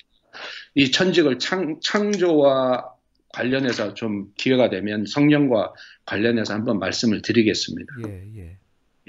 이 0.74 0.92
천직을 0.92 1.40
창, 1.40 1.80
창조와 1.82 2.94
관련해서 3.30 3.94
좀 3.94 4.32
기회가 4.36 4.70
되면 4.70 5.06
성령과 5.06 5.74
관련해서 6.06 6.54
한번 6.54 6.80
말씀을 6.80 7.22
드리겠습니다. 7.22 7.94
예, 8.08 8.28
예. 8.38 8.58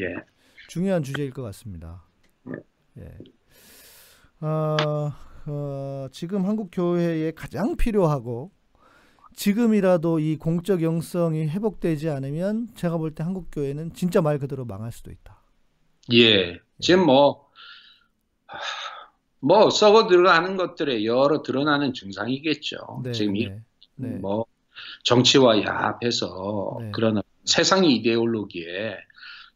예. 0.01 0.14
중요한 0.69 1.03
주제일 1.03 1.31
것 1.33 1.43
같습니다. 1.43 2.03
예. 2.99 3.19
아, 4.41 5.17
어, 5.47 6.09
지금 6.12 6.45
한국 6.47 6.71
교회에 6.73 7.31
가장 7.33 7.77
필요하고 7.77 8.51
지금이라도 9.35 10.19
이 10.19 10.37
공적 10.37 10.83
영성이 10.83 11.47
회복되지 11.49 12.09
않으면 12.09 12.69
제가 12.75 12.97
볼 12.97 13.14
때 13.14 13.23
한국 13.23 13.49
교회는 13.53 13.93
진짜 13.93 14.21
말 14.23 14.39
그대로 14.39 14.64
망할 14.64 14.93
수도 14.93 15.11
있다. 15.11 15.41
예. 16.14 16.59
지금 16.81 17.05
뭐, 17.07 17.49
하, 18.47 18.59
뭐, 19.41 19.71
썩어 19.71 20.07
들어가는 20.09 20.57
것들의 20.57 21.05
여러 21.07 21.43
드러나는 21.43 21.93
증상이겠죠. 21.93 23.03
네, 23.05 23.12
지금 23.12 23.37
이, 23.37 23.49
네, 23.49 23.61
네. 23.97 24.09
뭐, 24.17 24.47
정치와 25.05 25.62
야합해서 25.62 26.79
네. 26.81 26.91
그런 26.93 27.23
세상 27.45 27.85
이데올로기에 27.85 28.97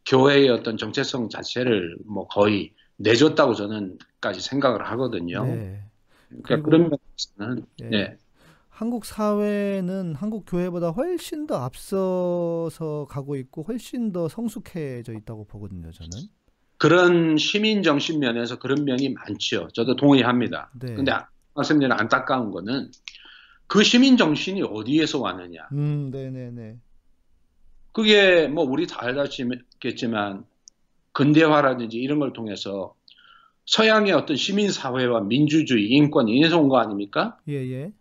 교회의 0.05 0.49
어떤 0.49 0.77
정체성 0.77 1.29
자체를 1.29 1.97
뭐 2.05 2.27
거의 2.27 2.73
내줬다고 2.97 3.53
저는까지 3.55 4.41
생각을 4.41 4.85
하거든요. 4.91 5.45
네. 5.45 5.83
그러니까 6.43 6.61
그런 6.61 6.89
면에서는 6.89 7.65
예. 7.81 7.89
네. 7.89 8.17
한국 8.69 9.05
사회는 9.05 10.15
한국 10.15 10.45
교회보다 10.47 10.89
훨씬 10.89 11.45
더 11.45 11.63
앞서서 11.63 13.05
가고 13.09 13.35
있고 13.35 13.63
훨씬 13.63 14.11
더 14.11 14.27
성숙해져 14.27 15.13
있다고 15.13 15.45
보거든요, 15.45 15.91
저는. 15.91 16.09
그런 16.77 17.37
시민 17.37 17.83
정신 17.83 18.19
면에서 18.19 18.57
그런 18.57 18.85
면이 18.85 19.09
많죠. 19.09 19.67
저도 19.73 19.95
동의합니다. 19.95 20.71
네. 20.79 20.95
근데 20.95 21.11
아- 21.11 21.27
말씀드린 21.53 21.91
안타까운 21.91 22.49
거는 22.49 22.89
그 23.67 23.83
시민 23.83 24.17
정신이 24.17 24.63
어디에서 24.63 25.19
왔느냐. 25.19 25.67
음, 25.73 26.09
네, 26.11 26.31
네, 26.31 26.49
네. 26.49 26.77
그게 27.91 28.47
뭐 28.47 28.63
우리 28.63 28.87
다 28.87 28.97
알다시겠지만 29.01 30.45
근대화라든지 31.11 31.97
이런 31.97 32.19
걸 32.19 32.33
통해서 32.33 32.95
서양의 33.65 34.13
어떤 34.13 34.37
시민 34.37 34.71
사회와 34.71 35.21
민주주의, 35.21 35.87
인권 35.87 36.27
거 36.69 36.77
아닙니까? 36.77 37.37
예, 37.47 37.53
예. 37.53 37.91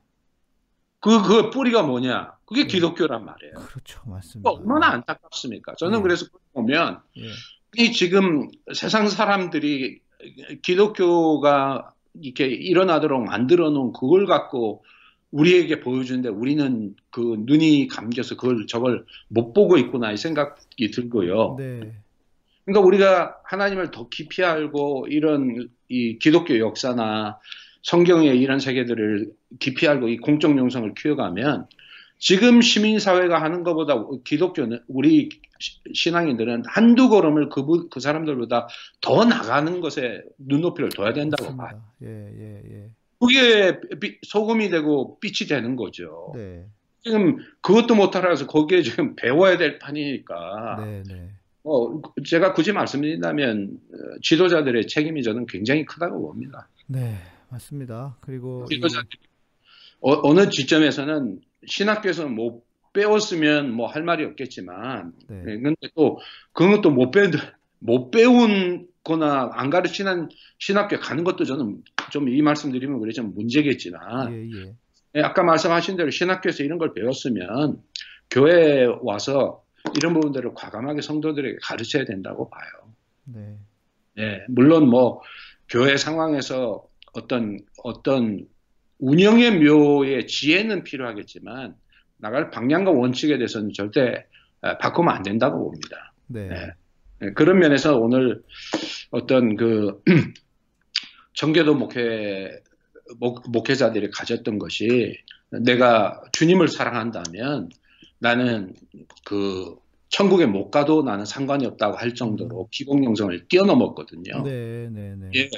그, 1.01 1.23
그 1.23 1.51
뿌리가 1.51 1.83
뭐냐? 1.83 2.35
그게 2.45 2.63
네. 2.63 2.69
기독교란 2.69 3.25
말이에요. 3.25 3.55
그렇죠. 3.55 4.01
맞습니다. 4.07 4.51
얼마나 4.51 4.89
안타깝습니까? 4.89 5.75
저는 5.79 5.99
네. 5.99 6.03
그래서 6.03 6.27
보면 6.53 7.01
예. 7.19 7.83
이 7.83 7.93
지금 7.93 8.49
세상 8.75 9.09
사람들이 9.09 10.01
기독교가 10.63 11.95
이렇게 12.21 12.47
일어나도록 12.47 13.23
만들어 13.25 13.71
놓은 13.71 13.93
그걸 13.93 14.27
갖고 14.27 14.85
우리에게 15.31 15.81
보여주는데 15.81 16.29
우리는 16.29 16.95
그 17.11 17.37
눈이 17.41 17.89
감겨서 17.89 18.37
그걸 18.37 18.67
저걸 18.67 19.05
못 19.29 19.53
보고 19.53 19.79
있구나 19.79 20.13
이 20.13 20.17
생각이 20.17 20.91
들고요. 20.91 21.57
네. 21.59 21.93
그러니까 22.65 22.87
우리가 22.87 23.37
하나님을 23.45 23.91
더 23.91 24.09
깊이 24.09 24.45
알고 24.45 25.07
이런 25.09 25.69
이 25.89 26.19
기독교 26.19 26.59
역사나 26.59 27.39
성경의 27.83 28.39
이런 28.39 28.59
세계들을 28.59 29.33
깊이 29.59 29.89
알고 29.89 30.09
이 30.09 30.19
공적 30.19 30.57
영성을 30.57 30.93
키워가면 30.95 31.67
지금 32.19 32.61
시민사회가 32.61 33.41
하는 33.41 33.63
것보다 33.63 34.05
기독교는 34.25 34.81
우리 34.89 35.31
시- 35.59 35.81
신앙인들은 35.95 36.65
한두 36.67 37.09
걸음을 37.09 37.49
그, 37.49 37.89
그 37.89 38.01
사람들보다 38.01 38.69
더 39.01 39.25
나가는 39.25 39.81
것에 39.81 40.23
눈높이를 40.39 40.91
둬야 40.91 41.13
된다고 41.15 41.57
봐요. 41.57 41.57
맞습니다. 41.57 41.93
예, 42.03 42.09
예, 42.09 42.63
예. 42.71 42.91
그게 43.21 43.79
비- 44.01 44.19
소금이 44.23 44.71
되고 44.71 45.19
빛이 45.21 45.47
되는 45.49 45.77
거죠. 45.77 46.33
네. 46.35 46.65
지금 47.03 47.37
그것도 47.61 47.95
못하라서 47.95 48.47
거기에 48.47 48.83
지금 48.83 49.15
배워야 49.17 49.57
될 49.57 49.79
판이니까 49.79 50.85
네, 50.85 51.03
네. 51.07 51.31
어, 51.65 52.01
제가 52.27 52.53
굳이 52.55 52.73
말씀드린다면 52.73 53.69
어, 53.93 53.97
지도자들의 54.23 54.87
책임이 54.87 55.23
저는 55.23 55.47
굉장히 55.47 55.85
크다고 55.85 56.21
봅니다. 56.21 56.69
네, 56.87 57.17
맞습니다. 57.51 58.17
그리고 58.21 58.65
이- 58.71 58.75
지도자들 58.75 59.07
이 59.13 59.27
어, 60.01 60.35
느 60.35 60.49
지점에서는 60.49 61.41
신학교에서는 61.67 62.35
못 62.35 62.65
배웠으면 62.95 63.71
뭐 63.73 63.87
할 63.87 64.03
말이 64.03 64.25
없겠지만, 64.25 65.13
네. 65.29 65.43
예, 65.47 65.59
근데 65.61 65.77
또또못 65.95 67.13
배운 67.13 67.31
못 67.79 68.11
배운 68.11 68.89
거나 69.03 69.51
안 69.55 69.71
가르치는 69.71 70.29
신학교 70.59 70.99
가는 70.99 71.25
것도 71.25 71.45
저는 71.45 71.83
좀 72.11 72.29
이 72.29 72.43
말씀드리면 72.43 73.01
그래 73.01 73.13
좀 73.13 73.35
문제겠지만 73.35 74.33
예, 74.33 74.43
예. 74.43 74.75
예, 75.17 75.23
아까 75.23 75.43
말씀하신 75.43 75.97
대로 75.97 76.11
신학교에서 76.11 76.63
이런 76.63 76.79
걸 76.79 76.95
배웠으면 76.95 77.83
교회에 78.31 78.87
와서 79.03 79.65
이런 79.97 80.15
부분들을 80.15 80.53
과감하게 80.55 81.01
성도들에게 81.01 81.59
가르쳐야 81.63 82.05
된다고 82.05 82.49
봐요. 82.51 82.69
네. 83.25 83.57
예, 84.19 84.45
물론 84.49 84.89
뭐 84.89 85.23
교회 85.69 85.97
상황에서 85.97 86.85
어떤 87.13 87.59
어떤 87.83 88.47
운영의 88.99 89.59
묘의 89.61 90.27
지혜는 90.27 90.85
필요하겠지만 90.85 91.75
나갈 92.19 92.51
방향과 92.51 92.91
원칙에 92.91 93.39
대해서는 93.39 93.73
절대 93.73 94.27
아, 94.61 94.77
바꾸면 94.77 95.15
안 95.15 95.23
된다고 95.23 95.65
봅니다. 95.65 96.13
네. 96.27 96.49
네. 96.49 96.55
예, 96.55 96.73
그런 97.35 97.59
면에서 97.59 97.97
오늘 97.99 98.43
어떤 99.11 99.57
그 99.57 100.03
청교도 101.35 101.75
목회 101.75 102.61
목, 103.19 103.51
목회자들이 103.51 104.11
가졌던 104.11 104.59
것이 104.59 105.17
내가 105.51 106.23
주님을 106.33 106.69
사랑한다면 106.69 107.71
나는 108.19 108.75
그 109.25 109.77
천국에 110.09 110.47
못 110.47 110.71
가도 110.71 111.03
나는 111.03 111.25
상관이 111.25 111.67
없다고 111.67 111.97
할 111.97 112.15
정도로 112.15 112.69
기복 112.71 113.05
영성을 113.05 113.49
뛰어넘었거든요. 113.49 114.43
네, 114.43 114.89
네, 114.91 115.15
네. 115.17 115.31
예. 115.35 115.49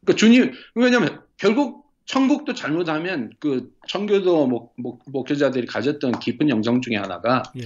그러니까 0.00 0.16
주님 0.16 0.52
왜냐하면 0.74 1.22
결국 1.36 1.86
천국도 2.06 2.54
잘못하면 2.54 3.30
그 3.38 3.70
청교도 3.86 4.46
목, 4.46 4.72
목, 4.76 5.02
목회자들이 5.06 5.66
가졌던 5.66 6.20
깊은 6.20 6.48
영성 6.48 6.80
중에 6.80 6.96
하나가 6.96 7.42
예. 7.56 7.62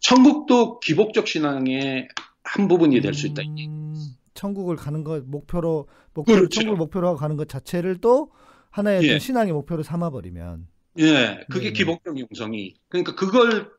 천국도 0.00 0.80
기복적 0.80 1.26
신앙의 1.26 2.08
한 2.54 2.68
부분이 2.68 3.00
될 3.00 3.14
수 3.14 3.26
있다. 3.26 3.42
음, 3.42 3.94
천국을 4.34 4.76
가는 4.76 5.04
것 5.04 5.24
목표로 5.26 5.88
목표를 6.14 6.40
그렇죠. 6.42 6.60
천국을 6.60 6.76
목표로 6.78 7.16
가는 7.16 7.36
것 7.36 7.48
자체를 7.48 7.98
또 8.00 8.30
하나의 8.70 9.02
예. 9.04 9.18
신앙의 9.18 9.52
목표로 9.52 9.82
삼아 9.82 10.10
버리면 10.10 10.66
예, 10.98 11.40
그게 11.50 11.66
네네. 11.66 11.72
기복적 11.72 12.18
영성이. 12.18 12.74
그러니까 12.88 13.14
그걸 13.14 13.70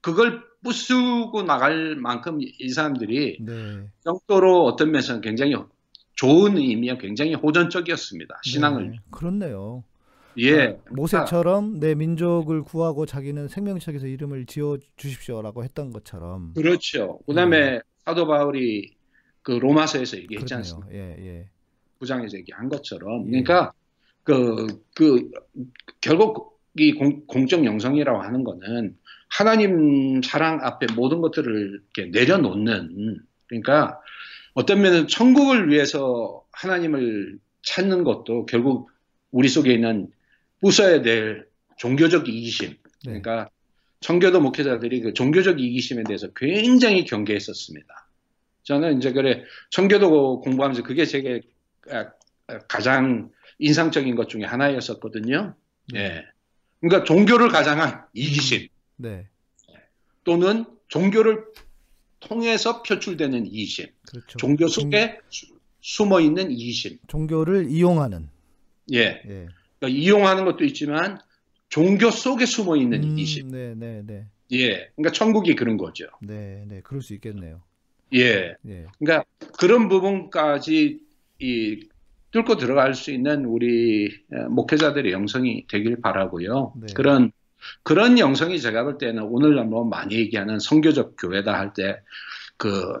그걸 0.00 0.42
부수고 0.62 1.42
나갈 1.42 1.96
만큼 1.96 2.38
이 2.40 2.68
사람들이 2.70 3.38
네. 3.40 3.52
정도로 4.04 4.64
어떤 4.64 4.90
면에서는 4.90 5.20
굉장히 5.20 5.54
좋은 6.16 6.56
의미와 6.56 6.98
굉장히 6.98 7.34
호전적이었습니다. 7.34 8.40
신앙을. 8.44 8.90
네. 8.90 8.96
그렇네요. 9.10 9.84
예. 10.38 10.78
모세처럼 10.90 11.80
내 11.80 11.94
민족을 11.94 12.62
구하고 12.62 13.04
자기는 13.04 13.48
생명책에서 13.48 14.06
이름을 14.06 14.46
지어 14.46 14.78
주십시오라고 14.96 15.64
했던 15.64 15.90
것처럼 15.90 16.54
그렇죠. 16.54 17.18
그다음에 17.26 17.80
사도 18.10 18.26
바울이 18.26 18.92
그 19.42 19.52
로마서에서 19.52 20.18
얘기했지 20.18 20.54
음. 20.54 20.62
그렇네요. 20.62 20.74
않습니까? 20.74 20.94
예, 20.94 21.26
예. 21.26 21.48
부장에서 21.98 22.36
얘기한 22.38 22.68
것처럼. 22.68 23.26
예. 23.26 23.42
그러니까 23.42 23.72
그, 24.24 24.66
그 24.94 25.30
결국 26.00 26.60
이 26.76 26.92
공, 26.92 27.26
공적 27.26 27.64
영성이라고 27.64 28.20
하는 28.20 28.44
거는 28.44 28.96
하나님 29.28 30.22
사랑 30.22 30.60
앞에 30.62 30.86
모든 30.94 31.20
것들을 31.20 31.82
이렇게 31.94 32.10
내려놓는 32.10 33.20
그러니까 33.46 34.00
어떤 34.54 34.82
면은 34.82 35.06
천국을 35.08 35.68
위해서 35.70 36.44
하나님을 36.52 37.38
찾는 37.62 38.04
것도 38.04 38.46
결국 38.46 38.90
우리 39.30 39.48
속에 39.48 39.72
있는 39.72 40.10
부숴야 40.62 41.02
될 41.04 41.46
종교적 41.76 42.28
이기심 42.28 42.70
네. 42.70 42.76
그러니까 43.04 43.48
청교도 44.00 44.40
목회자들이 44.40 45.00
그 45.00 45.12
종교적 45.12 45.60
이기심에 45.60 46.04
대해서 46.04 46.28
굉장히 46.34 47.04
경계했었습니다. 47.04 47.99
저는 48.62 48.98
이제 48.98 49.12
그래 49.12 49.42
청교도 49.70 50.40
공부하면서 50.40 50.82
그게 50.82 51.04
제게 51.04 51.40
아, 51.90 52.10
아, 52.46 52.58
가장 52.68 53.30
인상적인 53.58 54.14
것 54.16 54.28
중에 54.28 54.44
하나였었거든요. 54.44 55.54
예. 55.94 56.24
그러니까 56.80 57.04
종교를 57.04 57.48
가장한 57.48 58.04
이기심 58.14 58.68
네. 58.96 59.26
또는 60.24 60.64
종교를 60.88 61.44
통해서 62.20 62.82
표출되는 62.82 63.46
이기심, 63.46 63.86
그렇죠. 64.08 64.38
종교 64.38 64.66
속에 64.68 65.18
수- 65.30 65.46
숨어 65.80 66.20
있는 66.20 66.50
이기심. 66.50 66.98
종교를 67.08 67.70
이용하는 67.70 68.28
예. 68.92 68.98
예. 69.26 69.46
그러니까 69.78 69.88
이용하는 69.88 70.44
것도 70.44 70.64
있지만 70.64 71.18
종교 71.70 72.10
속에 72.10 72.44
숨어 72.46 72.76
있는 72.76 73.02
음, 73.02 73.08
이기심. 73.12 73.50
네, 73.50 73.74
네, 73.74 74.02
네. 74.04 74.26
예. 74.52 74.90
그러니까 74.96 75.12
천국이 75.12 75.54
그런 75.54 75.76
거죠. 75.78 76.06
네, 76.20 76.64
네. 76.66 76.80
그럴 76.82 77.00
수 77.02 77.14
있겠네요. 77.14 77.62
예. 78.14 78.54
예. 78.66 78.86
그러니까 78.98 79.24
그런 79.58 79.88
부분까지 79.88 81.00
이 81.38 81.88
뚫고 82.30 82.56
들어갈 82.56 82.94
수 82.94 83.10
있는 83.10 83.44
우리 83.44 84.08
어, 84.32 84.48
목회자들의 84.48 85.12
영성이 85.12 85.66
되길 85.66 86.00
바라고요. 86.00 86.74
네. 86.76 86.92
그런 86.94 87.32
그런 87.82 88.18
영성이 88.18 88.60
제가 88.60 88.84
볼 88.84 88.98
때는 88.98 89.22
오늘 89.24 89.62
뭐 89.64 89.84
많이 89.84 90.14
얘기하는 90.14 90.58
성교적 90.58 91.16
교회다 91.18 91.52
할 91.52 91.72
때그 91.74 93.00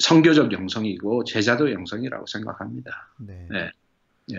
성교적 0.00 0.52
영성이고 0.52 1.24
제자도 1.24 1.72
영성이라고 1.72 2.26
생각합니다. 2.26 3.10
네. 3.18 3.46
네. 3.50 3.70
예. 4.32 4.36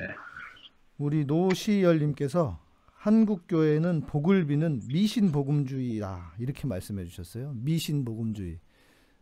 우리 0.98 1.26
노시열님께서 1.26 2.60
한국 2.94 3.46
교회는 3.48 4.02
복을 4.02 4.48
비는 4.48 4.82
미신 4.88 5.32
복음주의다 5.32 6.34
이렇게 6.40 6.68
말씀해 6.68 7.06
주셨어요. 7.06 7.54
미신 7.56 8.04
복음주의. 8.04 8.60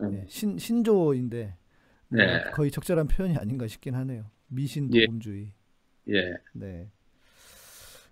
음. 0.01 0.11
네, 0.11 0.25
신 0.27 0.57
신조어인데 0.57 1.55
뭐 2.09 2.19
네. 2.21 2.43
거의 2.53 2.71
적절한 2.71 3.07
표현이 3.07 3.37
아닌가 3.37 3.67
싶긴 3.67 3.95
하네요. 3.95 4.25
미신 4.47 4.93
예. 4.93 5.05
복음주의. 5.05 5.51
예. 6.09 6.33
네. 6.53 6.89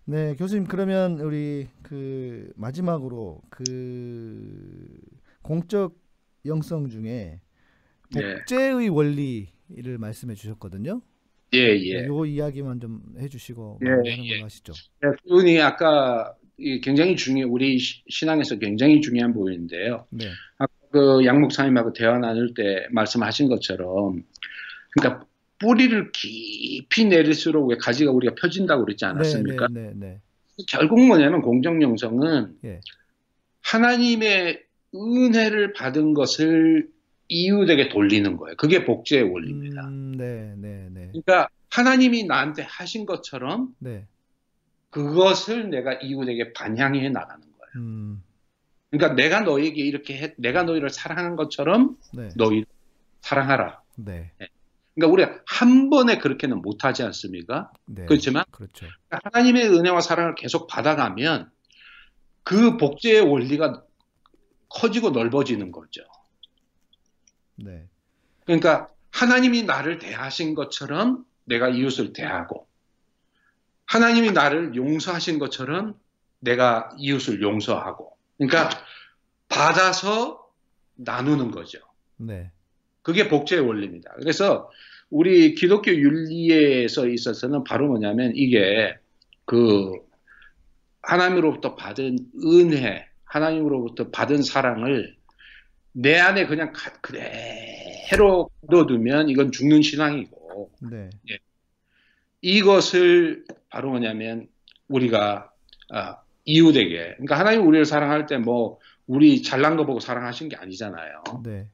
네, 0.08 0.36
교수님 0.36 0.66
그러면 0.66 1.20
우리 1.20 1.68
그 1.82 2.52
마지막으로 2.56 3.42
그 3.50 4.88
공적 5.42 5.96
영성 6.46 6.90
중에 6.90 7.40
예. 8.16 8.36
복제의 8.36 8.90
원리를 8.90 9.98
말씀해 9.98 10.36
주셨거든요. 10.36 11.02
예, 11.54 11.60
예. 11.60 12.06
요 12.06 12.26
이야기만 12.26 12.80
좀 12.80 13.02
해주시고 13.18 13.80
예, 13.86 13.90
마무리하는 13.90 14.26
예. 14.26 14.42
하시죠. 14.42 14.74
그분이 15.24 15.60
아까 15.62 16.36
이 16.58 16.80
굉장히 16.82 17.16
중요, 17.16 17.48
우리 17.50 17.78
시- 17.80 18.04
신앙에서 18.08 18.58
굉장히 18.58 19.02
중요한 19.02 19.34
부분인데요. 19.34 20.06
네, 20.10 20.26
아까 20.58 20.72
그 20.96 21.26
양목사님하고 21.26 21.92
대화 21.92 22.18
나눌 22.18 22.54
때 22.54 22.88
말씀하신 22.92 23.50
것처럼, 23.50 24.24
그러니까 24.92 25.26
뿌리를 25.60 26.10
깊이 26.14 27.04
내릴수록 27.04 27.68
왜 27.68 27.76
가지가 27.76 28.12
우리가 28.12 28.36
펴진다고 28.36 28.86
그랬지 28.86 29.04
않았습니까? 29.04 29.68
네, 29.72 29.92
네, 29.94 29.94
네, 29.96 30.22
결국 30.70 31.06
뭐냐면 31.06 31.42
공정영성은 31.42 32.60
예. 32.64 32.80
하나님의 33.62 34.64
은혜를 34.96 35.74
받은 35.74 36.14
것을 36.14 36.88
이웃에게 37.28 37.90
돌리는 37.90 38.38
거예요. 38.38 38.56
그게 38.56 38.86
복제의 38.86 39.24
원리입니다. 39.24 39.88
음, 39.90 40.14
네, 40.18 40.54
네, 40.56 40.88
네, 40.94 41.10
그러니까 41.12 41.50
하나님이 41.72 42.24
나한테 42.24 42.62
하신 42.62 43.06
것처럼 43.06 43.76
네, 43.80 44.06
그것을 44.92 45.70
내가 45.70 45.92
이웃에게 45.96 46.54
반향해 46.54 47.10
나가는 47.10 47.42
거예요. 47.42 47.86
음, 47.86 48.24
그러니까 48.98 49.14
내가 49.16 49.42
너에게 49.42 49.82
이렇게 49.82 50.18
해, 50.18 50.34
내가 50.38 50.64
너희를 50.64 50.90
사랑한 50.90 51.36
것처럼 51.36 51.98
네, 52.14 52.30
너희 52.36 52.66
사랑하라. 53.22 53.82
네, 53.96 54.32
그러니까 54.94 55.14
우리가 55.14 55.42
한 55.46 55.90
번에 55.90 56.18
그렇게는 56.18 56.62
못하지 56.62 57.04
않습니까? 57.04 57.72
네, 57.86 58.06
그렇지만 58.06 58.46
그렇죠. 58.52 58.86
하나님의 59.10 59.70
은혜와 59.70 60.02
사랑을 60.02 60.36
계속 60.36 60.68
받아가면 60.68 61.52
그 62.44 62.78
복제의 62.78 63.22
원리가 63.22 63.84
커지고 64.70 65.10
넓어지는 65.10 65.72
거죠. 65.72 66.04
네, 67.56 67.88
그러니까 68.46 68.90
하나님이 69.12 69.64
나를 69.64 69.98
대하신 69.98 70.56
것처럼 70.56 71.26
내가 71.46 71.70
이웃을 71.70 72.14
대하고 72.14 72.68
하나님이 73.86 74.32
나를 74.32 74.76
용서하신 74.76 75.40
것처럼 75.40 75.96
내가 76.40 76.90
이웃을 76.98 77.42
용서하고 77.42 78.15
그러니까 78.38 78.70
받아서 79.50 80.46
나누는 80.96 81.52
거죠. 81.52 81.80
네, 82.18 82.52
그게 83.02 83.28
복제의 83.28 83.62
원리입니다. 83.62 84.14
그래서 84.20 84.70
우리 85.10 85.54
기독교 85.56 85.92
윤리에서 85.92 87.08
있어서는 87.08 87.64
바로 87.64 87.88
뭐냐면 87.88 88.32
이게 88.36 88.96
그 89.46 89.92
하나님으로부터 91.04 91.76
받은 91.76 92.18
은혜, 92.44 93.08
하나님으로부터 93.26 94.10
받은 94.10 94.42
사랑을 94.44 95.16
내 95.92 96.18
안에 96.18 96.48
그냥 96.48 96.74
가- 96.74 96.92
그대로 97.02 98.50
넣어두면 98.62 99.30
이건 99.30 99.52
죽는 99.52 99.82
신앙이고 99.82 100.72
네, 100.92 101.10
이것을 102.42 103.46
바로 103.70 103.90
뭐냐면 103.92 104.48
우리가 104.88 105.52
아, 105.92 106.18
이웃에게 106.46 107.14
그러니까 107.18 107.38
하나님 107.40 107.68
우리를 107.68 107.86
사랑할 107.86 108.26
때 108.28 108.38
뭐 108.38 108.80
우리 109.08 109.44
잘난 109.44 109.78
거 109.78 109.86
보고 109.86 110.00
사랑하신 110.00 110.50
게 110.50 110.56
아니잖아요. 110.56 111.22
네, 111.44 111.68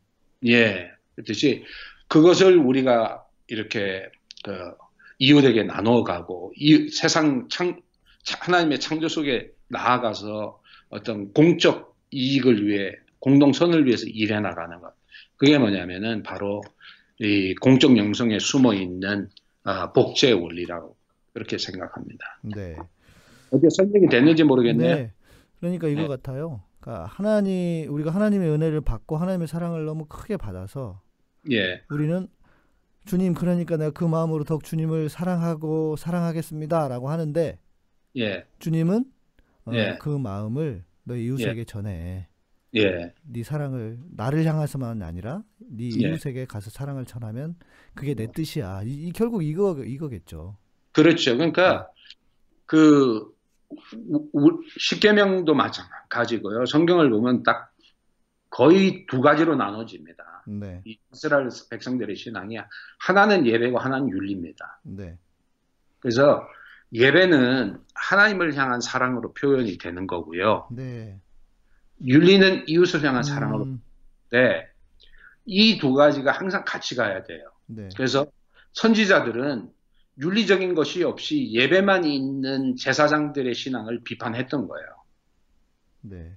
예, 0.47 0.91
그렇듯이 1.15 1.63
그것을 2.09 2.57
우리가 2.57 3.23
이렇게 3.47 4.09
그 4.43 4.73
이웃에게 5.19 5.63
나눠가고 5.63 6.51
이 6.57 6.89
세상 6.89 7.47
창 7.49 7.81
차- 8.23 8.37
하나님의 8.41 8.79
창조 8.81 9.07
속에 9.07 9.51
나아가서 9.69 10.59
어떤 10.89 11.31
공적 11.31 11.95
이익을 12.11 12.67
위해 12.67 12.91
공동선을 13.19 13.85
위해서 13.85 14.05
일해 14.07 14.39
나가는 14.41 14.77
것. 14.81 14.93
그게 15.37 15.57
뭐냐면은 15.57 16.23
바로 16.23 16.61
이 17.19 17.55
공적 17.55 17.97
영성에 17.97 18.39
숨어 18.39 18.73
있는 18.73 19.29
아, 19.63 19.91
복제의 19.93 20.33
원리라고 20.33 20.97
그렇게 21.33 21.57
생각합니다. 21.57 22.39
네. 22.41 22.75
어떻게 23.51 23.69
설명이 23.69 24.07
됐는지 24.07 24.43
모르겠네요. 24.43 24.95
네. 24.95 25.13
그러니까 25.59 25.87
이거 25.87 26.01
네. 26.01 26.07
같아요. 26.07 26.63
그러니까 26.79 27.05
하나님 27.05 27.91
우리가 27.93 28.09
하나님의 28.11 28.49
은혜를 28.49 28.81
받고 28.81 29.17
하나님의 29.17 29.47
사랑을 29.47 29.85
너무 29.85 30.05
크게 30.05 30.37
받아서 30.37 31.01
예, 31.51 31.81
우리는 31.91 32.27
주님 33.05 33.33
그러니까 33.33 33.77
내가 33.77 33.91
그 33.91 34.03
마음으로 34.03 34.43
더욱 34.43 34.63
주님을 34.63 35.09
사랑하고 35.09 35.95
사랑하겠습니다라고 35.95 37.09
하는데 37.09 37.59
예, 38.17 38.45
주님은 38.59 39.05
어, 39.65 39.71
예. 39.73 39.97
그 39.99 40.09
마음을 40.09 40.83
너 41.03 41.15
이웃에게 41.15 41.65
전해. 41.65 42.27
예, 42.75 43.13
네 43.23 43.43
사랑을 43.43 43.99
나를 44.15 44.45
향해서만 44.45 45.03
아니라 45.03 45.43
네 45.59 45.85
예. 45.85 46.09
이웃에게 46.09 46.45
가서 46.45 46.69
사랑을 46.69 47.05
전하면 47.05 47.55
그게 47.93 48.15
내 48.15 48.27
뜻이야. 48.31 48.83
이, 48.85 49.07
이 49.07 49.11
결국 49.11 49.43
이거 49.43 49.83
이거겠죠. 49.83 50.55
그렇죠. 50.93 51.35
그러니까 51.37 51.89
그 52.65 53.17
우- 53.17 53.25
우- 53.25 53.33
십계명도 54.77 55.53
마찬가지고요. 55.53 56.65
성경을 56.65 57.09
보면 57.09 57.43
딱 57.43 57.71
거의 58.49 59.05
두 59.07 59.21
가지로 59.21 59.55
나눠집니다. 59.55 60.43
네, 60.47 60.81
이 60.85 60.97
이스라엘 61.13 61.49
백성들의 61.69 62.15
신앙이 62.15 62.57
하나는 62.99 63.47
예배고 63.47 63.79
하나는 63.79 64.09
윤리입니다. 64.09 64.81
네, 64.83 65.17
그래서 65.99 66.45
예배는 66.93 67.79
하나님을 67.93 68.55
향한 68.55 68.81
사랑으로 68.81 69.33
표현이 69.33 69.77
되는 69.77 70.07
거고요. 70.07 70.67
네. 70.71 71.19
윤리는 72.05 72.65
이웃을 72.67 73.03
향한 73.03 73.23
사랑으로 73.23 73.63
음, 73.65 73.81
돼. 74.29 74.67
이두 75.45 75.93
가지가 75.93 76.31
항상 76.31 76.63
같이 76.65 76.95
가야 76.95 77.23
돼요. 77.23 77.45
네, 77.67 77.89
그래서 77.95 78.25
선지자들은 78.73 79.69
윤리적인 80.19 80.75
것이 80.75 81.03
없이 81.03 81.51
예배만 81.53 82.05
있는 82.05 82.75
제사장들의 82.75 83.53
신앙을 83.53 84.01
비판했던 84.03 84.67
거예요. 84.67 84.87
네. 86.01 86.31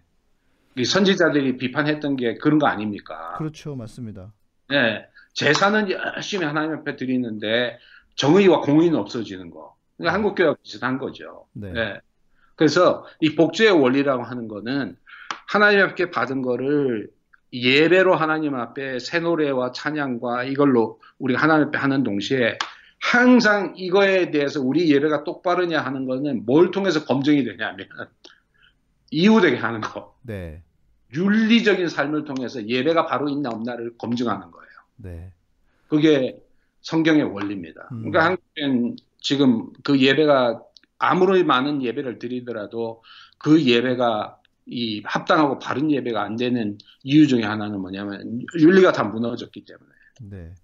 이 0.76 0.84
선지자들이 0.84 1.56
비판했던 1.56 2.16
게 2.16 2.34
그런 2.34 2.58
거 2.58 2.66
아닙니까? 2.66 3.34
그렇죠, 3.38 3.76
맞습니다. 3.76 4.32
네, 4.68 5.06
제사는 5.34 5.90
열심히 5.90 6.44
하나님 6.44 6.72
앞에 6.78 6.96
드리는데 6.96 7.78
정의와 8.16 8.60
공의는 8.60 8.98
없어지는 8.98 9.50
거. 9.50 9.76
그러니까 9.96 10.14
한국 10.14 10.34
교회와 10.34 10.56
비슷한 10.62 10.98
거죠. 10.98 11.46
네, 11.52 11.72
네. 11.72 12.00
그래서 12.56 13.06
이 13.20 13.34
복제의 13.34 13.70
원리라고 13.72 14.22
하는 14.22 14.48
거는 14.48 14.96
하나님 15.46 15.80
앞에 15.80 16.10
받은 16.10 16.42
거를 16.42 17.08
예배로 17.52 18.16
하나님 18.16 18.54
앞에 18.56 18.98
새 18.98 19.20
노래와 19.20 19.72
찬양과 19.72 20.44
이걸로 20.44 21.00
우리가 21.18 21.40
하나님 21.40 21.68
앞에 21.68 21.78
하는 21.78 22.02
동시에 22.02 22.58
항상 23.04 23.74
이거에 23.76 24.30
대해서 24.30 24.62
우리 24.62 24.90
예배가 24.90 25.24
똑바르냐 25.24 25.78
하는 25.82 26.06
거는 26.06 26.46
뭘 26.46 26.70
통해서 26.70 27.04
검증이 27.04 27.44
되냐면 27.44 27.86
이웃에게 29.10 29.58
하는 29.58 29.82
거. 29.82 30.16
네, 30.22 30.62
윤리적인 31.12 31.88
삶을 31.88 32.24
통해서 32.24 32.66
예배가 32.66 33.04
바로 33.04 33.28
있나 33.28 33.50
없나를 33.50 33.98
검증하는 33.98 34.50
거예요. 34.50 34.70
네, 34.96 35.32
그게 35.88 36.42
성경의 36.80 37.24
원리입니다. 37.24 37.88
음. 37.92 38.10
그러니까 38.10 38.24
한국엔 38.24 38.96
지금 39.20 39.70
그 39.84 40.00
예배가 40.00 40.62
아무리 40.98 41.44
많은 41.44 41.82
예배를 41.82 42.18
드리더라도 42.18 43.02
그 43.36 43.62
예배가 43.62 44.38
이 44.66 45.02
합당하고 45.04 45.58
바른 45.58 45.90
예배가 45.90 46.22
안 46.22 46.36
되는 46.36 46.78
이유 47.02 47.28
중에 47.28 47.42
하나는 47.42 47.80
뭐냐면 47.80 48.40
윤리가 48.58 48.92
다 48.92 49.04
무너졌기 49.04 49.66
때문에. 49.66 49.90
네. 50.22 50.54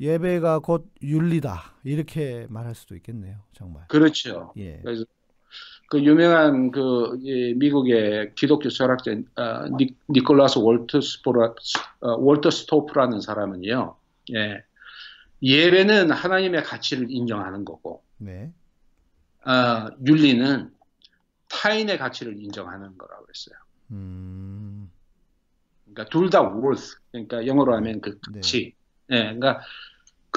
예배가 0.00 0.60
곧 0.60 0.92
윤리다 1.02 1.74
이렇게 1.84 2.46
말할 2.50 2.74
수도 2.74 2.94
있겠네요, 2.96 3.38
정말. 3.52 3.84
그렇죠. 3.88 4.52
예, 4.56 4.80
그래서 4.82 5.04
그 5.90 6.02
유명한 6.04 6.70
그이 6.70 7.54
미국의 7.56 8.34
기독교 8.34 8.68
철학자 8.68 9.12
어, 9.36 9.66
니, 9.78 9.96
니콜라스 10.10 10.58
월터 10.58 11.00
스포라 11.00 11.54
어, 12.00 12.08
월터 12.18 12.50
스토프라는 12.50 13.20
사람은요. 13.20 13.96
예. 14.34 14.62
예배는 15.42 16.10
하나님의 16.10 16.64
가치를 16.64 17.06
인정하는 17.10 17.64
거고 17.64 18.04
네, 18.18 18.52
어, 19.46 19.88
윤리는 20.06 20.70
타인의 21.48 21.98
가치를 21.98 22.38
인정하는 22.40 22.98
거라고 22.98 23.26
했어요. 23.28 23.58
음, 23.92 24.90
그러니까 25.84 26.04
둘 26.10 26.30
다 26.30 26.42
worth. 26.42 26.96
그러니까 27.12 27.46
영어로 27.46 27.74
하면 27.76 28.00
그 28.00 28.18
네. 28.32 28.40
가치. 28.40 28.74
예, 29.10 29.16
그러니까 29.34 29.60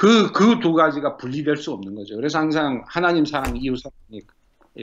그 0.02 0.32
그 0.32 0.58
두 0.60 0.72
가지가 0.74 1.16
분리될 1.16 1.56
수 1.56 1.72
없는 1.72 1.94
거죠. 1.94 2.16
그래서 2.16 2.38
항상 2.40 2.82
하나님 2.88 3.24
사랑, 3.24 3.56
이웃 3.56 3.76
사랑이 3.76 4.20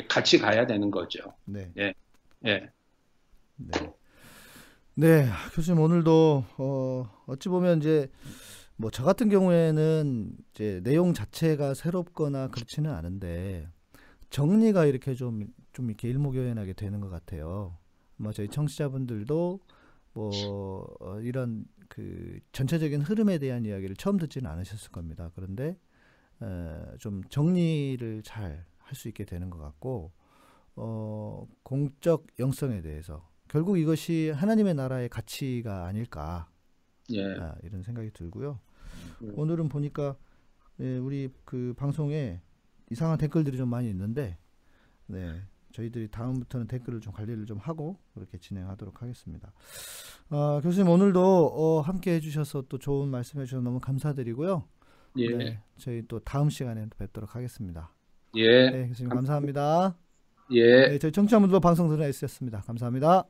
같이 0.07 0.39
가야 0.39 0.65
되는 0.65 0.89
거죠. 0.91 1.19
네, 1.45 1.71
예. 1.77 1.93
네. 2.39 2.69
네, 4.95 5.27
교수님 5.53 5.81
오늘도 5.81 6.45
어, 6.57 7.09
어찌 7.27 7.49
보면 7.49 7.79
이제 7.79 8.09
뭐 8.77 8.91
저 8.91 9.03
같은 9.03 9.29
경우에는 9.29 10.31
이제 10.53 10.79
내용 10.83 11.13
자체가 11.13 11.73
새롭거나 11.73 12.47
그렇지는 12.49 12.91
않은데 12.91 13.67
정리가 14.29 14.85
이렇게 14.85 15.15
좀 15.15 15.47
좀 15.73 15.87
이렇게 15.89 16.09
일목요연하게 16.09 16.73
되는 16.73 16.99
것 16.99 17.09
같아요. 17.09 17.77
아마 18.19 18.31
저희 18.33 18.49
청취자분들도 18.49 19.59
뭐 20.13 20.31
어, 20.99 21.19
이런 21.21 21.63
그 21.89 22.39
전체적인 22.53 23.01
흐름에 23.01 23.37
대한 23.39 23.65
이야기를 23.65 23.97
처음 23.97 24.17
듣지는 24.17 24.49
않으셨을 24.49 24.91
겁니다. 24.91 25.31
그런데 25.35 25.77
어, 26.39 26.93
좀 26.99 27.21
정리를 27.25 28.23
잘 28.23 28.69
할 28.89 28.95
수 28.95 29.07
있게 29.07 29.23
되는 29.23 29.49
것 29.49 29.59
같고 29.59 30.11
어, 30.75 31.47
공적 31.63 32.25
영성에 32.39 32.81
대해서 32.81 33.29
결국 33.47 33.77
이것이 33.77 34.31
하나님의 34.35 34.73
나라의 34.73 35.09
가치가 35.09 35.85
아닐까 35.85 36.49
예. 37.11 37.23
아, 37.39 37.55
이런 37.63 37.83
생각이 37.83 38.11
들고요. 38.11 38.59
음. 39.23 39.33
오늘은 39.37 39.69
보니까 39.69 40.15
예, 40.79 40.97
우리 40.97 41.29
그 41.45 41.73
방송에 41.77 42.41
이상한 42.91 43.17
댓글들이 43.17 43.57
좀 43.57 43.69
많이 43.69 43.89
있는데 43.89 44.37
네. 45.07 45.41
저희들이 45.71 46.09
다음부터는 46.09 46.67
댓글을 46.67 46.99
좀 46.99 47.13
관리를 47.13 47.45
좀 47.45 47.57
하고 47.57 47.97
그렇게 48.13 48.37
진행하도록 48.37 49.01
하겠습니다. 49.01 49.51
아, 50.29 50.59
교수님 50.63 50.89
오늘도 50.89 51.21
어, 51.21 51.81
함께 51.81 52.13
해주셔서 52.15 52.65
또 52.69 52.77
좋은 52.77 53.09
말씀해 53.09 53.45
주셔서 53.45 53.61
너무 53.61 53.79
감사드리고요. 53.79 54.63
예. 55.17 55.35
네, 55.35 55.59
저희 55.77 56.03
또 56.07 56.19
다음 56.19 56.49
시간에 56.49 56.85
또 56.85 56.97
뵙도록 56.97 57.35
하겠습니다. 57.35 57.91
예. 58.35 58.69
네, 58.69 58.87
교수님 58.87 59.09
감사합니다. 59.09 59.97
예. 60.51 60.87
네, 60.89 60.99
저희 60.99 61.11
청취자분들도 61.11 61.59
방송 61.59 61.89
들어있었습니다. 61.89 62.61
감사합니다. 62.61 63.25